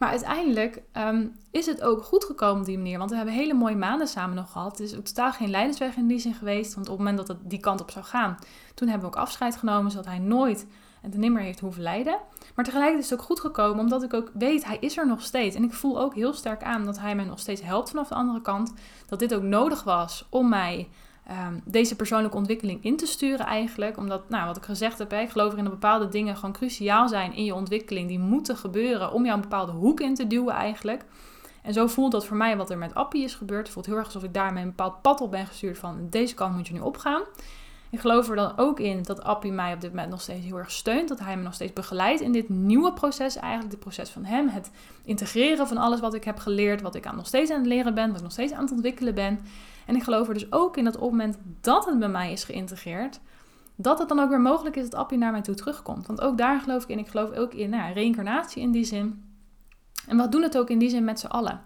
Maar 0.00 0.08
uiteindelijk 0.08 0.82
ehm, 0.92 1.26
is 1.50 1.66
het 1.66 1.82
ook 1.82 2.02
goed 2.02 2.24
gekomen 2.24 2.60
op 2.60 2.66
die 2.66 2.76
manier. 2.76 2.98
Want 2.98 3.10
we 3.10 3.16
hebben 3.16 3.34
hele 3.34 3.54
mooie 3.54 3.76
maanden 3.76 4.08
samen 4.08 4.36
nog 4.36 4.52
gehad. 4.52 4.78
Het 4.78 4.80
is 4.80 4.96
ook 4.96 5.04
totaal 5.04 5.32
geen 5.32 5.50
leidensweg 5.50 5.96
in 5.96 6.06
die 6.06 6.18
zin 6.18 6.34
geweest. 6.34 6.74
Want 6.74 6.86
op 6.86 6.92
het 6.92 7.06
moment 7.06 7.16
dat 7.16 7.28
het 7.28 7.50
die 7.50 7.60
kant 7.60 7.80
op 7.80 7.90
zou 7.90 8.04
gaan, 8.04 8.38
toen 8.74 8.88
hebben 8.88 9.10
we 9.10 9.16
ook 9.16 9.22
afscheid 9.22 9.56
genomen. 9.56 9.90
Zodat 9.90 10.06
hij 10.06 10.18
nooit 10.18 10.66
en 11.02 11.10
de 11.10 11.18
nimmer 11.18 11.42
heeft 11.42 11.60
hoeven 11.60 11.82
lijden. 11.82 12.18
Maar 12.54 12.64
tegelijkertijd 12.64 13.04
is 13.04 13.10
het 13.10 13.20
ook 13.20 13.26
goed 13.26 13.40
gekomen, 13.40 13.78
omdat 13.78 14.02
ik 14.02 14.14
ook 14.14 14.30
weet, 14.34 14.64
hij 14.64 14.76
is 14.80 14.98
er 14.98 15.06
nog 15.06 15.22
steeds. 15.22 15.56
En 15.56 15.64
ik 15.64 15.72
voel 15.72 16.00
ook 16.00 16.14
heel 16.14 16.32
sterk 16.32 16.62
aan 16.62 16.84
dat 16.84 16.98
hij 16.98 17.14
mij 17.14 17.24
nog 17.24 17.38
steeds 17.38 17.62
helpt 17.62 17.90
vanaf 17.90 18.08
de 18.08 18.14
andere 18.14 18.40
kant. 18.40 18.74
Dat 19.06 19.18
dit 19.18 19.34
ook 19.34 19.42
nodig 19.42 19.82
was 19.82 20.26
om 20.30 20.48
mij 20.48 20.88
Ehm, 21.26 21.58
deze 21.64 21.96
persoonlijke 21.96 22.36
ontwikkeling 22.36 22.84
in 22.84 22.96
te 22.96 23.06
sturen 23.06 23.46
eigenlijk. 23.46 23.96
Omdat, 23.96 24.28
nou, 24.28 24.46
wat 24.46 24.56
ik 24.56 24.64
gezegd 24.64 24.98
heb, 24.98 25.12
ik 25.12 25.30
geloof 25.30 25.52
erin 25.52 25.64
dat 25.64 25.72
bepaalde 25.72 26.08
dingen 26.08 26.36
gewoon 26.36 26.52
cruciaal 26.52 27.08
zijn 27.08 27.34
in 27.34 27.44
je 27.44 27.54
ontwikkeling. 27.54 28.08
Die 28.08 28.18
moeten 28.18 28.56
gebeuren 28.56 29.12
om 29.12 29.24
jou 29.24 29.36
een 29.36 29.42
bepaalde 29.42 29.72
hoek 29.72 30.00
in 30.00 30.14
te 30.14 30.26
duwen 30.26 30.54
eigenlijk. 30.54 31.04
En 31.62 31.72
zo 31.72 31.86
voelt 31.86 32.12
dat 32.12 32.26
voor 32.26 32.36
mij 32.36 32.56
wat 32.56 32.70
er 32.70 32.78
met 32.78 32.94
Appie 32.94 33.24
is 33.24 33.34
gebeurd. 33.34 33.68
Voelt 33.68 33.86
heel 33.86 33.96
erg 33.96 34.04
alsof 34.04 34.22
ik 34.22 34.34
daarmee 34.34 34.62
een 34.62 34.68
bepaald 34.68 35.02
pad 35.02 35.20
op 35.20 35.30
ben 35.30 35.46
gestuurd 35.46 35.78
van 35.78 36.06
deze 36.10 36.34
kant 36.34 36.56
moet 36.56 36.66
je 36.66 36.74
nu 36.74 36.80
opgaan. 36.80 37.22
Ik 37.90 38.00
geloof 38.00 38.28
er 38.28 38.36
dan 38.36 38.52
ook 38.56 38.80
in 38.80 39.02
dat 39.02 39.22
Appie 39.22 39.52
mij 39.52 39.72
op 39.72 39.80
dit 39.80 39.90
moment 39.90 40.10
nog 40.10 40.20
steeds 40.20 40.44
heel 40.44 40.56
erg 40.56 40.70
steunt. 40.70 41.08
Dat 41.08 41.18
hij 41.18 41.36
me 41.36 41.42
nog 41.42 41.54
steeds 41.54 41.72
begeleidt 41.72 42.20
in 42.20 42.32
dit 42.32 42.48
nieuwe 42.48 42.92
proces 42.92 43.36
eigenlijk. 43.36 43.70
Dit 43.70 43.80
proces 43.80 44.10
van 44.10 44.24
hem. 44.24 44.48
Het 44.48 44.70
integreren 45.04 45.68
van 45.68 45.76
alles 45.76 46.00
wat 46.00 46.14
ik 46.14 46.24
heb 46.24 46.38
geleerd. 46.38 46.82
Wat 46.82 46.94
ik 46.94 47.06
aan, 47.06 47.16
nog 47.16 47.26
steeds 47.26 47.50
aan 47.50 47.58
het 47.58 47.66
leren 47.66 47.94
ben. 47.94 48.06
Wat 48.06 48.16
ik 48.16 48.22
nog 48.22 48.32
steeds 48.32 48.52
aan 48.52 48.62
het 48.62 48.72
ontwikkelen 48.72 49.14
ben. 49.14 49.40
En 49.86 49.96
ik 49.96 50.02
geloof 50.02 50.28
er 50.28 50.34
dus 50.34 50.52
ook 50.52 50.76
in 50.76 50.84
dat 50.84 50.94
op 50.96 51.00
het 51.00 51.10
moment 51.10 51.38
dat 51.60 51.86
het 51.86 51.98
bij 51.98 52.08
mij 52.08 52.32
is 52.32 52.44
geïntegreerd, 52.44 53.20
dat 53.76 53.98
het 53.98 54.08
dan 54.08 54.20
ook 54.20 54.28
weer 54.28 54.40
mogelijk 54.40 54.76
is 54.76 54.90
dat 54.90 54.94
Appie 54.94 55.18
naar 55.18 55.32
mij 55.32 55.42
toe 55.42 55.54
terugkomt. 55.54 56.06
Want 56.06 56.20
ook 56.20 56.38
daar 56.38 56.60
geloof 56.60 56.82
ik 56.82 56.88
in. 56.88 56.98
Ik 56.98 57.08
geloof 57.08 57.32
ook 57.32 57.54
in 57.54 57.70
nou, 57.70 57.92
reïncarnatie 57.92 58.62
in 58.62 58.70
die 58.70 58.84
zin. 58.84 59.24
En 60.06 60.16
we 60.16 60.28
doen 60.28 60.42
het 60.42 60.58
ook 60.58 60.70
in 60.70 60.78
die 60.78 60.90
zin 60.90 61.04
met 61.04 61.20
z'n 61.20 61.26
allen. 61.26 61.60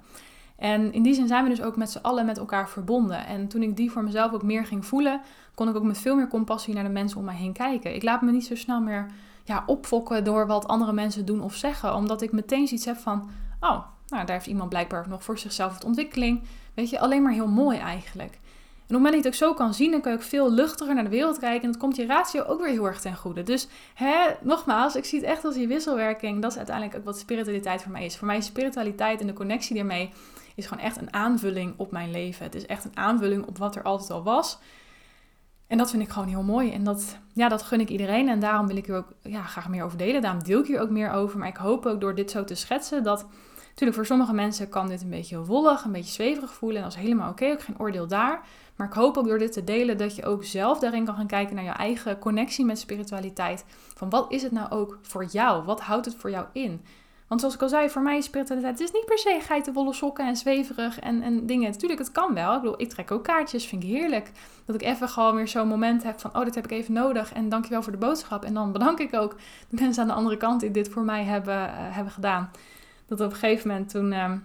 En 0.56 0.92
in 0.92 1.02
die 1.02 1.14
zin 1.14 1.26
zijn 1.26 1.44
we 1.44 1.50
dus 1.50 1.62
ook 1.62 1.76
met 1.76 1.90
z'n 1.90 1.98
allen 2.02 2.26
met 2.26 2.38
elkaar 2.38 2.68
verbonden. 2.68 3.26
En 3.26 3.48
toen 3.48 3.62
ik 3.62 3.76
die 3.76 3.90
voor 3.90 4.04
mezelf 4.04 4.32
ook 4.32 4.42
meer 4.42 4.66
ging 4.66 4.86
voelen, 4.86 5.20
kon 5.54 5.68
ik 5.68 5.76
ook 5.76 5.82
met 5.82 5.98
veel 5.98 6.16
meer 6.16 6.28
compassie 6.28 6.74
naar 6.74 6.84
de 6.84 6.90
mensen 6.90 7.18
om 7.18 7.24
mij 7.24 7.34
heen 7.34 7.52
kijken. 7.52 7.94
Ik 7.94 8.02
laat 8.02 8.22
me 8.22 8.30
niet 8.30 8.46
zo 8.46 8.54
snel 8.54 8.80
meer 8.80 9.06
ja, 9.44 9.62
opfokken 9.66 10.24
door 10.24 10.46
wat 10.46 10.68
andere 10.68 10.92
mensen 10.92 11.24
doen 11.24 11.42
of 11.42 11.54
zeggen. 11.54 11.94
Omdat 11.94 12.22
ik 12.22 12.32
meteen 12.32 12.66
zoiets 12.66 12.86
heb 12.86 12.96
van, 12.96 13.30
oh, 13.60 13.70
nou, 14.08 14.26
daar 14.26 14.36
heeft 14.36 14.46
iemand 14.46 14.68
blijkbaar 14.68 15.08
nog 15.08 15.22
voor 15.22 15.38
zichzelf 15.38 15.78
de 15.78 15.86
ontwikkeling. 15.86 16.42
Weet 16.74 16.90
je, 16.90 17.00
alleen 17.00 17.22
maar 17.22 17.32
heel 17.32 17.48
mooi 17.48 17.78
eigenlijk. 17.78 18.32
En 18.32 18.90
op 18.96 19.02
het 19.02 19.12
moment 19.12 19.24
dat 19.24 19.24
het 19.24 19.42
ook 19.42 19.48
zo 19.48 19.64
kan 19.64 19.74
zien, 19.74 19.90
dan 19.90 20.00
kun 20.00 20.10
je 20.10 20.16
ook 20.16 20.22
veel 20.22 20.52
luchtiger 20.52 20.94
naar 20.94 21.04
de 21.04 21.10
wereld 21.10 21.38
kijken. 21.38 21.62
En 21.62 21.70
dat 21.72 21.80
komt 21.80 21.96
je 21.96 22.06
ratio 22.06 22.42
ook 22.42 22.60
weer 22.60 22.70
heel 22.70 22.86
erg 22.86 23.00
ten 23.00 23.16
goede. 23.16 23.42
Dus 23.42 23.68
hè, 23.94 24.26
nogmaals, 24.40 24.96
ik 24.96 25.04
zie 25.04 25.18
het 25.20 25.28
echt 25.28 25.44
als 25.44 25.54
die 25.54 25.68
wisselwerking. 25.68 26.42
Dat 26.42 26.50
is 26.50 26.56
uiteindelijk 26.56 26.96
ook 26.96 27.04
wat 27.04 27.18
spiritualiteit 27.18 27.82
voor 27.82 27.92
mij 27.92 28.04
is. 28.04 28.16
Voor 28.16 28.26
mij 28.26 28.36
is 28.36 28.46
spiritualiteit 28.46 29.20
en 29.20 29.26
de 29.26 29.32
connectie 29.32 29.76
daarmee 29.76 30.10
is 30.54 30.66
gewoon 30.66 30.84
echt 30.84 31.00
een 31.00 31.12
aanvulling 31.12 31.74
op 31.76 31.90
mijn 31.90 32.10
leven. 32.10 32.44
Het 32.44 32.54
is 32.54 32.66
echt 32.66 32.84
een 32.84 32.96
aanvulling 32.96 33.46
op 33.46 33.58
wat 33.58 33.76
er 33.76 33.82
altijd 33.82 34.10
al 34.10 34.22
was. 34.22 34.58
En 35.66 35.78
dat 35.78 35.90
vind 35.90 36.02
ik 36.02 36.08
gewoon 36.08 36.28
heel 36.28 36.42
mooi. 36.42 36.72
En 36.72 36.84
dat, 36.84 37.18
ja, 37.32 37.48
dat 37.48 37.62
gun 37.62 37.80
ik 37.80 37.88
iedereen. 37.88 38.28
En 38.28 38.40
daarom 38.40 38.66
wil 38.66 38.76
ik 38.76 38.88
er 38.88 38.96
ook 38.96 39.12
ja, 39.22 39.42
graag 39.42 39.68
meer 39.68 39.84
over 39.84 39.98
delen. 39.98 40.22
Daarom 40.22 40.42
deel 40.42 40.60
ik 40.60 40.66
hier 40.66 40.80
ook 40.80 40.90
meer 40.90 41.10
over. 41.10 41.38
Maar 41.38 41.48
ik 41.48 41.56
hoop 41.56 41.86
ook 41.86 42.00
door 42.00 42.14
dit 42.14 42.30
zo 42.30 42.44
te 42.44 42.54
schetsen 42.54 43.02
dat 43.02 43.26
Natuurlijk, 43.74 43.98
voor 43.98 44.16
sommige 44.16 44.34
mensen 44.34 44.68
kan 44.68 44.88
dit 44.88 45.02
een 45.02 45.10
beetje 45.10 45.44
wollig, 45.44 45.84
een 45.84 45.92
beetje 45.92 46.12
zweverig 46.12 46.54
voelen. 46.54 46.76
En 46.76 46.82
dat 46.82 46.96
is 46.96 47.02
helemaal 47.02 47.30
oké, 47.30 47.50
ook 47.50 47.62
geen 47.62 47.78
oordeel 47.78 48.06
daar. 48.06 48.40
Maar 48.76 48.86
ik 48.86 48.92
hoop 48.92 49.16
ook 49.16 49.26
door 49.26 49.38
dit 49.38 49.52
te 49.52 49.64
delen 49.64 49.98
dat 49.98 50.16
je 50.16 50.24
ook 50.24 50.44
zelf 50.44 50.78
daarin 50.78 51.04
kan 51.04 51.14
gaan 51.14 51.26
kijken 51.26 51.54
naar 51.54 51.64
je 51.64 51.70
eigen 51.70 52.18
connectie 52.18 52.64
met 52.64 52.78
spiritualiteit. 52.78 53.64
Van 53.94 54.10
wat 54.10 54.32
is 54.32 54.42
het 54.42 54.52
nou 54.52 54.70
ook 54.70 54.98
voor 55.02 55.24
jou? 55.24 55.64
Wat 55.64 55.80
houdt 55.80 56.06
het 56.06 56.14
voor 56.14 56.30
jou 56.30 56.46
in? 56.52 56.84
Want 57.28 57.40
zoals 57.40 57.54
ik 57.54 57.62
al 57.62 57.68
zei, 57.68 57.90
voor 57.90 58.02
mij 58.02 58.16
is 58.16 58.24
spiritualiteit 58.24 58.78
het 58.78 58.88
is 58.88 58.94
niet 58.94 59.04
per 59.04 59.18
se 59.18 59.38
geitenwolle 59.42 59.92
sokken 59.92 60.26
en 60.26 60.36
zweverig 60.36 61.00
en, 61.00 61.22
en 61.22 61.46
dingen. 61.46 61.70
Natuurlijk, 61.70 62.00
het 62.00 62.12
kan 62.12 62.34
wel. 62.34 62.54
Ik 62.54 62.60
bedoel, 62.60 62.80
ik 62.80 62.88
trek 62.88 63.10
ook 63.10 63.24
kaartjes, 63.24 63.66
vind 63.66 63.82
ik 63.82 63.88
heerlijk. 63.88 64.30
Dat 64.64 64.74
ik 64.74 64.82
even 64.82 65.08
gewoon 65.08 65.34
weer 65.34 65.48
zo'n 65.48 65.68
moment 65.68 66.02
heb 66.02 66.20
van, 66.20 66.36
oh, 66.36 66.44
dit 66.44 66.54
heb 66.54 66.64
ik 66.64 66.70
even 66.70 66.92
nodig 66.92 67.32
en 67.32 67.48
dankjewel 67.48 67.82
voor 67.82 67.92
de 67.92 67.98
boodschap. 67.98 68.44
En 68.44 68.54
dan 68.54 68.72
bedank 68.72 68.98
ik 68.98 69.14
ook 69.14 69.36
de 69.68 69.80
mensen 69.80 70.02
aan 70.02 70.08
de 70.08 70.14
andere 70.14 70.36
kant 70.36 70.60
die 70.60 70.70
dit 70.70 70.88
voor 70.88 71.02
mij 71.02 71.24
hebben, 71.24 71.56
uh, 71.56 71.70
hebben 71.74 72.12
gedaan 72.12 72.50
dat 73.06 73.20
op 73.20 73.32
een 73.32 73.36
gegeven 73.38 73.68
moment 73.68 73.88
toen... 73.90 74.12
Um, 74.12 74.44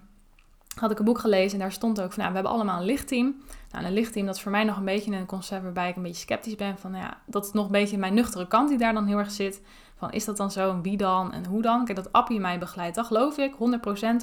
had 0.79 0.91
ik 0.91 0.99
een 0.99 1.05
boek 1.05 1.19
gelezen 1.19 1.53
en 1.53 1.59
daar 1.59 1.71
stond 1.71 2.01
ook 2.01 2.13
van, 2.13 2.17
nou, 2.17 2.29
we 2.29 2.35
hebben 2.35 2.53
allemaal 2.53 2.79
een 2.79 2.85
lichtteam. 2.85 3.35
Nou, 3.71 3.85
een 3.85 3.93
lichtteam, 3.93 4.25
dat 4.25 4.35
is 4.35 4.41
voor 4.41 4.51
mij 4.51 4.63
nog 4.63 4.77
een 4.77 4.85
beetje 4.85 5.15
een 5.15 5.25
concept 5.25 5.63
waarbij 5.63 5.89
ik 5.89 5.95
een 5.95 6.01
beetje 6.01 6.21
sceptisch 6.21 6.55
ben. 6.55 6.77
Van, 6.77 6.91
nou 6.91 7.03
ja, 7.03 7.17
dat 7.25 7.45
is 7.45 7.51
nog 7.51 7.65
een 7.65 7.71
beetje 7.71 7.97
mijn 7.97 8.13
nuchtere 8.13 8.47
kant 8.47 8.69
die 8.69 8.77
daar 8.77 8.93
dan 8.93 9.05
heel 9.05 9.17
erg 9.17 9.31
zit. 9.31 9.61
Van, 9.99 10.11
is 10.11 10.25
dat 10.25 10.37
dan 10.37 10.51
zo 10.51 10.71
en 10.71 10.81
wie 10.81 10.97
dan 10.97 11.31
en 11.31 11.45
hoe 11.45 11.61
dan? 11.61 11.85
Kijk, 11.85 11.97
dat 11.97 12.11
Appie 12.11 12.39
mij 12.39 12.59
begeleidt, 12.59 12.95
dat 12.95 13.05
geloof 13.05 13.37
ik, 13.37 13.53
100%. 13.53 13.57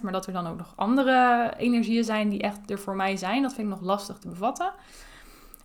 Maar 0.02 0.12
dat 0.12 0.26
er 0.26 0.32
dan 0.32 0.46
ook 0.46 0.56
nog 0.56 0.72
andere 0.76 1.52
energieën 1.56 2.04
zijn 2.04 2.28
die 2.28 2.40
echt 2.40 2.70
er 2.70 2.78
voor 2.78 2.96
mij 2.96 3.16
zijn, 3.16 3.42
dat 3.42 3.54
vind 3.54 3.66
ik 3.66 3.74
nog 3.74 3.82
lastig 3.82 4.18
te 4.18 4.28
bevatten. 4.28 4.72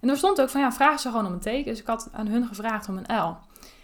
En 0.01 0.09
er 0.09 0.17
stond 0.17 0.41
ook 0.41 0.49
van, 0.49 0.61
ja, 0.61 0.71
vraag 0.71 0.99
ze 0.99 1.09
gewoon 1.09 1.25
om 1.25 1.33
een 1.33 1.39
teken. 1.39 1.71
Dus 1.71 1.79
ik 1.79 1.87
had 1.87 2.09
aan 2.11 2.27
hun 2.27 2.45
gevraagd 2.47 2.89
om 2.89 2.97
een 2.97 3.17
L. 3.17 3.37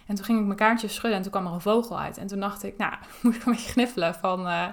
En 0.06 0.14
toen 0.14 0.24
ging 0.24 0.38
ik 0.38 0.44
mijn 0.44 0.58
kaartjes 0.58 0.94
schudden 0.94 1.16
en 1.16 1.22
toen 1.22 1.32
kwam 1.32 1.46
er 1.46 1.52
een 1.52 1.60
vogel 1.60 1.98
uit. 1.98 2.18
En 2.18 2.26
toen 2.26 2.40
dacht 2.40 2.62
ik, 2.62 2.76
nou, 2.76 2.92
moet 3.22 3.34
ik 3.34 3.44
een 3.44 3.52
beetje 3.52 3.70
gniffelen 3.70 4.14
van... 4.14 4.40
Uh, 4.40 4.66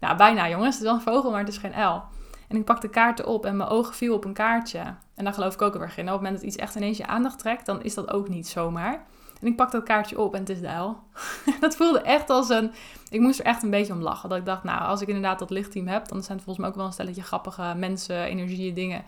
nou, 0.00 0.16
bijna 0.16 0.48
jongens, 0.48 0.74
het 0.74 0.84
is 0.84 0.90
wel 0.90 0.94
een 0.94 1.12
vogel, 1.14 1.30
maar 1.30 1.40
het 1.40 1.48
is 1.48 1.58
geen 1.58 1.84
L. 1.84 2.02
En 2.48 2.56
ik 2.56 2.64
pakte 2.64 2.88
kaarten 2.88 3.26
op 3.26 3.46
en 3.46 3.56
mijn 3.56 3.68
ogen 3.68 3.94
viel 3.94 4.14
op 4.14 4.24
een 4.24 4.32
kaartje. 4.32 4.78
En 5.14 5.24
daar 5.24 5.34
geloof 5.34 5.54
ik 5.54 5.62
ook 5.62 5.72
weer 5.72 5.92
in. 5.96 6.04
Op 6.04 6.12
het 6.12 6.16
moment 6.16 6.34
dat 6.34 6.42
iets 6.42 6.56
echt 6.56 6.74
ineens 6.74 6.96
je 6.96 7.06
aandacht 7.06 7.38
trekt, 7.38 7.66
dan 7.66 7.82
is 7.82 7.94
dat 7.94 8.10
ook 8.10 8.28
niet 8.28 8.48
zomaar. 8.48 9.06
En 9.40 9.46
ik 9.46 9.56
pak 9.56 9.70
dat 9.70 9.82
kaartje 9.82 10.18
op 10.18 10.34
en 10.34 10.40
het 10.40 10.48
is 10.48 10.60
de 10.60 10.68
L. 10.68 10.96
dat 11.60 11.76
voelde 11.76 12.00
echt 12.00 12.30
als 12.30 12.48
een... 12.48 12.72
Ik 13.10 13.20
moest 13.20 13.38
er 13.38 13.44
echt 13.44 13.62
een 13.62 13.70
beetje 13.70 13.92
om 13.92 14.02
lachen. 14.02 14.28
Dat 14.28 14.38
ik 14.38 14.44
dacht, 14.44 14.64
nou, 14.64 14.80
als 14.80 15.00
ik 15.00 15.08
inderdaad 15.08 15.38
dat 15.38 15.50
lichtteam 15.50 15.86
heb... 15.86 16.08
dan 16.08 16.22
zijn 16.22 16.36
het 16.36 16.44
volgens 16.44 16.58
mij 16.58 16.68
ook 16.68 16.74
wel 16.74 16.86
een 16.86 16.92
stelletje 16.92 17.22
grappige 17.22 17.74
mensen, 17.76 18.24
energieën, 18.24 18.74
dingen... 18.74 19.04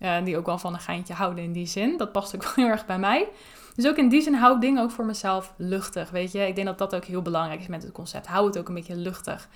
Uh, 0.00 0.24
die 0.24 0.36
ook 0.36 0.46
wel 0.46 0.58
van 0.58 0.74
een 0.74 0.80
geintje 0.80 1.14
houden 1.14 1.44
in 1.44 1.52
die 1.52 1.66
zin. 1.66 1.96
Dat 1.96 2.12
past 2.12 2.34
ook 2.34 2.42
wel 2.44 2.52
heel 2.54 2.66
erg 2.66 2.86
bij 2.86 2.98
mij. 2.98 3.28
Dus 3.74 3.86
ook 3.86 3.96
in 3.96 4.08
die 4.08 4.22
zin 4.22 4.34
hou 4.34 4.54
ik 4.54 4.60
dingen 4.60 4.82
ook 4.82 4.90
voor 4.90 5.04
mezelf 5.04 5.52
luchtig, 5.56 6.10
weet 6.10 6.32
je. 6.32 6.46
Ik 6.46 6.54
denk 6.54 6.66
dat 6.66 6.78
dat 6.78 6.94
ook 6.94 7.04
heel 7.04 7.22
belangrijk 7.22 7.60
is 7.60 7.66
met 7.66 7.82
het 7.82 7.92
concept. 7.92 8.26
Hou 8.26 8.46
het 8.46 8.58
ook 8.58 8.68
een 8.68 8.74
beetje 8.74 8.96
luchtig. 8.96 9.48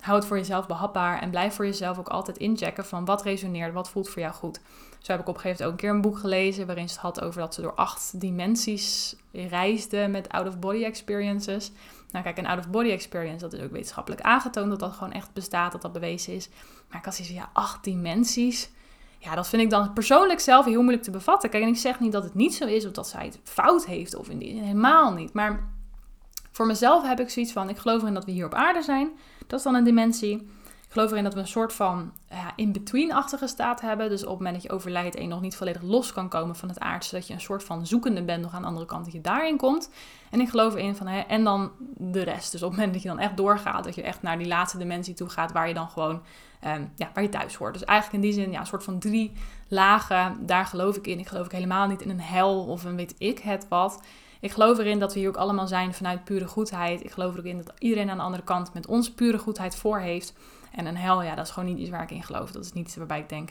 Hou 0.00 0.18
het 0.18 0.26
voor 0.26 0.36
jezelf 0.36 0.66
behapbaar 0.66 1.20
en 1.20 1.30
blijf 1.30 1.54
voor 1.54 1.64
jezelf 1.64 1.98
ook 1.98 2.08
altijd 2.08 2.36
inchecken 2.36 2.84
van 2.84 3.04
wat 3.04 3.22
resoneert, 3.22 3.72
wat 3.72 3.90
voelt 3.90 4.08
voor 4.08 4.22
jou 4.22 4.34
goed. 4.34 4.60
Zo 5.06 5.12
heb 5.12 5.20
ik 5.20 5.28
op 5.28 5.34
een 5.34 5.40
gegeven 5.40 5.64
moment 5.64 5.66
ook 5.66 5.70
een 5.70 5.76
keer 5.76 5.90
een 5.90 6.10
boek 6.10 6.18
gelezen 6.18 6.66
waarin 6.66 6.88
ze 6.88 6.94
het 6.94 7.02
had 7.02 7.20
over 7.20 7.40
dat 7.40 7.54
ze 7.54 7.62
door 7.62 7.74
acht 7.74 8.20
dimensies 8.20 9.16
reisden 9.32 10.10
met 10.10 10.28
out-of-body 10.28 10.84
experiences. 10.84 11.72
Nou 12.10 12.24
kijk, 12.24 12.38
een 12.38 12.46
out-of-body 12.46 12.90
experience, 12.90 13.38
dat 13.38 13.52
is 13.52 13.60
ook 13.60 13.72
wetenschappelijk 13.72 14.22
aangetoond 14.22 14.70
dat 14.70 14.78
dat 14.78 14.92
gewoon 14.92 15.12
echt 15.12 15.32
bestaat, 15.32 15.72
dat 15.72 15.82
dat 15.82 15.92
bewezen 15.92 16.34
is. 16.34 16.48
Maar 16.88 16.98
ik 16.98 17.04
had 17.04 17.14
zoiets 17.14 17.34
ja, 17.34 17.50
acht 17.52 17.84
dimensies 17.84 18.70
ja, 19.18 19.34
dat 19.34 19.48
vind 19.48 19.62
ik 19.62 19.70
dan 19.70 19.92
persoonlijk 19.92 20.40
zelf 20.40 20.64
heel 20.64 20.80
moeilijk 20.80 21.02
te 21.02 21.10
bevatten. 21.10 21.50
Kijk, 21.50 21.62
en 21.62 21.68
ik 21.68 21.76
zeg 21.76 22.00
niet 22.00 22.12
dat 22.12 22.24
het 22.24 22.34
niet 22.34 22.54
zo 22.54 22.66
is 22.66 22.86
of 22.86 22.92
dat 22.92 23.08
zij 23.08 23.24
het 23.24 23.38
fout 23.42 23.86
heeft 23.86 24.16
of 24.16 24.28
in 24.28 24.38
die 24.38 24.60
helemaal 24.60 25.12
niet. 25.12 25.32
Maar 25.32 25.68
voor 26.52 26.66
mezelf 26.66 27.02
heb 27.06 27.20
ik 27.20 27.30
zoiets 27.30 27.52
van: 27.52 27.68
ik 27.68 27.78
geloof 27.78 28.00
erin 28.00 28.14
dat 28.14 28.24
we 28.24 28.30
hier 28.30 28.46
op 28.46 28.54
aarde 28.54 28.82
zijn. 28.82 29.10
Dat 29.46 29.58
is 29.58 29.64
dan 29.64 29.74
een 29.74 29.84
dimensie. 29.84 30.48
Ik 30.86 30.92
geloof 30.92 31.10
erin 31.10 31.24
dat 31.24 31.34
we 31.34 31.40
een 31.40 31.46
soort 31.46 31.72
van 31.72 32.12
ja, 32.30 32.52
in-between-achtige 32.56 33.46
staat 33.46 33.80
hebben. 33.80 34.08
Dus 34.08 34.22
op 34.22 34.28
het 34.28 34.36
moment 34.38 34.54
dat 34.54 34.62
je 34.62 34.70
overlijdt 34.70 35.16
en 35.16 35.22
je 35.22 35.28
nog 35.28 35.40
niet 35.40 35.56
volledig 35.56 35.82
los 35.82 36.12
kan 36.12 36.28
komen 36.28 36.56
van 36.56 36.68
het 36.68 36.80
aardse, 36.80 37.14
dat 37.14 37.26
je 37.26 37.34
een 37.34 37.40
soort 37.40 37.64
van 37.64 37.86
zoekende 37.86 38.22
bent 38.22 38.42
nog 38.42 38.54
aan 38.54 38.62
de 38.62 38.68
andere 38.68 38.86
kant, 38.86 39.04
dat 39.04 39.12
je 39.12 39.20
daarin 39.20 39.56
komt. 39.56 39.90
En 40.30 40.40
ik 40.40 40.48
geloof 40.48 40.74
erin 40.74 40.96
van, 40.96 41.06
hè, 41.06 41.20
en 41.20 41.44
dan 41.44 41.70
de 41.96 42.22
rest. 42.22 42.52
Dus 42.52 42.62
op 42.62 42.68
het 42.68 42.76
moment 42.76 42.94
dat 42.94 43.02
je 43.02 43.08
dan 43.08 43.18
echt 43.18 43.36
doorgaat, 43.36 43.84
dat 43.84 43.94
je 43.94 44.02
echt 44.02 44.22
naar 44.22 44.38
die 44.38 44.46
laatste 44.46 44.78
dimensie 44.78 45.14
toe 45.14 45.28
gaat, 45.28 45.52
waar 45.52 45.68
je 45.68 45.74
dan 45.74 45.88
gewoon, 45.88 46.22
um, 46.64 46.92
ja, 46.94 47.10
waar 47.14 47.22
je 47.22 47.28
thuis 47.28 47.54
hoort. 47.54 47.72
Dus 47.72 47.84
eigenlijk 47.84 48.24
in 48.24 48.30
die 48.30 48.40
zin, 48.40 48.52
ja, 48.52 48.60
een 48.60 48.66
soort 48.66 48.84
van 48.84 48.98
drie 48.98 49.32
lagen, 49.68 50.46
daar 50.46 50.66
geloof 50.66 50.96
ik 50.96 51.06
in. 51.06 51.18
Ik 51.18 51.28
geloof 51.28 51.44
ook 51.44 51.52
helemaal 51.52 51.86
niet 51.86 52.02
in 52.02 52.10
een 52.10 52.20
hel 52.20 52.64
of 52.64 52.84
een 52.84 52.96
weet 52.96 53.14
ik 53.18 53.38
het 53.38 53.66
wat. 53.68 54.02
Ik 54.40 54.52
geloof 54.52 54.78
erin 54.78 54.98
dat 54.98 55.12
we 55.12 55.18
hier 55.18 55.28
ook 55.28 55.36
allemaal 55.36 55.66
zijn 55.66 55.94
vanuit 55.94 56.24
pure 56.24 56.46
goedheid. 56.46 57.04
Ik 57.04 57.10
geloof 57.10 57.32
er 57.32 57.38
ook 57.38 57.44
in 57.44 57.56
dat 57.56 57.72
iedereen 57.78 58.10
aan 58.10 58.16
de 58.16 58.22
andere 58.22 58.42
kant 58.42 58.74
met 58.74 58.86
ons 58.86 59.10
pure 59.10 59.38
goedheid 59.38 59.76
voor 59.76 59.98
heeft. 59.98 60.34
En 60.76 60.86
een 60.86 60.96
hel, 60.96 61.22
ja, 61.22 61.34
dat 61.34 61.46
is 61.46 61.52
gewoon 61.52 61.68
niet 61.68 61.78
iets 61.78 61.90
waar 61.90 62.02
ik 62.02 62.10
in 62.10 62.22
geloof. 62.22 62.50
Dat 62.50 62.64
is 62.64 62.72
niet 62.72 62.86
iets 62.86 62.96
waarbij 62.96 63.18
ik 63.18 63.28
denk, 63.28 63.50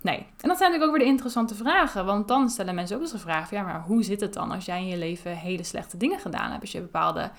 nee. 0.00 0.18
En 0.18 0.48
dat 0.48 0.58
zijn 0.58 0.70
natuurlijk 0.70 0.84
ook 0.84 0.96
weer 0.96 1.06
de 1.06 1.12
interessante 1.12 1.54
vragen. 1.54 2.04
Want 2.04 2.28
dan 2.28 2.48
stellen 2.48 2.74
mensen 2.74 2.96
ook 2.96 3.02
eens 3.02 3.12
de 3.12 3.18
vraag 3.18 3.50
ja, 3.50 3.62
maar 3.62 3.82
hoe 3.82 4.02
zit 4.02 4.20
het 4.20 4.34
dan 4.34 4.50
als 4.50 4.64
jij 4.64 4.80
in 4.80 4.86
je 4.86 4.96
leven 4.96 5.36
hele 5.36 5.62
slechte 5.62 5.96
dingen 5.96 6.18
gedaan 6.18 6.50
hebt? 6.50 6.60
Als 6.60 6.72
je 6.72 6.80
bepaalde 6.80 7.30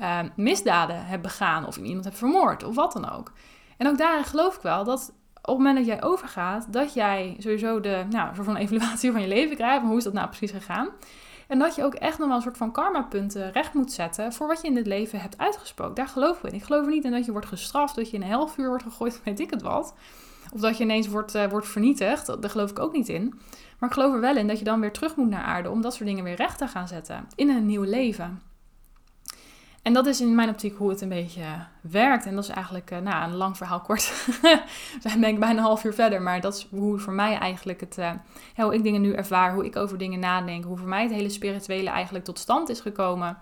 uh, 0.00 0.18
misdaden 0.36 1.06
hebt 1.06 1.22
begaan 1.22 1.66
of 1.66 1.76
iemand 1.76 2.04
hebt 2.04 2.18
vermoord 2.18 2.64
of 2.64 2.74
wat 2.74 2.92
dan 2.92 3.10
ook. 3.10 3.32
En 3.76 3.86
ook 3.86 3.98
daarin 3.98 4.24
geloof 4.24 4.56
ik 4.56 4.62
wel 4.62 4.84
dat 4.84 5.12
op 5.36 5.46
het 5.46 5.56
moment 5.56 5.76
dat 5.76 5.86
jij 5.86 6.02
overgaat, 6.02 6.72
dat 6.72 6.94
jij 6.94 7.36
sowieso 7.38 7.80
de 7.80 8.04
nou, 8.10 8.34
soort 8.34 8.46
van 8.46 8.56
evaluatie 8.56 9.12
van 9.12 9.20
je 9.20 9.28
leven 9.28 9.56
krijgt. 9.56 9.84
hoe 9.84 9.96
is 9.96 10.04
dat 10.04 10.12
nou 10.12 10.28
precies 10.28 10.50
gegaan? 10.50 10.88
En 11.46 11.58
dat 11.58 11.74
je 11.74 11.84
ook 11.84 11.94
echt 11.94 12.18
nog 12.18 12.26
wel 12.26 12.36
een 12.36 12.42
soort 12.42 12.56
van 12.56 12.72
karma-punten 12.72 13.52
recht 13.52 13.74
moet 13.74 13.92
zetten 13.92 14.32
voor 14.32 14.46
wat 14.46 14.60
je 14.60 14.68
in 14.68 14.76
het 14.76 14.86
leven 14.86 15.20
hebt 15.20 15.38
uitgesproken. 15.38 15.94
Daar 15.94 16.08
geloof 16.08 16.36
ik 16.42 16.50
in. 16.50 16.56
Ik 16.56 16.64
geloof 16.64 16.84
er 16.84 16.92
niet 16.92 17.04
in 17.04 17.10
dat 17.10 17.24
je 17.24 17.32
wordt 17.32 17.46
gestraft, 17.46 17.94
dat 17.94 18.10
je 18.10 18.16
in 18.16 18.22
een 18.22 18.28
helfuur 18.28 18.68
wordt 18.68 18.82
gegooid, 18.82 19.20
weet 19.24 19.40
ik 19.40 19.50
het 19.50 19.62
wat. 19.62 19.94
Of 20.52 20.60
dat 20.60 20.76
je 20.76 20.84
ineens 20.84 21.08
wordt, 21.08 21.34
uh, 21.34 21.46
wordt 21.46 21.68
vernietigd. 21.68 22.26
Daar 22.26 22.50
geloof 22.50 22.70
ik 22.70 22.78
ook 22.78 22.92
niet 22.92 23.08
in. 23.08 23.34
Maar 23.78 23.88
ik 23.88 23.94
geloof 23.94 24.14
er 24.14 24.20
wel 24.20 24.36
in 24.36 24.46
dat 24.46 24.58
je 24.58 24.64
dan 24.64 24.80
weer 24.80 24.92
terug 24.92 25.16
moet 25.16 25.28
naar 25.28 25.42
aarde 25.42 25.70
om 25.70 25.80
dat 25.80 25.94
soort 25.94 26.08
dingen 26.08 26.24
weer 26.24 26.36
recht 26.36 26.58
te 26.58 26.68
gaan 26.68 26.88
zetten. 26.88 27.26
In 27.34 27.48
een 27.48 27.66
nieuw 27.66 27.82
leven. 27.82 28.42
En 29.86 29.92
dat 29.92 30.06
is 30.06 30.20
in 30.20 30.34
mijn 30.34 30.48
optiek 30.48 30.76
hoe 30.76 30.90
het 30.90 31.00
een 31.00 31.08
beetje 31.08 31.42
werkt. 31.80 32.26
En 32.26 32.34
dat 32.34 32.44
is 32.44 32.50
eigenlijk, 32.50 32.90
uh, 32.90 32.98
nou, 32.98 33.24
een 33.24 33.36
lang 33.36 33.56
verhaal 33.56 33.80
kort. 33.80 34.02
Zijn 35.02 35.20
denk 35.20 35.34
ik 35.34 35.40
bijna 35.40 35.58
een 35.58 35.64
half 35.64 35.84
uur 35.84 35.94
verder. 35.94 36.22
Maar 36.22 36.40
dat 36.40 36.54
is 36.54 36.66
hoe 36.70 36.98
voor 36.98 37.12
mij 37.12 37.38
eigenlijk 37.38 37.80
het, 37.80 37.98
uh, 37.98 38.10
hoe 38.56 38.74
ik 38.74 38.82
dingen 38.82 39.00
nu 39.00 39.12
ervaar, 39.12 39.54
hoe 39.54 39.64
ik 39.64 39.76
over 39.76 39.98
dingen 39.98 40.18
nadenk. 40.18 40.64
Hoe 40.64 40.76
voor 40.76 40.88
mij 40.88 41.02
het 41.02 41.12
hele 41.12 41.28
spirituele 41.28 41.90
eigenlijk 41.90 42.24
tot 42.24 42.38
stand 42.38 42.68
is 42.68 42.80
gekomen. 42.80 43.38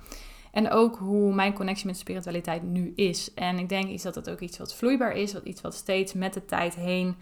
En 0.53 0.71
ook 0.71 0.97
hoe 0.97 1.35
mijn 1.35 1.53
connectie 1.53 1.87
met 1.87 1.99
spiritualiteit 1.99 2.63
nu 2.63 2.93
is. 2.95 3.35
En 3.35 3.59
ik 3.59 3.69
denk 3.69 3.89
iets 3.89 4.03
dat 4.03 4.15
het 4.15 4.31
ook 4.31 4.41
iets 4.41 4.59
wat 4.59 4.75
vloeibaar 4.75 5.13
is. 5.13 5.33
Wat 5.33 5.45
iets 5.45 5.61
wat 5.61 5.75
steeds 5.75 6.13
met 6.13 6.35
de 6.35 6.45
tijd 6.45 6.75
heen 6.75 7.17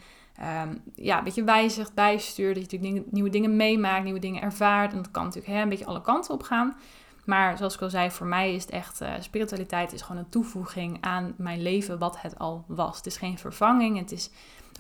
um, 0.65 0.83
ja, 0.95 1.19
een 1.19 1.25
beetje 1.25 1.45
wijzigt, 1.45 1.95
bijstuurt. 1.95 2.55
Dat 2.55 2.71
je 2.71 2.79
natuurlijk 2.79 3.13
nieuwe 3.13 3.31
dingen 3.31 3.57
meemaakt, 3.57 4.05
nieuwe 4.05 4.19
dingen 4.21 4.43
ervaart. 4.43 4.91
En 4.93 4.97
dat 4.97 5.11
kan 5.11 5.25
natuurlijk 5.25 5.53
hè, 5.53 5.63
een 5.63 5.69
beetje 5.69 5.87
alle 5.87 6.03
kanten 6.03 6.35
op 6.35 6.43
gaan. 6.43 6.77
Maar 7.25 7.57
zoals 7.57 7.75
ik 7.75 7.81
al 7.81 7.91
zei, 7.91 8.11
voor 8.11 8.27
mij 8.27 8.55
is 8.55 8.63
het 8.63 8.71
echt, 8.71 9.03
uh, 9.03 9.13
spiritualiteit 9.21 9.93
is 9.93 10.03
gewoon 10.03 10.21
een 10.21 10.29
toevoeging 10.29 10.99
aan 11.01 11.35
mijn 11.37 11.63
leven 11.63 11.99
wat 11.99 12.21
het 12.21 12.39
al 12.39 12.65
was. 12.67 12.97
Het 12.97 13.07
is 13.07 13.17
geen 13.17 13.39
vervanging, 13.39 13.99
het 13.99 14.13
is 14.13 14.31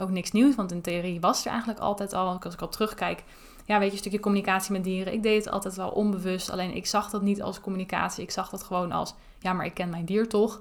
ook 0.00 0.10
niks 0.10 0.32
nieuws, 0.32 0.54
want 0.54 0.72
in 0.72 0.80
theorie 0.80 1.20
was 1.20 1.44
er 1.44 1.50
eigenlijk 1.50 1.80
altijd 1.80 2.12
al. 2.12 2.38
Als 2.42 2.54
ik 2.54 2.60
al 2.60 2.68
terugkijk, 2.68 3.24
ja, 3.64 3.78
weet 3.78 3.86
je, 3.86 3.92
een 3.92 3.98
stukje 3.98 4.20
communicatie 4.20 4.72
met 4.72 4.84
dieren. 4.84 5.12
Ik 5.12 5.22
deed 5.22 5.44
het 5.44 5.52
altijd 5.52 5.74
wel 5.74 5.90
onbewust, 5.90 6.50
alleen 6.50 6.76
ik 6.76 6.86
zag 6.86 7.10
dat 7.10 7.22
niet 7.22 7.42
als 7.42 7.60
communicatie. 7.60 8.22
Ik 8.22 8.30
zag 8.30 8.48
dat 8.50 8.62
gewoon 8.62 8.92
als, 8.92 9.14
ja, 9.38 9.52
maar 9.52 9.66
ik 9.66 9.74
ken 9.74 9.90
mijn 9.90 10.04
dier 10.04 10.28
toch. 10.28 10.60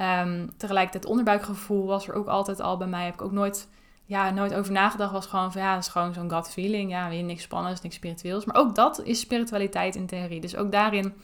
Um, 0.00 0.56
tegelijkertijd 0.56 1.06
onderbuikgevoel 1.06 1.86
was 1.86 2.08
er 2.08 2.14
ook 2.14 2.26
altijd 2.26 2.60
al 2.60 2.76
bij 2.76 2.86
mij. 2.86 3.04
Heb 3.04 3.14
ik 3.14 3.22
ook 3.22 3.32
nooit 3.32 3.68
ja, 4.06 4.30
nooit 4.30 4.54
over 4.54 4.72
nagedacht. 4.72 5.12
Was 5.12 5.26
gewoon 5.26 5.52
van 5.52 5.60
ja, 5.60 5.74
dat 5.74 5.82
is 5.82 5.90
gewoon 5.90 6.14
zo'n 6.14 6.30
gut 6.30 6.50
feeling. 6.50 6.90
Ja, 6.90 7.08
weer 7.08 7.22
niks 7.22 7.42
spannends, 7.42 7.80
niks 7.80 7.94
spiritueels. 7.94 8.44
Maar 8.44 8.56
ook 8.56 8.74
dat 8.74 9.00
is 9.04 9.20
spiritualiteit 9.20 9.94
in 9.94 10.06
theorie. 10.06 10.40
Dus 10.40 10.56
ook 10.56 10.72
daarin, 10.72 11.14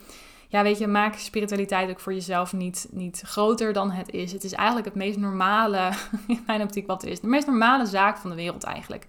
ja, 0.48 0.62
weet 0.62 0.78
je, 0.78 0.86
maak 0.86 1.14
spiritualiteit 1.14 1.90
ook 1.90 2.00
voor 2.00 2.12
jezelf 2.12 2.52
niet, 2.52 2.88
niet 2.90 3.22
groter 3.24 3.72
dan 3.72 3.90
het 3.90 4.10
is. 4.10 4.32
Het 4.32 4.44
is 4.44 4.52
eigenlijk 4.52 4.86
het 4.86 4.94
meest 4.94 5.18
normale, 5.18 5.90
in 6.26 6.42
mijn 6.46 6.62
optiek, 6.62 6.86
wat 6.86 7.02
er 7.02 7.08
is. 7.08 7.20
De 7.20 7.26
meest 7.26 7.46
normale 7.46 7.86
zaak 7.86 8.16
van 8.16 8.30
de 8.30 8.36
wereld 8.36 8.64
eigenlijk. 8.64 9.06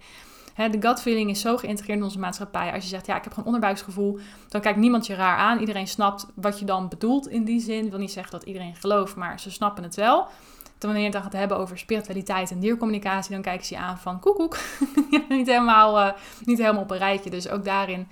de 0.56 0.78
gut 0.80 1.02
feeling 1.02 1.30
is 1.30 1.42
zo 1.42 1.58
geïntegreerd 1.58 1.98
in 1.98 2.04
onze 2.04 2.20
maatschappij. 2.20 2.74
Als 2.74 2.84
je 2.84 2.90
zegt, 2.90 3.06
ja, 3.06 3.16
ik 3.16 3.24
heb 3.24 3.34
gewoon 3.34 3.48
onderbuiksgevoel, 3.48 4.20
dan 4.50 4.62
kijkt 4.62 4.80
niemand 4.80 5.08
je 5.08 5.16
raar 5.16 5.38
aan. 5.38 5.60
Iedereen 5.60 5.88
snapt 5.88 6.28
wat 6.36 6.60
je 6.60 6.66
dan 6.66 6.90
bedoelt 6.90 7.28
in 7.28 7.44
die 7.44 7.60
zin. 7.60 7.86
Ik 7.86 7.92
wil 7.92 8.00
niet 8.00 8.12
zeggen 8.12 8.32
dat 8.32 8.44
iedereen 8.44 8.76
gelooft, 8.76 9.16
maar 9.16 9.40
ze 9.40 9.52
snappen 9.52 9.84
het 9.84 9.96
wel 9.96 10.28
wanneer 10.84 11.04
het 11.04 11.14
dan 11.14 11.24
gaat 11.24 11.34
hebben 11.34 11.58
over 11.58 11.78
spiritualiteit 11.78 12.52
en 12.52 12.60
diercommunicatie, 12.60 13.32
dan 13.32 13.42
kijken 13.42 13.66
ze 13.66 13.74
je 13.74 13.80
aan 13.80 13.98
van 13.98 14.20
koekoek. 14.20 14.58
niet, 15.30 15.48
helemaal, 15.48 16.00
uh, 16.00 16.12
niet 16.44 16.58
helemaal 16.58 16.82
op 16.82 16.92
een 16.92 16.98
rijtje. 16.98 17.30
Dus 17.30 17.50
ook 17.50 17.66
daarin, 17.66 18.08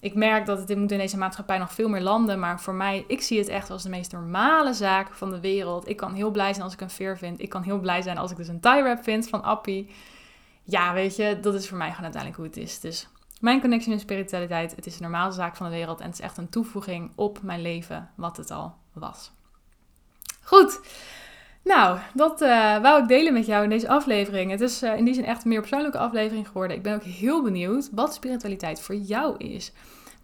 ik 0.00 0.14
merk 0.14 0.46
dat 0.46 0.58
het 0.58 0.78
moet 0.78 0.92
in 0.92 0.98
deze 0.98 1.18
maatschappij 1.18 1.58
nog 1.58 1.72
veel 1.72 1.88
meer 1.88 2.00
landen. 2.00 2.38
Maar 2.38 2.60
voor 2.60 2.74
mij, 2.74 3.04
ik 3.08 3.22
zie 3.22 3.38
het 3.38 3.48
echt 3.48 3.70
als 3.70 3.82
de 3.82 3.88
meest 3.88 4.12
normale 4.12 4.72
zaak 4.72 5.14
van 5.14 5.30
de 5.30 5.40
wereld. 5.40 5.88
Ik 5.88 5.96
kan 5.96 6.14
heel 6.14 6.30
blij 6.30 6.52
zijn 6.52 6.64
als 6.64 6.72
ik 6.72 6.80
een 6.80 6.90
veer 6.90 7.18
vind. 7.18 7.40
Ik 7.40 7.48
kan 7.48 7.62
heel 7.62 7.78
blij 7.78 8.02
zijn 8.02 8.18
als 8.18 8.30
ik 8.30 8.36
dus 8.36 8.48
een 8.48 8.60
tie 8.60 8.82
wrap 8.82 9.02
vind 9.02 9.28
van 9.28 9.42
Appie. 9.42 9.90
Ja, 10.64 10.92
weet 10.92 11.16
je, 11.16 11.40
dat 11.40 11.54
is 11.54 11.68
voor 11.68 11.78
mij 11.78 11.88
gewoon 11.88 12.04
uiteindelijk 12.04 12.42
hoe 12.42 12.50
het 12.50 12.70
is. 12.70 12.80
Dus 12.80 13.08
mijn 13.40 13.60
connectie 13.60 13.90
met 13.90 14.00
spiritualiteit, 14.00 14.76
het 14.76 14.86
is 14.86 14.96
de 14.96 15.02
normale 15.02 15.32
zaak 15.32 15.56
van 15.56 15.66
de 15.66 15.76
wereld. 15.76 16.00
En 16.00 16.06
het 16.06 16.14
is 16.14 16.24
echt 16.24 16.36
een 16.36 16.48
toevoeging 16.48 17.12
op 17.14 17.42
mijn 17.42 17.62
leven, 17.62 18.10
wat 18.14 18.36
het 18.36 18.50
al 18.50 18.74
was. 18.92 19.32
Goed. 20.42 20.80
Nou, 21.64 21.98
dat 22.14 22.42
uh, 22.42 22.82
wou 22.82 23.02
ik 23.02 23.08
delen 23.08 23.32
met 23.32 23.46
jou 23.46 23.64
in 23.64 23.70
deze 23.70 23.88
aflevering. 23.88 24.50
Het 24.50 24.60
is 24.60 24.82
uh, 24.82 24.96
in 24.96 25.04
die 25.04 25.14
zin 25.14 25.24
echt 25.24 25.44
een 25.44 25.48
meer 25.48 25.60
persoonlijke 25.60 25.98
aflevering 25.98 26.46
geworden. 26.46 26.76
Ik 26.76 26.82
ben 26.82 26.94
ook 26.94 27.02
heel 27.02 27.42
benieuwd 27.42 27.88
wat 27.92 28.14
spiritualiteit 28.14 28.80
voor 28.80 28.94
jou 28.94 29.36
is. 29.36 29.72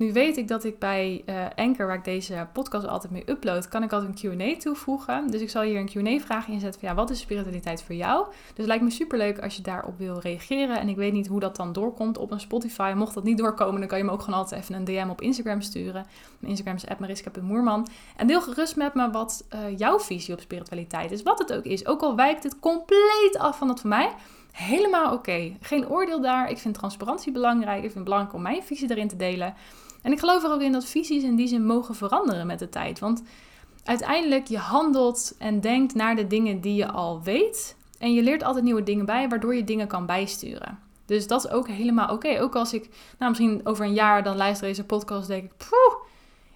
Nu 0.01 0.13
weet 0.13 0.37
ik 0.37 0.49
dat 0.49 0.65
ik 0.65 0.79
bij 0.79 1.23
uh, 1.27 1.47
Anchor, 1.57 1.87
waar 1.87 1.97
ik 1.97 2.05
deze 2.05 2.47
podcast 2.53 2.87
altijd 2.87 3.13
mee 3.13 3.31
upload, 3.31 3.69
kan 3.69 3.83
ik 3.83 3.93
altijd 3.93 4.23
een 4.23 4.39
Q&A 4.39 4.61
toevoegen. 4.61 5.31
Dus 5.31 5.41
ik 5.41 5.51
zal 5.51 5.63
hier 5.63 5.79
een 5.79 6.19
Q&A-vraag 6.19 6.49
inzetten 6.49 6.81
van 6.81 6.89
ja, 6.89 6.95
wat 6.95 7.11
is 7.11 7.21
spiritualiteit 7.21 7.83
voor 7.83 7.95
jou? 7.95 8.27
Dus 8.29 8.57
het 8.57 8.67
lijkt 8.67 8.83
me 8.83 8.91
superleuk 8.91 9.39
als 9.39 9.57
je 9.57 9.63
daarop 9.63 9.99
wil 9.99 10.19
reageren. 10.19 10.81
En 10.81 10.89
ik 10.89 10.97
weet 10.97 11.13
niet 11.13 11.27
hoe 11.27 11.41
dat 11.41 11.57
dan 11.57 11.73
doorkomt 11.73 12.19
op 12.19 12.31
een 12.31 12.41
Spotify. 12.41 12.93
Mocht 12.97 13.15
dat 13.15 13.25
niet 13.25 13.39
doorkomen, 13.39 13.81
dan 13.81 13.89
kan 13.89 13.99
je 13.99 14.05
me 14.05 14.11
ook 14.11 14.23
gewoon 14.23 14.39
altijd 14.39 14.63
even 14.63 14.75
een 14.75 14.85
DM 14.85 15.09
op 15.11 15.21
Instagram 15.21 15.61
sturen. 15.61 16.07
Mijn 16.39 16.51
Instagram 16.51 16.77
is 16.77 16.85
mariska.moerman. 16.99 17.87
En 18.17 18.27
deel 18.27 18.41
gerust 18.41 18.77
met 18.77 18.95
me 18.95 19.11
wat 19.11 19.47
uh, 19.55 19.79
jouw 19.79 19.99
visie 19.99 20.35
op 20.35 20.41
spiritualiteit 20.41 21.11
is. 21.11 21.23
Wat 21.23 21.39
het 21.39 21.53
ook 21.53 21.65
is. 21.65 21.87
Ook 21.87 22.01
al 22.01 22.17
wijkt 22.17 22.43
het 22.43 22.59
compleet 22.59 23.37
af 23.39 23.59
van 23.59 23.67
dat 23.69 23.81
van 23.81 23.91
mij 23.91 24.13
helemaal 24.53 25.13
oké. 25.13 25.57
Geen 25.61 25.89
oordeel 25.89 26.21
daar. 26.21 26.51
Ik 26.51 26.59
vind 26.59 26.75
transparantie 26.75 27.33
belangrijk. 27.33 27.77
Ik 27.77 27.83
vind 27.83 27.95
het 27.95 28.05
belangrijk 28.05 28.35
om 28.35 28.43
mijn 28.43 28.63
visie 28.63 28.91
erin 28.91 29.09
te 29.09 29.17
delen. 29.17 29.55
En 30.03 30.13
ik 30.13 30.19
geloof 30.19 30.45
er 30.45 30.53
ook 30.53 30.61
in 30.61 30.73
dat 30.73 30.85
visies 30.85 31.23
in 31.23 31.37
die 31.37 31.49
zin 31.49 31.67
mogen 31.67 31.95
veranderen 31.95 32.47
met 32.47 32.59
de 32.59 32.69
tijd. 32.69 32.99
Want 32.99 33.23
uiteindelijk 33.85 34.47
je 34.47 34.59
handelt 34.59 35.35
en 35.39 35.61
denkt 35.61 35.95
naar 35.95 36.17
de 36.17 36.27
dingen 36.27 36.61
die 36.61 36.75
je 36.75 36.89
al 36.89 37.23
weet. 37.23 37.77
En 37.99 38.15
je 38.15 38.23
leert 38.23 38.43
altijd 38.43 38.65
nieuwe 38.65 38.83
dingen 38.83 39.05
bij, 39.05 39.29
waardoor 39.29 39.55
je 39.55 39.65
dingen 39.65 39.87
kan 39.87 40.07
bijsturen. 40.07 40.79
Dus 41.07 41.27
dat 41.27 41.45
is 41.45 41.51
ook 41.51 41.69
helemaal 41.69 42.13
oké. 42.13 42.41
Ook 42.41 42.57
als 42.57 42.73
ik, 42.73 42.89
nou 43.19 43.31
misschien 43.31 43.61
over 43.65 43.85
een 43.85 43.95
jaar 43.95 44.23
dan 44.23 44.37
luister 44.37 44.67
deze 44.67 44.85
podcast, 44.85 45.29
denk 45.29 45.45
ik, 45.45 45.57
poeh, 45.57 45.95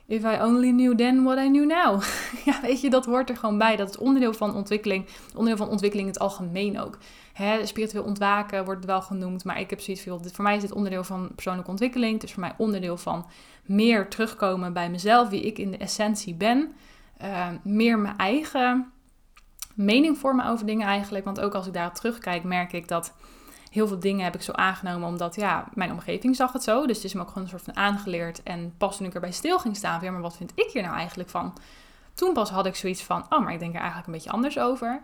if 0.07 0.23
I 0.23 0.41
only 0.41 0.71
knew 0.71 0.97
then 0.97 1.23
what 1.23 1.39
I 1.39 1.49
knew 1.49 1.67
now. 1.67 2.03
ja, 2.45 2.61
weet 2.61 2.81
je, 2.81 2.91
dat 2.91 3.05
hoort 3.05 3.31
er 3.31 3.37
gewoon 3.37 3.59
bij. 3.59 3.77
Dat 3.77 3.89
is 3.89 3.99
onderdeel 3.99 4.35
van 4.35 4.55
ontwikkeling. 4.55 5.07
Onderdeel 5.35 5.57
van 5.57 5.69
ontwikkeling 5.69 6.09
in 6.09 6.15
het 6.15 6.23
algemeen 6.23 6.81
ook. 6.81 6.99
Hè, 7.33 7.67
spiritueel 7.67 8.05
ontwaken 8.05 8.65
wordt 8.65 8.85
wel 8.85 9.03
genoemd, 9.03 9.45
maar 9.45 9.61
ik 9.61 9.71
heb 9.71 9.81
zoiets 9.81 10.03
veel. 10.03 10.21
Voor 10.33 10.45
mij 10.45 10.57
is 10.57 10.63
dit 10.63 10.73
onderdeel 10.73 11.05
van 11.05 11.31
persoonlijke 11.35 11.71
ontwikkeling. 11.71 12.13
Het 12.15 12.23
is 12.23 12.33
voor 12.33 12.41
mij 12.41 12.55
onderdeel 12.57 12.97
van 12.97 13.27
meer 13.65 14.09
terugkomen 14.09 14.73
bij 14.73 14.91
mezelf, 14.91 15.29
wie 15.29 15.43
ik 15.43 15.59
in 15.59 15.71
de 15.71 15.77
essentie 15.77 16.35
ben. 16.35 16.73
Uh, 17.23 17.49
meer 17.63 17.99
mijn 17.99 18.17
eigen 18.17 18.93
mening 19.75 20.19
vormen 20.19 20.47
over 20.47 20.67
dingen 20.67 20.87
eigenlijk. 20.87 21.25
Want 21.25 21.41
ook 21.41 21.55
als 21.55 21.67
ik 21.67 21.73
daarop 21.73 21.95
terugkijk, 21.95 22.45
merk 22.45 22.73
ik 22.73 22.89
dat 22.89 23.15
heel 23.75 23.89
veel 23.89 24.01
dingen 24.01 24.25
heb 24.25 24.35
ik 24.35 24.43
zo 24.43 24.53
aangenomen 24.53 25.09
omdat 25.09 25.35
ja, 25.35 25.69
mijn 25.73 25.91
omgeving 25.91 26.37
zag 26.37 26.53
het 26.53 26.63
zo. 26.63 26.87
Dus 26.87 26.97
het 26.97 27.05
is 27.05 27.13
me 27.15 27.21
ook 27.21 27.29
gewoon 27.29 27.43
een 27.43 27.49
soort 27.49 27.63
van 27.63 27.77
aangeleerd. 27.77 28.43
En 28.43 28.75
pas 28.79 28.97
toen 28.97 29.07
ik 29.07 29.15
erbij 29.15 29.33
stil 29.33 29.59
ging 29.59 29.77
staan, 29.77 30.01
ja, 30.03 30.11
maar 30.11 30.21
wat 30.21 30.37
vind 30.37 30.53
ik 30.55 30.71
hier 30.73 30.83
nou 30.83 30.95
eigenlijk 30.95 31.29
van? 31.29 31.55
Toen 32.15 32.33
pas 32.33 32.51
had 32.51 32.67
ik 32.67 32.77
zoiets 32.77 33.03
van, 33.03 33.27
oh, 33.29 33.41
maar 33.41 33.53
ik 33.53 33.59
denk 33.59 33.73
er 33.73 33.81
eigenlijk 33.81 34.07
een 34.07 34.13
beetje 34.13 34.31
anders 34.31 34.59
over. 34.59 35.03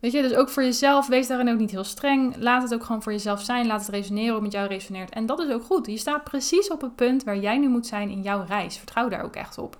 Weet 0.00 0.12
je, 0.12 0.22
dus 0.22 0.34
ook 0.34 0.48
voor 0.48 0.62
jezelf, 0.62 1.06
wees 1.06 1.26
daarin 1.26 1.50
ook 1.50 1.58
niet 1.58 1.70
heel 1.70 1.84
streng. 1.84 2.36
Laat 2.36 2.62
het 2.62 2.74
ook 2.74 2.84
gewoon 2.84 3.02
voor 3.02 3.12
jezelf 3.12 3.40
zijn. 3.40 3.66
Laat 3.66 3.80
het 3.80 3.88
resoneren 3.88 4.36
op 4.36 4.42
met 4.42 4.52
jou 4.52 4.66
resoneert. 4.66 5.10
En 5.10 5.26
dat 5.26 5.38
is 5.38 5.50
ook 5.50 5.64
goed. 5.64 5.86
Je 5.86 5.96
staat 5.96 6.24
precies 6.24 6.70
op 6.70 6.80
het 6.80 6.94
punt 6.94 7.24
waar 7.24 7.38
jij 7.38 7.58
nu 7.58 7.68
moet 7.68 7.86
zijn 7.86 8.10
in 8.10 8.22
jouw 8.22 8.44
reis. 8.48 8.76
Vertrouw 8.76 9.08
daar 9.08 9.24
ook 9.24 9.36
echt 9.36 9.58
op. 9.58 9.76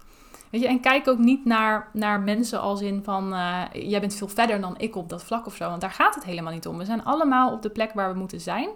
Weet 0.50 0.60
je, 0.60 0.66
en 0.66 0.80
kijk 0.80 1.08
ook 1.08 1.18
niet 1.18 1.44
naar, 1.44 1.90
naar 1.92 2.20
mensen 2.20 2.60
als 2.60 2.80
in 2.80 3.04
van 3.04 3.32
uh, 3.32 3.62
jij 3.72 4.00
bent 4.00 4.14
veel 4.14 4.28
verder 4.28 4.60
dan 4.60 4.78
ik 4.78 4.96
op 4.96 5.08
dat 5.08 5.24
vlak 5.24 5.46
of 5.46 5.56
zo. 5.56 5.68
Want 5.68 5.80
daar 5.80 5.90
gaat 5.90 6.14
het 6.14 6.24
helemaal 6.24 6.52
niet 6.52 6.66
om. 6.66 6.78
We 6.78 6.84
zijn 6.84 7.04
allemaal 7.04 7.52
op 7.52 7.62
de 7.62 7.70
plek 7.70 7.92
waar 7.92 8.12
we 8.12 8.18
moeten 8.18 8.40
zijn. 8.40 8.68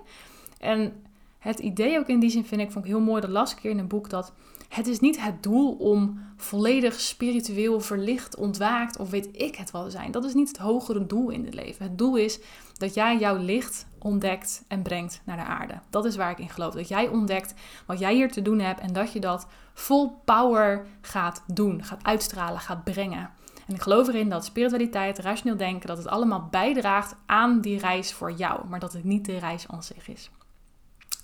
En 0.59 0.93
het 1.39 1.59
idee 1.59 1.99
ook 1.99 2.09
in 2.09 2.21
die 2.21 2.31
zin 2.31 2.45
vind 2.45 2.61
ik, 2.61 2.71
vond 2.71 2.85
ik 2.85 2.91
heel 2.91 3.01
mooi. 3.01 3.27
Las 3.27 3.51
ik 3.51 3.57
keer 3.57 3.71
in 3.71 3.79
een 3.79 3.89
boek 3.89 4.11
dat 4.11 4.33
het 4.69 4.87
is 4.87 5.01
niet 5.01 5.25
het 5.25 5.43
doel 5.43 5.73
om 5.73 6.21
volledig 6.37 7.01
spiritueel 7.01 7.81
verlicht, 7.81 8.37
ontwaakt 8.37 8.99
of 8.99 9.11
weet 9.11 9.29
ik 9.33 9.57
het 9.57 9.71
wel 9.71 9.85
te 9.85 9.91
zijn. 9.91 10.11
Dat 10.11 10.25
is 10.25 10.35
niet 10.35 10.49
het 10.49 10.57
hogere 10.57 11.07
doel 11.07 11.31
in 11.31 11.45
het 11.45 11.55
leven. 11.55 11.87
Het 11.87 11.99
doel 11.99 12.17
is 12.17 12.41
dat 12.73 12.95
jij 12.95 13.19
jouw 13.19 13.37
licht 13.37 13.87
ontdekt 14.03 14.65
en 14.69 14.83
brengt 14.83 15.21
naar 15.25 15.37
de 15.37 15.45
aarde. 15.45 15.75
Dat 15.91 16.05
is 16.05 16.17
waar 16.17 16.31
ik 16.31 16.39
in 16.39 16.49
geloof. 16.49 16.75
Dat 16.75 16.89
jij 16.89 17.09
ontdekt 17.09 17.55
wat 17.87 17.99
jij 17.99 18.15
hier 18.15 18.33
te 18.33 18.43
doen 18.43 18.59
hebt 18.59 18.81
en 18.81 18.93
dat 18.93 19.13
je 19.13 19.21
dat 19.21 19.47
vol 19.75 20.21
power 20.25 20.87
gaat 21.01 21.43
doen, 21.47 21.85
gaat 21.85 22.05
uitstralen, 22.05 22.61
gaat 22.61 22.85
brengen. 22.85 23.31
En 23.67 23.75
ik 23.75 23.83
geloof 23.83 24.09
erin 24.09 24.29
dat 24.29 24.45
spiritualiteit, 24.45 25.19
rationeel 25.19 25.57
denken, 25.57 25.87
dat 25.87 25.99
het 25.99 26.07
allemaal 26.07 26.49
bijdraagt 26.51 27.15
aan 27.27 27.61
die 27.61 27.79
reis 27.79 28.13
voor 28.13 28.33
jou, 28.33 28.69
maar 28.69 28.81
dat 28.81 28.93
het 28.93 29.05
niet 29.05 29.25
de 29.25 29.39
reis 29.39 29.69
aan 29.69 29.83
zich 29.83 30.09
is. 30.09 30.31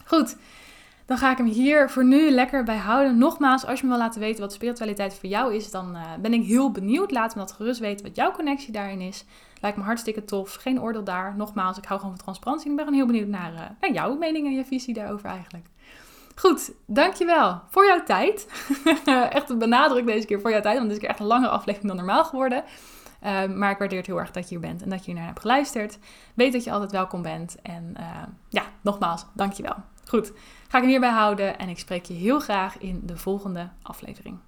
Goed, 0.05 0.37
dan 1.07 1.19
ga 1.19 1.31
ik 1.31 1.37
hem 1.37 1.47
hier 1.47 1.91
voor 1.91 2.05
nu 2.05 2.31
lekker 2.31 2.65
bij 2.65 2.77
houden. 2.77 3.19
Nogmaals, 3.19 3.67
als 3.67 3.81
je 3.81 3.87
me 3.87 3.93
wil 3.93 4.01
laten 4.01 4.21
weten 4.21 4.41
wat 4.41 4.53
spiritualiteit 4.53 5.15
voor 5.15 5.29
jou 5.29 5.55
is, 5.55 5.71
dan 5.71 5.97
uh, 5.97 6.03
ben 6.21 6.33
ik 6.33 6.45
heel 6.45 6.71
benieuwd. 6.71 7.11
Laat 7.11 7.35
me 7.35 7.41
dat 7.41 7.53
gerust 7.53 7.81
weten 7.81 8.07
wat 8.07 8.17
jouw 8.17 8.33
connectie 8.33 8.73
daarin 8.73 9.01
is. 9.01 9.25
Lijkt 9.61 9.77
me 9.77 9.83
hartstikke 9.83 10.25
tof. 10.25 10.55
Geen 10.55 10.81
oordeel 10.81 11.05
daar. 11.05 11.37
Nogmaals, 11.37 11.79
ik 11.79 11.85
hou 11.85 12.01
gewoon 12.01 12.15
van 12.15 12.25
transparantie. 12.25 12.71
Ik 12.71 12.77
ben 12.77 12.85
gewoon 12.85 13.01
heel 13.01 13.11
benieuwd 13.13 13.29
naar, 13.29 13.53
uh, 13.53 13.61
naar 13.81 13.93
jouw 13.93 14.17
mening 14.17 14.47
en 14.47 14.55
je 14.55 14.65
visie 14.65 14.95
daarover 14.95 15.29
eigenlijk. 15.29 15.67
Goed, 16.35 16.73
dankjewel 16.87 17.61
voor 17.69 17.87
jouw 17.87 18.03
tijd. 18.03 18.47
echt 19.31 19.51
een 19.51 19.59
benadruk 19.59 20.07
deze 20.07 20.27
keer 20.27 20.41
voor 20.41 20.51
jouw 20.51 20.61
tijd, 20.61 20.79
want 20.79 20.91
dit 20.91 21.03
is 21.03 21.09
echt 21.09 21.21
een 21.21 21.27
langere 21.27 21.53
aflevering 21.53 21.89
dan 21.89 21.97
normaal 21.97 22.25
geworden. 22.25 22.65
Uh, 23.25 23.47
maar 23.47 23.71
ik 23.71 23.79
waardeer 23.79 23.99
het 23.99 24.07
heel 24.07 24.19
erg 24.19 24.31
dat 24.31 24.43
je 24.43 24.49
hier 24.49 24.61
bent 24.69 24.83
en 24.83 24.89
dat 24.89 24.99
je 24.99 25.05
hier 25.05 25.15
naar 25.15 25.27
hebt 25.27 25.41
geluisterd. 25.41 25.99
Weet 26.35 26.53
dat 26.53 26.65
je 26.65 26.73
altijd 26.73 26.93
welkom 26.93 27.23
bent. 27.23 27.57
En 27.63 27.95
uh, 28.01 28.23
ja, 28.49 28.63
nogmaals, 28.81 29.27
dankjewel. 29.33 29.75
Goed, 30.05 30.33
ga 30.69 30.79
ik 30.79 30.85
hierbij 30.85 31.11
houden 31.11 31.59
en 31.59 31.69
ik 31.69 31.79
spreek 31.79 32.05
je 32.05 32.15
heel 32.15 32.41
graag 32.41 32.79
in 32.79 33.01
de 33.05 33.17
volgende 33.17 33.69
aflevering. 33.83 34.39